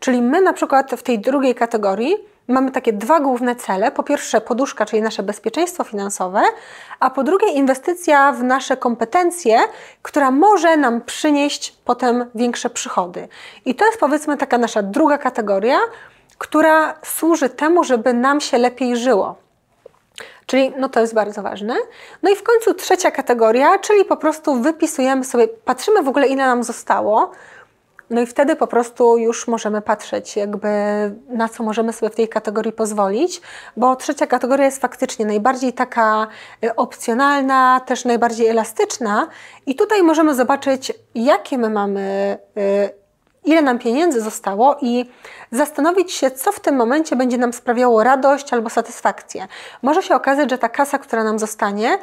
Czyli 0.00 0.22
my 0.22 0.40
na 0.40 0.52
przykład 0.52 0.90
w 0.90 1.02
tej 1.02 1.18
drugiej 1.18 1.54
kategorii 1.54 2.16
mamy 2.48 2.70
takie 2.70 2.92
dwa 2.92 3.20
główne 3.20 3.56
cele. 3.56 3.92
Po 3.92 4.02
pierwsze 4.02 4.40
poduszka, 4.40 4.86
czyli 4.86 5.02
nasze 5.02 5.22
bezpieczeństwo 5.22 5.84
finansowe, 5.84 6.42
a 7.00 7.10
po 7.10 7.22
drugie 7.22 7.48
inwestycja 7.48 8.32
w 8.32 8.42
nasze 8.42 8.76
kompetencje, 8.76 9.58
która 10.02 10.30
może 10.30 10.76
nam 10.76 11.00
przynieść 11.00 11.76
potem 11.84 12.26
większe 12.34 12.70
przychody. 12.70 13.28
I 13.64 13.74
to 13.74 13.86
jest 13.86 14.00
powiedzmy 14.00 14.36
taka 14.36 14.58
nasza 14.58 14.82
druga 14.82 15.18
kategoria, 15.18 15.78
która 16.38 16.94
służy 17.04 17.48
temu, 17.48 17.84
żeby 17.84 18.14
nam 18.14 18.40
się 18.40 18.58
lepiej 18.58 18.96
żyło. 18.96 19.49
Czyli 20.50 20.72
no 20.78 20.88
to 20.88 21.00
jest 21.00 21.14
bardzo 21.14 21.42
ważne. 21.42 21.76
No 22.22 22.30
i 22.30 22.36
w 22.36 22.42
końcu 22.42 22.74
trzecia 22.74 23.10
kategoria, 23.10 23.78
czyli 23.78 24.04
po 24.04 24.16
prostu 24.16 24.54
wypisujemy 24.54 25.24
sobie, 25.24 25.48
patrzymy 25.48 26.02
w 26.02 26.08
ogóle 26.08 26.26
ile 26.26 26.46
nam 26.46 26.64
zostało, 26.64 27.30
no 28.10 28.20
i 28.20 28.26
wtedy 28.26 28.56
po 28.56 28.66
prostu 28.66 29.18
już 29.18 29.48
możemy 29.48 29.82
patrzeć, 29.82 30.36
jakby 30.36 30.68
na 31.28 31.48
co 31.48 31.62
możemy 31.62 31.92
sobie 31.92 32.10
w 32.10 32.14
tej 32.14 32.28
kategorii 32.28 32.72
pozwolić, 32.72 33.40
bo 33.76 33.96
trzecia 33.96 34.26
kategoria 34.26 34.64
jest 34.64 34.80
faktycznie 34.80 35.26
najbardziej 35.26 35.72
taka 35.72 36.26
y, 36.64 36.74
opcjonalna, 36.74 37.80
też 37.86 38.04
najbardziej 38.04 38.48
elastyczna, 38.48 39.28
i 39.66 39.74
tutaj 39.74 40.02
możemy 40.02 40.34
zobaczyć, 40.34 40.92
jakie 41.14 41.58
my 41.58 41.70
mamy 41.70 42.38
y, 42.58 43.00
ile 43.44 43.62
nam 43.62 43.78
pieniędzy 43.78 44.20
zostało 44.20 44.76
i 44.80 45.10
zastanowić 45.52 46.12
się, 46.12 46.30
co 46.30 46.52
w 46.52 46.60
tym 46.60 46.76
momencie 46.76 47.16
będzie 47.16 47.38
nam 47.38 47.52
sprawiało 47.52 48.04
radość 48.04 48.52
albo 48.52 48.70
satysfakcję. 48.70 49.48
Może 49.82 50.02
się 50.02 50.14
okazać, 50.14 50.50
że 50.50 50.58
ta 50.58 50.68
kasa, 50.68 50.98
która 50.98 51.24
nam 51.24 51.38
zostanie, 51.38 51.98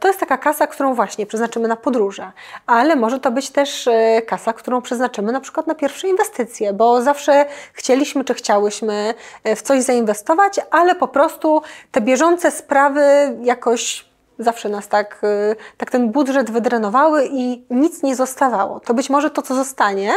to 0.00 0.08
jest 0.08 0.20
taka 0.20 0.38
kasa, 0.38 0.66
którą 0.66 0.94
właśnie 0.94 1.26
przeznaczymy 1.26 1.68
na 1.68 1.76
podróże, 1.76 2.32
ale 2.66 2.96
może 2.96 3.20
to 3.20 3.30
być 3.30 3.50
też 3.50 3.88
e, 3.88 4.22
kasa, 4.22 4.52
którą 4.52 4.82
przeznaczymy 4.82 5.32
na 5.32 5.40
przykład 5.40 5.66
na 5.66 5.74
pierwsze 5.74 6.08
inwestycje, 6.08 6.72
bo 6.72 7.02
zawsze 7.02 7.46
chcieliśmy 7.72 8.24
czy 8.24 8.34
chciałyśmy 8.34 9.14
e, 9.44 9.56
w 9.56 9.62
coś 9.62 9.82
zainwestować, 9.82 10.60
ale 10.70 10.94
po 10.94 11.08
prostu 11.08 11.62
te 11.90 12.00
bieżące 12.00 12.50
sprawy 12.50 13.02
jakoś 13.42 14.10
zawsze 14.38 14.68
nas 14.68 14.88
tak, 14.88 15.20
e, 15.22 15.56
tak 15.76 15.90
ten 15.90 16.12
budżet 16.12 16.50
wydrenowały 16.50 17.28
i 17.32 17.64
nic 17.70 18.02
nie 18.02 18.16
zostawało. 18.16 18.80
To 18.80 18.94
być 18.94 19.10
może 19.10 19.30
to, 19.30 19.42
co 19.42 19.54
zostanie, 19.54 20.12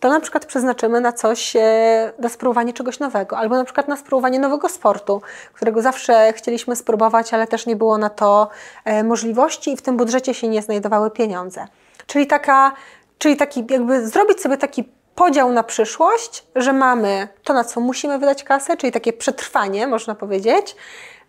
to 0.00 0.08
na 0.08 0.20
przykład 0.20 0.46
przeznaczymy 0.46 1.00
na 1.00 1.12
coś, 1.12 1.56
e, 1.56 2.12
na 2.18 2.28
spróbowanie 2.28 2.72
czegoś 2.72 2.98
nowego, 2.98 3.38
albo 3.38 3.56
na 3.56 3.64
przykład 3.64 3.88
na 3.88 3.96
spróbowanie 3.96 4.38
nowego 4.38 4.68
sportu, 4.68 5.22
którego 5.52 5.82
zawsze 5.82 6.32
chcieliśmy 6.32 6.76
spróbować, 6.76 7.34
ale 7.34 7.46
też 7.46 7.66
nie 7.66 7.76
było 7.76 7.98
na 7.98 8.10
to 8.10 8.48
e, 8.84 9.04
możliwości 9.04 9.72
i 9.72 9.76
w 9.76 9.82
tym 9.82 9.96
budżecie 9.96 10.34
się 10.34 10.48
nie 10.48 10.62
znajdowały 10.62 11.10
pieniądze. 11.10 11.66
czyli 12.06 12.26
taka, 12.26 12.72
czyli 13.18 13.36
taki 13.36 13.64
jakby 13.70 14.08
zrobić 14.08 14.40
sobie 14.40 14.56
taki 14.56 14.84
podział 15.14 15.52
na 15.52 15.62
przyszłość, 15.62 16.44
że 16.56 16.72
mamy 16.72 17.28
to, 17.44 17.52
na 17.52 17.64
co 17.64 17.80
musimy 17.80 18.18
wydać 18.18 18.44
kasę, 18.44 18.76
czyli 18.76 18.92
takie 18.92 19.12
przetrwanie, 19.12 19.86
można 19.86 20.14
powiedzieć, 20.14 20.76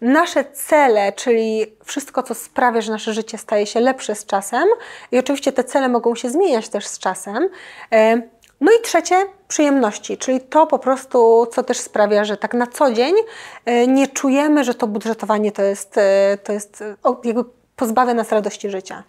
nasze 0.01 0.45
cele, 0.45 1.13
czyli 1.13 1.65
wszystko, 1.83 2.23
co 2.23 2.35
sprawia, 2.35 2.81
że 2.81 2.91
nasze 2.91 3.13
życie 3.13 3.37
staje 3.37 3.65
się 3.65 3.79
lepsze 3.79 4.15
z 4.15 4.25
czasem, 4.25 4.63
i 5.11 5.19
oczywiście 5.19 5.51
te 5.51 5.63
cele 5.63 5.89
mogą 5.89 6.15
się 6.15 6.29
zmieniać 6.29 6.69
też 6.69 6.87
z 6.87 6.99
czasem. 6.99 7.49
E, 8.61 8.65
no 8.65 8.71
i 8.71 8.81
trzecie, 8.81 9.25
przyjemności, 9.47 10.17
czyli 10.17 10.41
to 10.41 10.67
po 10.67 10.79
prostu, 10.79 11.47
co 11.51 11.63
też 11.63 11.77
sprawia, 11.77 12.25
że 12.25 12.37
tak 12.37 12.53
na 12.53 12.67
co 12.67 12.91
dzień 12.91 13.15
e, 13.65 13.87
nie 13.87 14.07
czujemy, 14.07 14.63
że 14.63 14.73
to 14.73 14.87
budżetowanie 14.87 15.51
to 15.51 15.61
jest, 15.61 15.97
e, 15.97 16.37
to 16.43 16.53
jest 16.53 16.83
jakby 17.23 17.43
pozbawia 17.75 18.13
nas 18.13 18.31
radości 18.31 18.69
życia. 18.69 19.03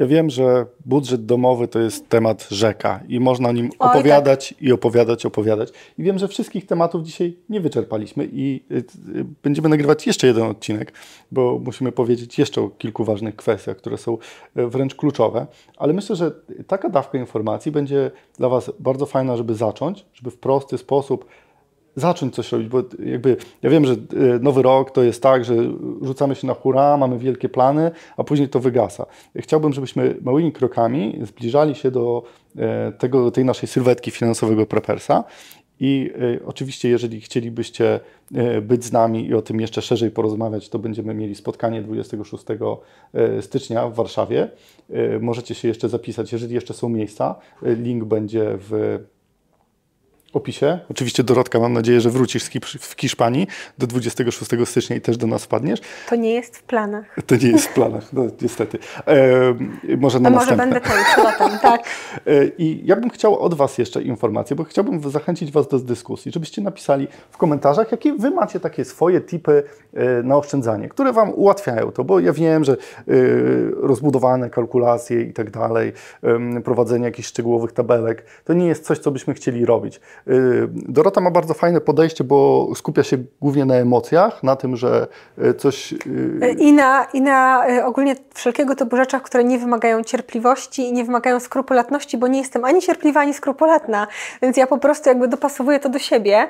Ja 0.00 0.06
wiem, 0.06 0.30
że 0.30 0.66
budżet 0.86 1.26
domowy 1.26 1.68
to 1.68 1.78
jest 1.78 2.08
temat 2.08 2.48
rzeka 2.50 3.00
i 3.08 3.20
można 3.20 3.48
o 3.48 3.52
nim 3.52 3.70
Oj, 3.78 3.88
opowiadać 3.90 4.48
tak. 4.48 4.62
i 4.62 4.72
opowiadać, 4.72 5.26
opowiadać. 5.26 5.68
I 5.98 6.02
wiem, 6.02 6.18
że 6.18 6.28
wszystkich 6.28 6.66
tematów 6.66 7.02
dzisiaj 7.02 7.36
nie 7.48 7.60
wyczerpaliśmy 7.60 8.28
i 8.32 8.62
y, 8.70 8.76
y, 8.76 9.24
będziemy 9.42 9.68
nagrywać 9.68 10.06
jeszcze 10.06 10.26
jeden 10.26 10.42
odcinek, 10.42 10.92
bo 11.32 11.60
musimy 11.64 11.92
powiedzieć 11.92 12.38
jeszcze 12.38 12.60
o 12.60 12.68
kilku 12.68 13.04
ważnych 13.04 13.36
kwestiach, 13.36 13.76
które 13.76 13.98
są 13.98 14.18
y, 14.58 14.66
wręcz 14.66 14.94
kluczowe. 14.94 15.46
Ale 15.76 15.92
myślę, 15.92 16.16
że 16.16 16.32
taka 16.66 16.88
dawka 16.88 17.18
informacji 17.18 17.72
będzie 17.72 18.10
dla 18.38 18.48
Was 18.48 18.70
bardzo 18.78 19.06
fajna, 19.06 19.36
żeby 19.36 19.54
zacząć, 19.54 20.06
żeby 20.14 20.30
w 20.30 20.38
prosty 20.38 20.78
sposób 20.78 21.24
zacząć 21.96 22.34
coś 22.34 22.52
robić, 22.52 22.68
bo 22.68 22.82
jakby 23.04 23.36
ja 23.62 23.70
wiem, 23.70 23.84
że 23.84 23.92
e, 23.92 23.96
nowy 24.40 24.62
rok 24.62 24.90
to 24.90 25.02
jest 25.02 25.22
tak, 25.22 25.44
że 25.44 25.54
rzucamy 26.02 26.34
się 26.34 26.46
na 26.46 26.54
hura, 26.54 26.96
mamy 26.96 27.18
wielkie 27.18 27.48
plany, 27.48 27.90
a 28.16 28.24
później 28.24 28.48
to 28.48 28.60
wygasa. 28.60 29.06
Chciałbym, 29.36 29.72
żebyśmy 29.72 30.16
małymi 30.22 30.52
krokami 30.52 31.18
zbliżali 31.22 31.74
się 31.74 31.90
do 31.90 32.22
e, 32.56 32.92
tego, 32.92 33.30
tej 33.30 33.44
naszej 33.44 33.68
sylwetki 33.68 34.10
finansowego 34.10 34.66
prepersa 34.66 35.24
i 35.80 36.10
y, 36.22 36.40
oczywiście, 36.46 36.88
jeżeli 36.88 37.20
chcielibyście 37.20 38.00
być 38.62 38.84
z 38.84 38.92
nami 38.92 39.26
i 39.26 39.34
o 39.34 39.42
tym 39.42 39.60
jeszcze 39.60 39.82
szerzej 39.82 40.10
porozmawiać, 40.10 40.68
to 40.68 40.78
będziemy 40.78 41.14
mieli 41.14 41.34
spotkanie 41.34 41.82
26 41.82 42.44
stycznia 43.40 43.88
w 43.88 43.94
Warszawie. 43.94 44.48
Możecie 45.20 45.54
się 45.54 45.68
jeszcze 45.68 45.88
zapisać, 45.88 46.32
jeżeli 46.32 46.54
jeszcze 46.54 46.74
są 46.74 46.88
miejsca. 46.88 47.34
Link 47.62 48.04
będzie 48.04 48.44
w 48.44 48.98
opisie. 50.32 50.78
Oczywiście 50.90 51.24
Dorotka, 51.24 51.60
mam 51.60 51.72
nadzieję, 51.72 52.00
że 52.00 52.10
wrócisz 52.10 52.44
w 52.80 53.00
Hiszpanii 53.00 53.46
do 53.78 53.86
26 53.86 54.50
stycznia 54.64 54.96
i 54.96 55.00
też 55.00 55.16
do 55.16 55.26
nas 55.26 55.44
wpadniesz. 55.44 55.80
To 56.08 56.16
nie 56.16 56.34
jest 56.34 56.56
w 56.56 56.62
planach. 56.62 57.16
To 57.26 57.36
nie 57.36 57.48
jest 57.48 57.68
w 57.68 57.74
planach, 57.74 58.12
no 58.12 58.22
niestety. 58.42 58.78
E, 59.06 59.96
może 59.96 60.20
na 60.20 60.28
A 60.28 60.32
może 60.32 60.56
będę 60.56 60.80
latem, 61.24 61.58
tak. 61.58 61.80
E, 62.26 62.46
I 62.58 62.82
ja 62.84 62.96
bym 62.96 63.10
chciał 63.10 63.38
od 63.38 63.54
Was 63.54 63.78
jeszcze 63.78 64.02
informacje, 64.02 64.56
bo 64.56 64.64
chciałbym 64.64 65.10
zachęcić 65.10 65.52
Was 65.52 65.68
do 65.68 65.78
dyskusji, 65.78 66.32
żebyście 66.32 66.62
napisali 66.62 67.08
w 67.30 67.36
komentarzach, 67.36 67.92
jakie 67.92 68.12
Wy 68.12 68.30
macie 68.30 68.60
takie 68.60 68.84
swoje 68.84 69.20
tipy 69.20 69.62
e, 69.94 70.22
na 70.22 70.36
oszczędzanie, 70.36 70.88
które 70.88 71.12
Wam 71.12 71.34
ułatwiają 71.34 71.92
to, 71.92 72.04
bo 72.04 72.20
ja 72.20 72.32
wiem, 72.32 72.64
że 72.64 72.72
e, 72.72 72.76
rozbudowane 73.72 74.50
kalkulacje 74.50 75.22
i 75.22 75.32
tak 75.32 75.50
dalej, 75.50 75.92
prowadzenie 76.64 77.04
jakichś 77.04 77.28
szczegółowych 77.28 77.72
tabelek, 77.72 78.24
to 78.44 78.52
nie 78.52 78.66
jest 78.66 78.84
coś, 78.84 78.98
co 78.98 79.10
byśmy 79.10 79.34
chcieli 79.34 79.64
robić. 79.64 80.00
Y, 80.28 80.68
Dorota 80.72 81.20
ma 81.20 81.30
bardzo 81.30 81.54
fajne 81.54 81.80
podejście, 81.80 82.24
bo 82.24 82.68
skupia 82.74 83.02
się 83.02 83.18
głównie 83.40 83.64
na 83.64 83.74
emocjach, 83.74 84.42
na 84.42 84.56
tym, 84.56 84.76
że 84.76 85.06
y, 85.44 85.54
coś. 85.54 85.92
Y, 85.92 86.56
I 86.58 86.72
na, 86.72 87.06
i 87.12 87.20
na 87.20 87.66
ogólnie 87.84 88.16
wszelkiego 88.34 88.74
typu 88.74 88.96
rzeczach, 88.96 89.22
które 89.22 89.44
nie 89.44 89.58
wymagają 89.58 90.04
cierpliwości 90.04 90.82
i 90.82 90.92
nie 90.92 91.04
wymagają 91.04 91.40
skrupulatności, 91.40 92.18
bo 92.18 92.28
nie 92.28 92.38
jestem 92.38 92.64
ani 92.64 92.80
cierpliwa, 92.80 93.20
ani 93.20 93.34
skrupulatna, 93.34 94.06
więc 94.42 94.56
ja 94.56 94.66
po 94.66 94.78
prostu 94.78 95.08
jakby 95.08 95.28
dopasowuję 95.28 95.80
to 95.80 95.88
do 95.88 95.98
siebie. 95.98 96.48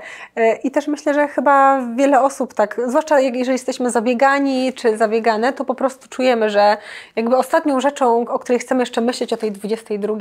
I 0.65 0.71
też 0.71 0.89
myślę, 0.89 1.15
że 1.15 1.29
chyba 1.29 1.83
wiele 1.97 2.23
osób 2.23 2.55
tak, 2.55 2.81
zwłaszcza 2.87 3.21
jeżeli 3.21 3.53
jesteśmy 3.53 3.91
zabiegani 3.91 4.73
czy 4.73 4.97
zabiegane, 4.97 5.53
to 5.53 5.65
po 5.65 5.75
prostu 5.75 6.09
czujemy, 6.09 6.51
że 6.51 6.77
jakby 7.17 7.37
ostatnią 7.37 7.81
rzeczą, 7.81 8.21
o 8.29 8.39
której 8.39 8.59
chcemy 8.59 8.83
jeszcze 8.83 9.01
myśleć 9.01 9.33
o 9.33 9.37
tej 9.37 9.53
22, 9.53 10.15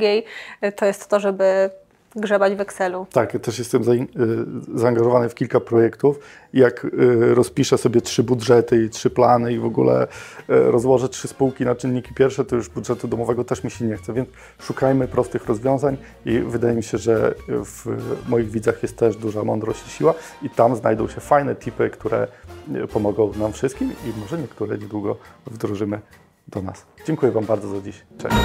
to 0.76 0.86
jest 0.86 1.08
to, 1.08 1.20
żeby 1.20 1.70
grzebać 2.16 2.54
w 2.54 2.60
Excelu. 2.60 3.06
Tak, 3.12 3.34
ja 3.34 3.40
też 3.40 3.58
jestem 3.58 3.82
y, 3.82 4.06
zaangażowany 4.74 5.28
w 5.28 5.34
kilka 5.34 5.60
projektów. 5.60 6.18
Jak 6.52 6.84
y, 6.84 7.34
rozpiszę 7.34 7.78
sobie 7.78 8.00
trzy 8.00 8.22
budżety 8.22 8.84
i 8.84 8.90
trzy 8.90 9.10
plany 9.10 9.52
i 9.52 9.58
w 9.58 9.64
ogóle 9.64 10.04
y, 10.04 10.06
rozłożę 10.48 11.08
trzy 11.08 11.28
spółki 11.28 11.64
na 11.64 11.74
czynniki 11.74 12.14
pierwsze, 12.14 12.44
to 12.44 12.56
już 12.56 12.68
budżetu 12.68 13.08
domowego 13.08 13.44
też 13.44 13.64
mi 13.64 13.70
się 13.70 13.84
nie 13.84 13.96
chce, 13.96 14.12
więc 14.12 14.28
szukajmy 14.60 15.08
prostych 15.08 15.46
rozwiązań 15.46 15.96
i 16.26 16.38
wydaje 16.38 16.74
mi 16.74 16.82
się, 16.82 16.98
że 16.98 17.34
w 17.48 17.86
moich 18.28 18.50
widzach 18.50 18.82
jest 18.82 18.96
też 18.96 19.16
duża 19.16 19.44
mądrość 19.44 19.86
i 19.86 19.90
siła 19.90 20.14
i 20.42 20.50
tam 20.50 20.76
znajdą 20.76 21.08
się 21.08 21.20
fajne 21.20 21.56
tipy, 21.56 21.90
które 21.90 22.28
pomogą 22.92 23.32
nam 23.38 23.52
wszystkim 23.52 23.92
i 23.92 24.20
może 24.20 24.38
niektóre 24.38 24.78
niedługo 24.78 25.16
wdrożymy 25.46 26.00
do 26.48 26.62
nas. 26.62 26.86
Dziękuję 27.06 27.32
Wam 27.32 27.44
bardzo 27.44 27.68
za 27.68 27.80
dziś. 27.80 28.02
Cześć. 28.18 28.36